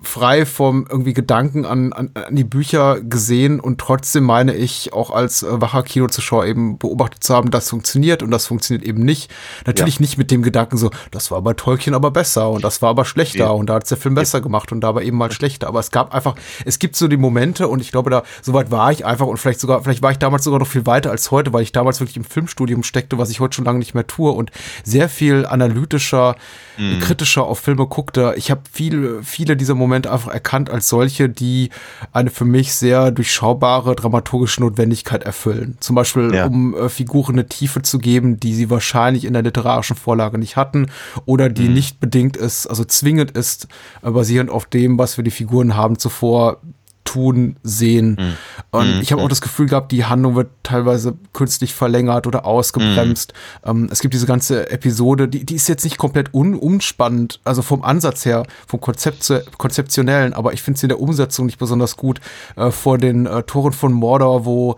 [0.07, 5.11] frei vom irgendwie Gedanken an, an, an die Bücher gesehen und trotzdem meine ich auch
[5.11, 9.31] als äh, wacher Kinozuschauer eben beobachtet zu haben, das funktioniert und das funktioniert eben nicht.
[9.65, 10.01] Natürlich ja.
[10.01, 13.05] nicht mit dem Gedanken so, das war bei Tolkien aber besser und das war aber
[13.05, 13.49] schlechter ja.
[13.49, 14.43] und da hat der Film besser ja.
[14.43, 15.67] gemacht und da war eben mal schlechter.
[15.67, 18.91] Aber es gab einfach, es gibt so die Momente und ich glaube, da soweit war
[18.91, 21.53] ich einfach und vielleicht sogar, vielleicht war ich damals sogar noch viel weiter als heute,
[21.53, 24.31] weil ich damals wirklich im Filmstudium steckte, was ich heute schon lange nicht mehr tue
[24.31, 24.51] und
[24.83, 26.35] sehr viel analytischer,
[26.77, 26.99] mhm.
[26.99, 28.33] kritischer auf Filme guckte.
[28.37, 31.69] Ich habe viel, viele dieser Momente Moment einfach erkannt als solche, die
[32.11, 35.77] eine für mich sehr durchschaubare dramaturgische Notwendigkeit erfüllen.
[35.79, 36.47] Zum Beispiel, ja.
[36.47, 40.57] um äh, Figuren eine Tiefe zu geben, die sie wahrscheinlich in der literarischen Vorlage nicht
[40.57, 40.87] hatten
[41.25, 41.73] oder die mhm.
[41.73, 43.67] nicht bedingt ist, also zwingend ist,
[44.01, 46.59] äh, basierend auf dem, was wir die Figuren haben zuvor
[47.05, 48.17] tun, sehen.
[48.19, 48.33] Mhm.
[48.71, 49.01] Und mhm.
[49.01, 53.33] ich habe auch das Gefühl gehabt, die Handlung wird teilweise künstlich verlängert oder ausgebremst.
[53.63, 53.69] Mhm.
[53.69, 57.61] Ähm, es gibt diese ganze Episode, die, die ist jetzt nicht komplett un unspannend, also
[57.61, 61.95] vom Ansatz her, vom Konzept konzeptionellen, aber ich finde sie in der Umsetzung nicht besonders
[61.95, 62.19] gut
[62.57, 64.75] äh, vor den äh, Toren von Mordor, wo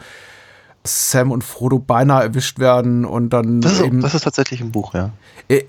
[0.84, 3.62] Sam und Frodo beinahe erwischt werden und dann.
[3.62, 5.12] Das ist, eben, das ist tatsächlich im Buch, ja.
[5.48, 5.64] Äh,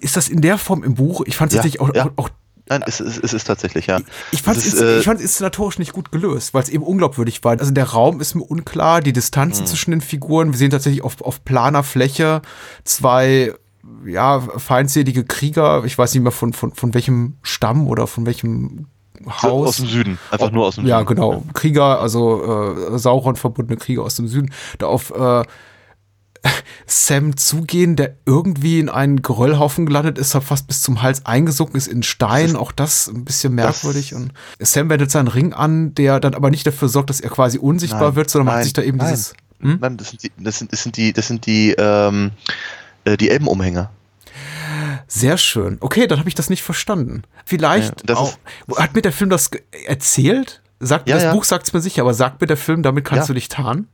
[0.00, 1.22] ist das in der Form im Buch?
[1.26, 2.06] Ich fand es ja, auch, ja.
[2.06, 2.28] auch, auch
[2.68, 4.00] Nein, es, es, es ist tatsächlich, ja.
[4.30, 7.58] Ich fand es äh, inszenatorisch nicht gut gelöst, weil es eben unglaubwürdig war.
[7.58, 9.70] Also der Raum ist mir unklar, die Distanzen mh.
[9.70, 10.52] zwischen den Figuren.
[10.52, 12.42] Wir sehen tatsächlich auf, auf planer Fläche
[12.84, 13.52] zwei
[14.06, 18.86] ja, feindselige Krieger, ich weiß nicht mehr von, von, von welchem Stamm oder von welchem
[19.26, 19.68] Haus.
[19.68, 21.06] Aus dem Süden, einfach nur aus dem Süden.
[21.06, 21.32] Genau.
[21.32, 21.44] Ja, genau.
[21.52, 25.42] Krieger, also äh, Sauron verbundene Krieger aus dem Süden, da auf äh,
[26.86, 31.86] Sam zugehen, der irgendwie in einen Geröllhaufen gelandet ist, fast bis zum Hals eingesunken ist
[31.86, 32.56] in Stein.
[32.56, 34.14] Auch das ein bisschen merkwürdig.
[34.14, 37.58] Und Sam wendet seinen Ring an, der dann aber nicht dafür sorgt, dass er quasi
[37.58, 39.34] unsichtbar nein, wird, sondern nein, macht sich da eben nein, dieses.
[39.60, 39.78] Hm?
[39.80, 42.32] Nein, das sind die, das sind, das sind die, das sind die, ähm,
[43.04, 43.90] äh, die Elbenumhänger.
[45.06, 45.76] Sehr schön.
[45.80, 47.22] Okay, dann habe ich das nicht verstanden.
[47.44, 48.36] Vielleicht ja, auch,
[48.76, 49.50] hat mir der Film das
[49.86, 50.62] erzählt?
[50.80, 51.32] Sagt, ja, das ja.
[51.32, 53.88] Buch sagt es mir sicher, aber sagt mir der Film, damit kannst du dich tarnen?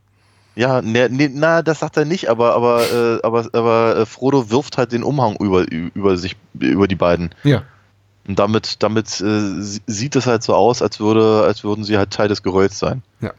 [0.55, 4.49] Ja, ne, ne, na, das sagt er nicht, aber, aber, äh, aber, aber äh, Frodo
[4.49, 7.29] wirft halt den Umhang über, über sich, über die beiden.
[7.43, 7.63] Ja.
[8.27, 12.11] Und damit, damit äh, sieht es halt so aus, als würde, als würden sie halt
[12.11, 13.01] Teil des Gerölls sein.
[13.21, 13.33] Ja.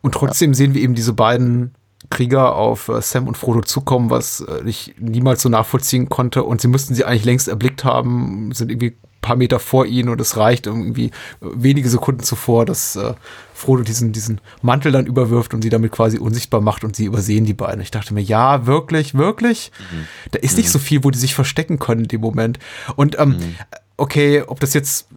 [0.00, 0.54] Und trotzdem ja.
[0.54, 1.74] sehen wir eben diese beiden
[2.08, 6.42] Krieger auf äh, Sam und Frodo zukommen, was äh, ich niemals so nachvollziehen konnte.
[6.44, 10.20] Und sie müssten sie eigentlich längst erblickt haben, sind irgendwie paar Meter vor ihnen und
[10.20, 11.10] es reicht irgendwie
[11.40, 13.14] wenige Sekunden zuvor, dass äh,
[13.54, 17.44] Frodo diesen, diesen Mantel dann überwirft und sie damit quasi unsichtbar macht und sie übersehen
[17.44, 17.80] die beiden.
[17.82, 19.70] Ich dachte mir, ja, wirklich, wirklich?
[19.78, 20.06] Mhm.
[20.30, 20.72] Da ist nicht mhm.
[20.72, 22.58] so viel, wo die sich verstecken können in dem Moment.
[22.96, 23.56] Und ähm, mhm.
[23.96, 25.08] okay, ob das jetzt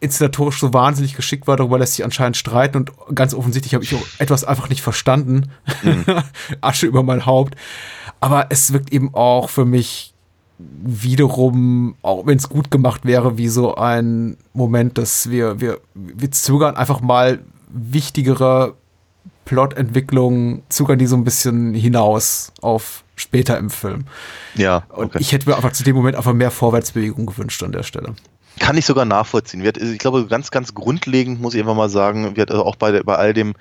[0.00, 3.94] inszenatorisch so wahnsinnig geschickt war, darüber lässt sich anscheinend streiten und ganz offensichtlich habe ich
[3.94, 5.50] auch etwas einfach nicht verstanden.
[5.82, 6.04] Mhm.
[6.60, 7.56] Asche über mein Haupt.
[8.20, 10.14] Aber es wirkt eben auch für mich
[10.58, 16.30] wiederum, auch wenn es gut gemacht wäre, wie so ein Moment, dass wir, wir, wir
[16.30, 18.74] zögern einfach mal wichtigere
[19.44, 24.04] Plotentwicklungen, zögern die so ein bisschen hinaus auf später im Film.
[24.54, 24.84] Ja.
[24.88, 25.00] Okay.
[25.00, 28.14] Und ich hätte mir einfach zu dem Moment einfach mehr Vorwärtsbewegung gewünscht an der Stelle.
[28.58, 29.62] Kann ich sogar nachvollziehen.
[29.64, 33.16] Ich glaube, ganz, ganz grundlegend muss ich einfach mal sagen, wird also auch bei, bei
[33.16, 33.54] all dem,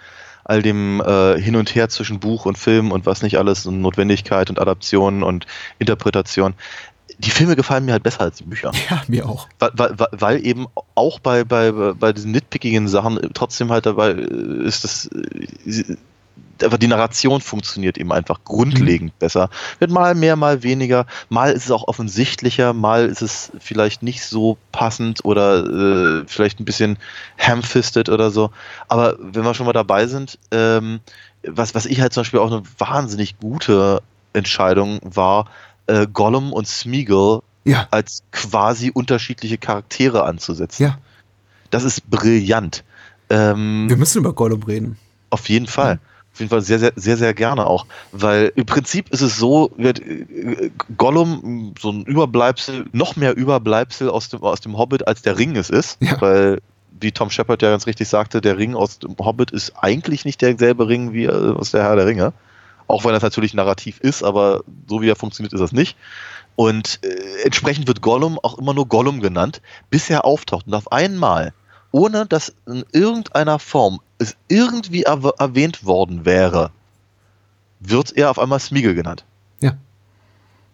[0.46, 3.82] all dem äh, Hin und Her zwischen Buch und Film und was nicht alles und
[3.82, 5.46] Notwendigkeit und Adaption und
[5.80, 6.54] Interpretation.
[7.18, 8.72] Die Filme gefallen mir halt besser als die Bücher.
[8.90, 9.48] Ja, mir auch.
[9.60, 14.84] Weil, weil, weil eben auch bei, bei, bei diesen nitpickigen Sachen trotzdem halt dabei ist
[14.84, 15.10] das
[16.64, 19.20] aber die Narration funktioniert eben einfach grundlegend mhm.
[19.20, 19.50] besser.
[19.80, 21.06] Wird mal mehr, mal weniger.
[21.30, 26.60] Mal ist es auch offensichtlicher, mal ist es vielleicht nicht so passend oder äh, vielleicht
[26.60, 26.98] ein bisschen
[27.38, 28.52] hamfisted oder so.
[28.88, 31.00] Aber wenn wir schon mal dabei sind, ähm,
[31.44, 34.02] was, was ich halt zum Beispiel auch eine wahnsinnig gute
[34.34, 35.48] Entscheidung war,
[35.88, 37.88] äh, Gollum und Smeagol ja.
[37.92, 40.84] als quasi unterschiedliche Charaktere anzusetzen.
[40.84, 40.98] Ja.
[41.70, 42.84] Das ist brillant.
[43.30, 44.98] Ähm, Wir müssen über Gollum reden.
[45.30, 45.96] Auf jeden Fall.
[45.96, 47.86] Mhm auf jeden Fall sehr, sehr, sehr, sehr gerne auch.
[48.12, 54.10] Weil im Prinzip ist es so, wird äh, Gollum so ein Überbleibsel, noch mehr Überbleibsel
[54.10, 55.98] aus dem, aus dem Hobbit, als der Ring es ist.
[56.02, 56.20] Ja.
[56.20, 56.62] Weil,
[57.00, 60.42] wie Tom Shepard ja ganz richtig sagte, der Ring aus dem Hobbit ist eigentlich nicht
[60.42, 62.34] derselbe Ring wie äh, aus der Herr der Ringe.
[62.88, 65.96] Auch wenn das natürlich narrativ ist, aber so wie er funktioniert, ist das nicht.
[66.58, 70.68] Und äh, entsprechend wird Gollum auch immer nur Gollum genannt, bis er auftaucht.
[70.68, 71.54] Und auf einmal
[71.96, 76.72] ohne dass in irgendeiner Form es irgendwie erwähnt worden wäre,
[77.80, 79.24] wird er auf einmal Smeagol genannt.
[79.62, 79.78] Ja.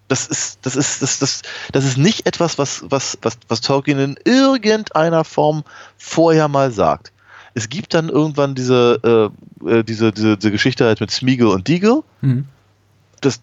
[0.07, 3.99] Das ist, das ist, das, das, das ist nicht etwas, was, was, was, was Tolkien
[3.99, 5.63] in irgendeiner Form
[5.95, 7.11] vorher mal sagt.
[7.53, 9.31] Es gibt dann irgendwann diese,
[9.63, 12.01] äh, äh diese, diese, diese Geschichte halt mit Smeagol und Deagle.
[12.21, 12.45] Mhm.
[13.19, 13.41] Das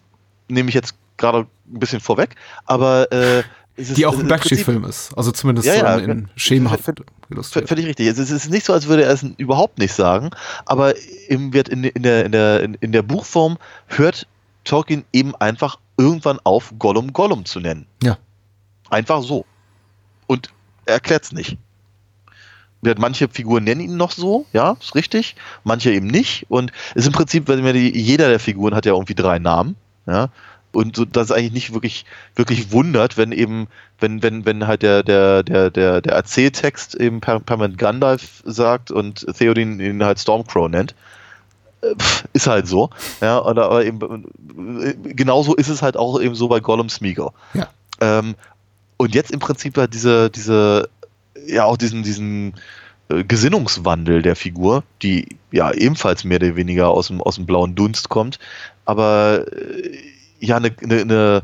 [0.49, 2.35] nehme ich jetzt gerade ein bisschen vorweg,
[2.65, 3.43] aber äh,
[3.79, 5.13] die auch ein Backstreet-Film ist.
[5.15, 6.83] Also zumindest ja, ja, so in, in schemenhaft
[7.65, 8.07] Völlig richtig.
[8.07, 10.31] Es ist nicht so, als würde er es überhaupt nicht sagen,
[10.65, 10.93] aber
[11.27, 13.57] im, wird in, in, der, in, der, in der Buchform
[13.87, 14.27] hört
[14.63, 17.85] Tolkien eben einfach irgendwann auf, Gollum Gollum zu nennen.
[18.03, 18.17] Ja.
[18.89, 19.45] Einfach so.
[20.27, 20.49] Und
[20.85, 21.57] er erklärt es nicht.
[22.81, 25.35] Manche Figuren nennen ihn noch so, ja, ist richtig,
[25.65, 26.45] manche eben nicht.
[26.49, 29.75] Und es ist im Prinzip, die, jeder der Figuren hat ja irgendwie drei Namen,
[30.07, 30.29] ja
[30.71, 32.05] und so, das eigentlich nicht wirklich,
[32.35, 33.67] wirklich wundert, wenn eben,
[33.99, 39.25] wenn, wenn, wenn halt der, der, der, der, der Erzähltext eben permanent Gandalf sagt und
[39.37, 40.95] Theoden ihn halt Stormcrow nennt.
[41.81, 41.95] Äh,
[42.33, 42.89] ist halt so.
[43.21, 44.25] Ja, oder, aber eben,
[45.03, 47.31] genauso ist es halt auch eben so bei Gollum Smeagol.
[47.53, 47.69] Ja.
[48.01, 48.35] Ähm,
[48.97, 50.89] und jetzt im Prinzip halt diese, diese,
[51.47, 52.53] ja, auch diesen, diesen
[53.09, 57.75] äh, Gesinnungswandel der Figur, die ja ebenfalls mehr oder weniger aus dem, aus dem blauen
[57.75, 58.39] Dunst kommt,
[58.85, 59.97] aber äh,
[60.39, 61.43] ja eine, eine, eine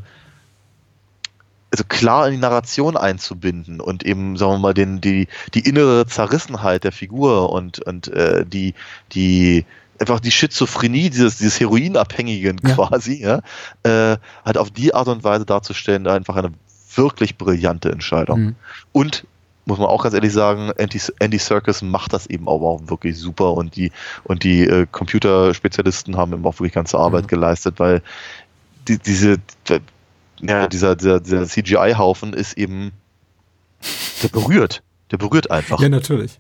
[1.72, 6.05] also klar in die Narration einzubinden und eben, sagen wir mal, den, die, die innere
[6.05, 8.73] Zerrissenheit der Figur und, und äh, die,
[9.11, 9.65] die
[9.99, 12.76] einfach die Schizophrenie dieses, dieses Heroinabhängigen ja.
[12.76, 13.41] quasi, ja,
[13.84, 16.51] äh, halt auf die Art und Weise darzustellen, einfach eine
[16.95, 18.39] wirklich brillante Entscheidung.
[18.39, 18.55] Mhm.
[18.93, 19.27] Und
[19.65, 23.17] muss man auch ganz ehrlich sagen, Andy, Andy Serkis macht das eben auch, auch wirklich
[23.17, 23.91] super und die
[24.23, 27.27] und die äh, Computerspezialisten haben eben auch wirklich ganze Arbeit mhm.
[27.27, 28.01] geleistet, weil
[28.88, 29.38] die, diese,
[30.41, 32.91] ja, dieser, dieser, dieser CGI-Haufen ist eben,
[34.24, 34.84] der berührt.
[35.12, 35.80] Der berührt einfach.
[35.80, 36.40] Ja, natürlich.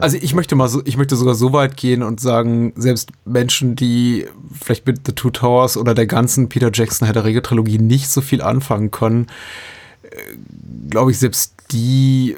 [0.00, 3.76] Also ich möchte mal so, ich möchte sogar so weit gehen und sagen, selbst Menschen,
[3.76, 4.26] die
[4.58, 8.08] vielleicht mit The Two Towers oder der ganzen Peter Jackson Herr der Ringe Trilogie nicht
[8.08, 9.26] so viel anfangen können,
[10.02, 10.08] äh,
[10.88, 12.36] glaube ich, selbst die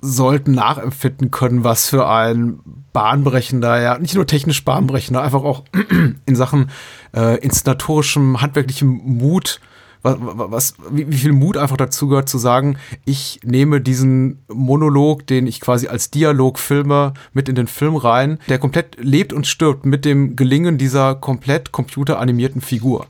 [0.00, 2.60] sollten nachempfinden können, was für ein
[2.94, 5.64] bahnbrechender, ja, nicht nur technisch bahnbrechender, einfach auch
[6.26, 6.70] in Sachen
[7.14, 9.60] äh, inszenatorischem, handwerklichem Mut,
[10.02, 15.26] was, was wie, wie, viel Mut einfach dazu gehört zu sagen, ich nehme diesen Monolog,
[15.26, 19.46] den ich quasi als Dialog filme, mit in den Film rein, der komplett lebt und
[19.46, 23.06] stirbt mit dem Gelingen dieser komplett computeranimierten Figur.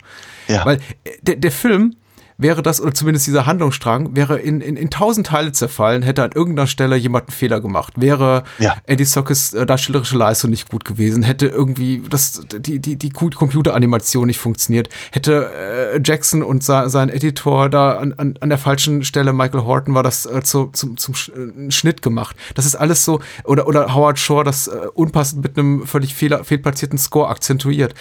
[0.48, 0.65] Ja.
[0.65, 1.94] Weil äh, der, der Film
[2.36, 6.32] wäre das, oder zumindest dieser Handlungsstrang, wäre in, in, in tausend Teile zerfallen, hätte an
[6.32, 7.94] irgendeiner Stelle jemand einen Fehler gemacht.
[7.97, 8.77] Wäre Ja.
[8.86, 14.27] Eddie Sockes äh, darstellerische Leistung nicht gut gewesen, hätte irgendwie das, die, die, die Computeranimation
[14.27, 15.51] nicht funktioniert, hätte
[15.94, 19.94] äh, Jackson und sa- sein Editor da an, an, an der falschen Stelle, Michael Horton,
[19.94, 22.36] war das äh, zu, zum, zum Sch äh, Schnitt gemacht.
[22.55, 26.44] Das ist alles so, oder, oder Howard Shore, das äh, unpassend mit einem völlig fehler,
[26.44, 27.94] fehlplatzierten Score akzentuiert.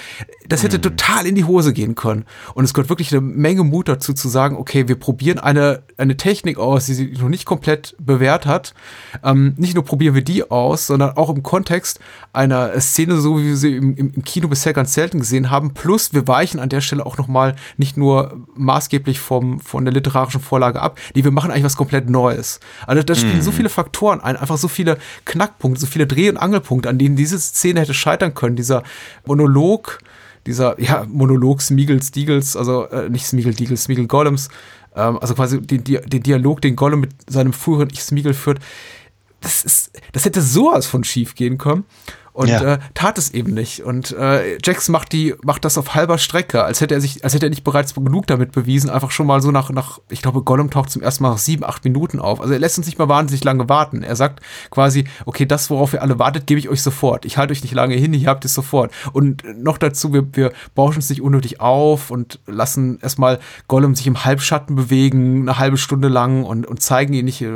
[0.48, 2.26] Das hätte total in die Hose gehen können.
[2.54, 6.16] Und es gehört wirklich eine Menge Mut dazu zu sagen, okay, wir probieren eine, eine
[6.16, 8.74] Technik aus, die sich noch nicht komplett bewährt hat.
[9.22, 12.00] Ähm, nicht nur probieren wir die aus, sondern auch im Kontext
[12.32, 15.74] einer Szene, so wie wir sie im, im, Kino bisher ganz selten gesehen haben.
[15.74, 20.40] Plus wir weichen an der Stelle auch nochmal nicht nur maßgeblich vom, von der literarischen
[20.40, 22.62] Vorlage ab, die wir machen eigentlich was komplett Neues.
[22.88, 26.38] Also da spielen so viele Faktoren ein, einfach so viele Knackpunkte, so viele Dreh- und
[26.38, 28.56] Angelpunkte, an denen diese Szene hätte scheitern können.
[28.56, 28.84] Dieser
[29.26, 30.00] Monolog,
[30.46, 34.50] dieser ja, Monolog Smeagol Stiegels, also äh, nicht Smeagol Diegels, Smeagol Golems,
[34.96, 38.60] ähm, also quasi den, den Dialog, den Gollum mit seinem früheren Ich Smeagol führt,
[39.42, 41.86] das ist, das hätte sowas von schief gehen können.
[42.34, 42.74] Und Ja.
[42.74, 43.84] äh, tat es eben nicht.
[43.84, 47.34] Und äh, Jax macht die, macht das auf halber Strecke, als hätte er sich, als
[47.36, 50.42] hätte er nicht bereits genug damit bewiesen, einfach schon mal so nach, nach, ich glaube,
[50.42, 52.42] Gollum taucht zum ersten Mal nach sieben, acht Minuten auf.
[52.42, 54.02] Also er lässt uns nicht mal wahnsinnig lange warten.
[54.02, 54.42] Er sagt
[54.72, 57.24] quasi, okay, das, worauf ihr alle wartet, gebe ich euch sofort.
[57.26, 58.92] Ich halte euch nicht lange hin, ihr habt es sofort.
[59.14, 64.08] Und noch dazu, wir, wir bauschen es nicht unnötig auf und lassen erstmal Gollum sich
[64.08, 67.52] im Halbschatten bewegen, eine halbe Stunde lang und, und zeigen ihn nicht äh,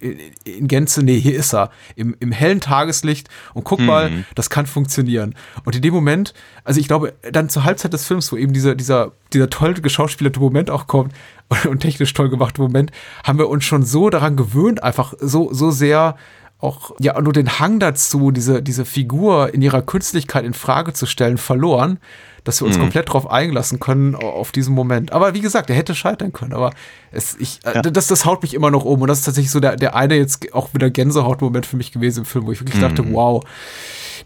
[0.00, 4.50] in, in Gänze, nee, hier ist er, im, im hellen Tageslicht und guck mal, das
[4.50, 5.34] kann funktionieren.
[5.64, 6.34] Und in dem Moment,
[6.64, 10.40] also ich glaube, dann zur Halbzeit des Films, wo eben dieser, dieser, dieser toll geschauspielerte
[10.40, 11.12] Moment auch kommt
[11.48, 12.90] und, und technisch toll gemachte Moment,
[13.24, 16.16] haben wir uns schon so daran gewöhnt, einfach so, so sehr
[16.60, 21.06] auch, ja, nur den Hang dazu, diese, diese Figur in ihrer Künstlichkeit in Frage zu
[21.06, 22.00] stellen, verloren,
[22.42, 25.12] dass wir uns komplett drauf eingelassen können au- auf diesen Moment.
[25.12, 26.54] Aber wie gesagt, er hätte scheitern können.
[26.54, 26.72] Aber
[27.12, 29.00] es, ich, äh, das, das haut mich immer noch um.
[29.02, 32.20] Und das ist tatsächlich so der, der eine jetzt auch wieder Gänsehaut-Moment für mich gewesen
[32.20, 33.44] im Film, wo ich wirklich dachte, wow,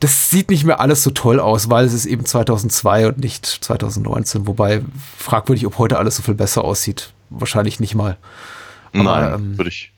[0.01, 3.47] das sieht nicht mehr alles so toll aus, weil es ist eben 2002 und nicht
[3.47, 4.47] 2019.
[4.47, 4.83] Wobei
[5.19, 7.13] fragwürdig, ob heute alles so viel besser aussieht.
[7.31, 8.17] Wahrscheinlich nicht mal.
[8.93, 9.93] Aber, Nein, ähm, würde ich,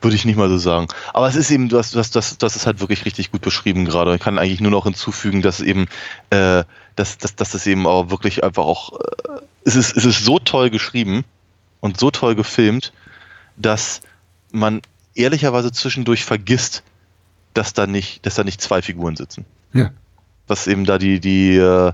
[0.00, 0.88] würde ich nicht mal so sagen.
[1.12, 3.42] Aber es ist eben, du hast, du hast, das, das ist halt wirklich richtig gut
[3.42, 4.14] beschrieben gerade.
[4.14, 5.86] Ich kann eigentlich nur noch hinzufügen, dass eben,
[6.30, 6.64] äh,
[6.96, 10.38] dass, dass, dass das eben auch wirklich einfach auch, äh, es ist, es ist so
[10.38, 11.24] toll geschrieben
[11.80, 12.92] und so toll gefilmt,
[13.56, 14.00] dass
[14.50, 14.82] man
[15.14, 16.82] ehrlicherweise zwischendurch vergisst,
[17.54, 19.44] dass da nicht, dass da nicht zwei Figuren sitzen.
[19.72, 19.90] Ja.
[20.46, 21.92] Was eben da die, die, äh,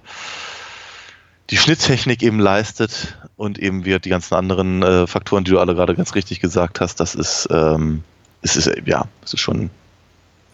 [1.51, 5.75] die Schnitttechnik eben leistet und eben wir die ganzen anderen äh, Faktoren, die du alle
[5.75, 8.05] gerade ganz richtig gesagt hast, das ist, ähm,
[8.43, 9.71] es ist, äh, ja, es ist schon,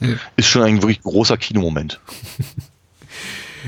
[0.00, 0.16] Ja.
[0.36, 2.00] ist schon ein wirklich großer Kinomoment.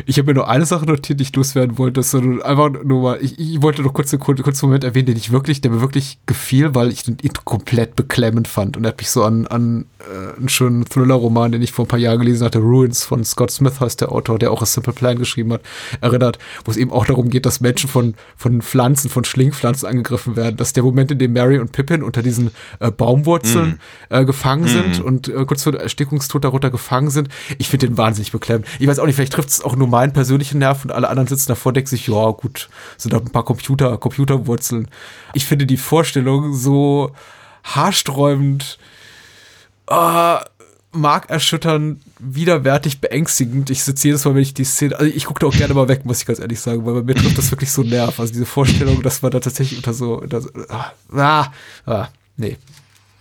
[0.06, 2.00] Ich habe mir nur eine Sache notiert, die ich loswerden wollte.
[2.00, 5.32] Das einfach nur mal, ich, ich wollte noch kurz einen kurzen, Moment erwähnen, den ich
[5.32, 8.76] wirklich, der mir wirklich gefiel, weil ich den Intro komplett beklemmend fand.
[8.76, 11.88] Und er hat mich so an, an äh, einen schönen Thriller-Roman, den ich vor ein
[11.88, 14.92] paar Jahren gelesen hatte, Ruins von Scott Smith heißt der Autor, der auch A Simple
[14.92, 15.62] Plan geschrieben hat,
[16.00, 20.36] erinnert, wo es eben auch darum geht, dass Menschen von, von Pflanzen, von Schlingpflanzen angegriffen
[20.36, 20.56] werden.
[20.56, 22.50] Das ist der Moment, in dem Mary und Pippin unter diesen
[22.80, 27.28] äh, Baumwurzeln äh, gefangen sind und äh, kurz vor der Erstickungstod darunter gefangen sind.
[27.58, 28.66] Ich finde den wahnsinnig beklemmend.
[28.78, 31.28] Ich weiß auch nicht, vielleicht trifft es auch nur meinen persönlichen Nerv und alle anderen
[31.28, 34.88] sitzen davor, denken sich, ja gut, sind da ein paar Computer, Computerwurzeln.
[35.34, 37.12] Ich finde die Vorstellung so
[37.64, 38.78] haarsträubend,
[39.88, 40.36] äh,
[40.92, 43.70] markerschütternd, widerwärtig, beängstigend.
[43.70, 45.88] Ich sitze jedes Mal, wenn ich die Szene, also ich gucke da auch gerne mal
[45.88, 48.20] weg, muss ich ganz ehrlich sagen, weil bei mir trifft das wirklich so einen Nerv.
[48.20, 51.52] Also diese Vorstellung, dass man da tatsächlich unter so, unter so ah, ah,
[51.86, 52.56] ah, nee.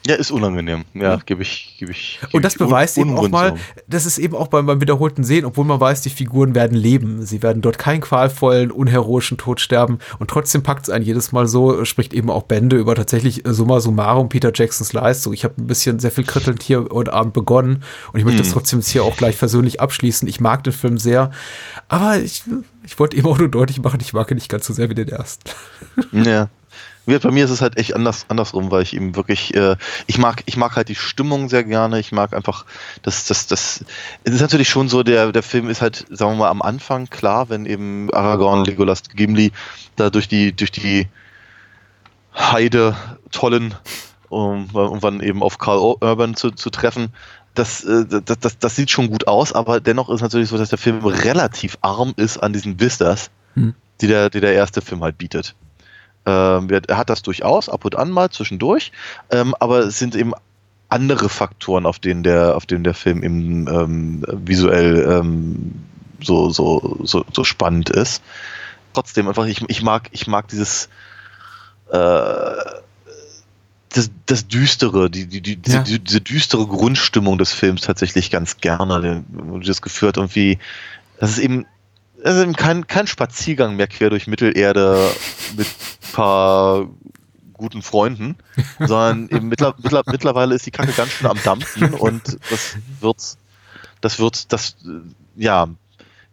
[0.06, 0.84] Ja, ist unangenehm.
[0.95, 2.19] Ja, gebe ich, gebe ich.
[2.22, 3.56] geb Und das beweist eben auch mal,
[3.88, 7.23] das ist eben auch beim, beim wiederholten Sehen, obwohl man weiß, die Figuren werden leben.
[7.23, 9.99] Sie werden dort keinen qualvollen, unheroischen Tod sterben.
[10.18, 13.80] Und trotzdem packt es einen jedes Mal so, spricht eben auch Bände über tatsächlich summa
[13.80, 15.34] summarum Peter Jacksons Leistung.
[15.34, 17.84] Ich habe ein bisschen sehr viel krittelnd hier heute Abend begonnen.
[18.11, 20.28] Und ich möchte das trotzdem jetzt hier auch gleich versöhnlich abschließen.
[20.28, 21.30] Ich mag den Film sehr.
[21.90, 22.44] Aber ich,
[22.86, 24.95] ich wollte eben auch nur deutlich machen, ich mag ihn nicht ganz so sehr wie
[24.95, 25.52] den ersten.
[26.11, 26.49] Ja.
[27.06, 29.76] Bei mir ist es halt echt anders, andersrum, weil ich eben wirklich, äh,
[30.06, 31.99] ich mag, ich mag halt die Stimmung sehr gerne.
[31.99, 32.65] Ich mag einfach,
[33.02, 33.84] das, das, das,
[34.23, 37.10] es ist natürlich schon so, der, der Film ist halt, sagen wir mal, am Anfang
[37.10, 39.52] klar, wenn eben Aragorn, Legolas, Gimli
[39.95, 41.07] da durch die, durch die
[42.36, 42.95] Heide
[43.32, 43.73] tollen,
[44.30, 47.10] um irgendwann eben auf Karl Urban zu, zu treffen.
[47.56, 50.69] Das, äh, das, das, das sieht schon gut aus, aber dennoch ist natürlich so, dass
[50.69, 53.73] der Film relativ arm ist an diesen Vistas, Hm.
[53.99, 55.56] die, der, die der erste Film halt bietet.
[56.26, 58.91] Ähm, er hat das durchaus ab und an mal zwischendurch,
[59.31, 60.34] ähm, aber es sind eben
[60.89, 65.73] andere Faktoren, auf denen der, auf denen der Film eben ähm, visuell ähm,
[66.22, 68.22] so, so, so, so spannend ist.
[68.93, 70.89] Trotzdem einfach, ich, ich mag, ich mag dieses,
[71.91, 71.98] äh,
[73.93, 75.81] das, das Düstere, die, die, die, Ja.
[75.84, 79.23] diese, diese düstere Grundstimmung des Films tatsächlich ganz gerne.
[79.65, 80.60] Das geführt irgendwie,
[81.19, 81.65] das ist eben,
[82.23, 85.11] eben kein, kein Spaziergang mehr quer durch Mittelerde
[85.56, 86.88] mit ein paar
[87.53, 88.38] guten Freunden,
[88.80, 93.38] sondern eben mittler, mittler, mittlerweile ist die Kacke ganz schön am Dampfen und das wird,
[94.02, 95.02] das wird, das, äh,
[95.35, 95.68] ja,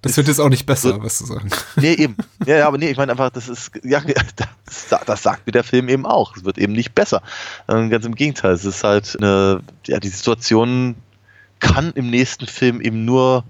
[0.00, 1.50] Das wird jetzt auch nicht besser, was zu sagen.
[1.76, 2.16] Nee, eben.
[2.46, 4.00] Ja, ja, aber nee, ich meine einfach, das ist, ja,
[4.36, 6.36] das, das sagt mir der Film eben auch.
[6.36, 7.22] Es wird eben nicht besser.
[7.68, 8.52] Ähm, Ganz im Gegenteil.
[8.52, 10.96] Es ist halt eine, ja, die Situation
[11.60, 13.44] kann im nächsten Film eben nur,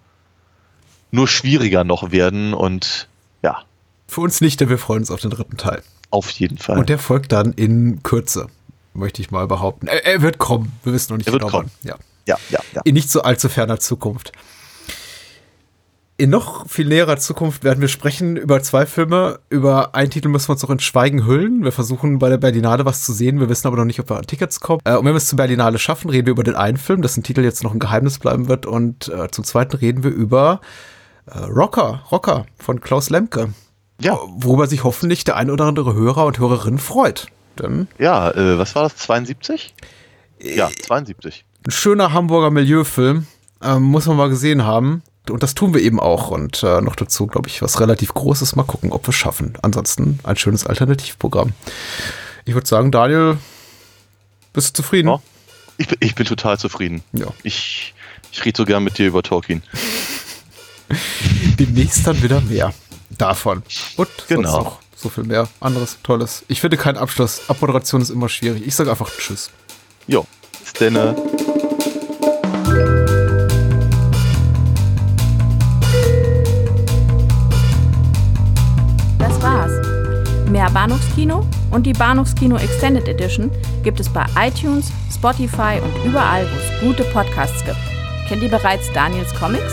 [1.10, 3.08] nur schwieriger noch werden und
[3.42, 3.62] ja,
[4.06, 5.82] Für uns nicht, denn wir freuen uns auf den dritten Teil.
[6.10, 6.78] auf jeden Fall.
[6.78, 8.46] Und der folgt dann in Kürze,
[8.94, 9.86] möchte ich mal behaupten.
[9.86, 10.72] Er, er wird kommen.
[10.84, 11.70] Wir wissen noch nicht Er wird genau kommen.
[11.82, 11.88] wann.
[11.90, 11.96] Ja.
[12.26, 12.82] ja, ja, ja.
[12.84, 14.32] In nicht so allzu ferner Zukunft.
[16.20, 19.38] In noch viel näherer Zukunft werden wir sprechen über zwei Filme.
[19.50, 21.62] Über einen Titel müssen wir uns noch in Schweigen hüllen.
[21.62, 23.38] Wir versuchen bei der Berlinale was zu sehen.
[23.38, 24.80] Wir wissen aber noch nicht, ob wir an Tickets kommen.
[24.84, 27.22] Äh, und wenn wir es zur Berlinale schaffen, reden wir über den einen Film, dessen
[27.22, 28.66] Titel jetzt noch ein Geheimnis bleiben wird.
[28.66, 30.60] Und äh, zum zweiten reden wir über
[31.32, 33.52] äh, Rocker, Rocker von Klaus Lemke.
[34.00, 34.18] Ja.
[34.36, 37.26] Worüber sich hoffentlich der ein oder andere Hörer und Hörerin freut.
[37.58, 38.96] Denn Ja, äh, was war das?
[38.96, 39.74] 72?
[40.40, 41.44] Ja, 72.
[41.66, 43.26] ein schöner Hamburger Milieufilm.
[43.60, 45.02] Ähm, muss man mal gesehen haben.
[45.28, 46.30] Und das tun wir eben auch.
[46.30, 48.54] Und äh, noch dazu, glaube ich, was relativ Großes.
[48.54, 49.54] Mal gucken, ob wir es schaffen.
[49.62, 51.52] Ansonsten ein schönes Alternativprogramm.
[52.44, 53.36] Ich würde sagen, Daniel,
[54.52, 55.08] bist du zufrieden?
[55.08, 55.20] Ja.
[55.76, 57.02] Ich, bin- ich bin total zufrieden.
[57.12, 57.26] Ja.
[57.42, 57.94] Ich,
[58.30, 59.62] ich rede so gern mit dir über Tolkien.
[61.58, 62.72] Demnächst dann wieder mehr
[63.10, 63.62] davon.
[63.96, 64.50] Und Genau.
[64.50, 66.44] sonst noch so viel mehr anderes Tolles.
[66.48, 67.42] Ich finde keinen Abschluss.
[67.48, 68.66] Abmoderation ist immer schwierig.
[68.66, 69.50] Ich sage einfach Tschüss.
[70.06, 70.26] Jo,
[70.64, 70.96] bis denn.
[70.96, 71.14] äh,
[79.18, 79.72] Das war's.
[80.50, 83.50] Mehr Bahnhofskino und die Bahnhofskino Extended Edition
[83.82, 87.76] gibt es bei iTunes, Spotify und überall, wo es gute Podcasts gibt.
[88.28, 89.72] Kennt ihr bereits Daniels Comics?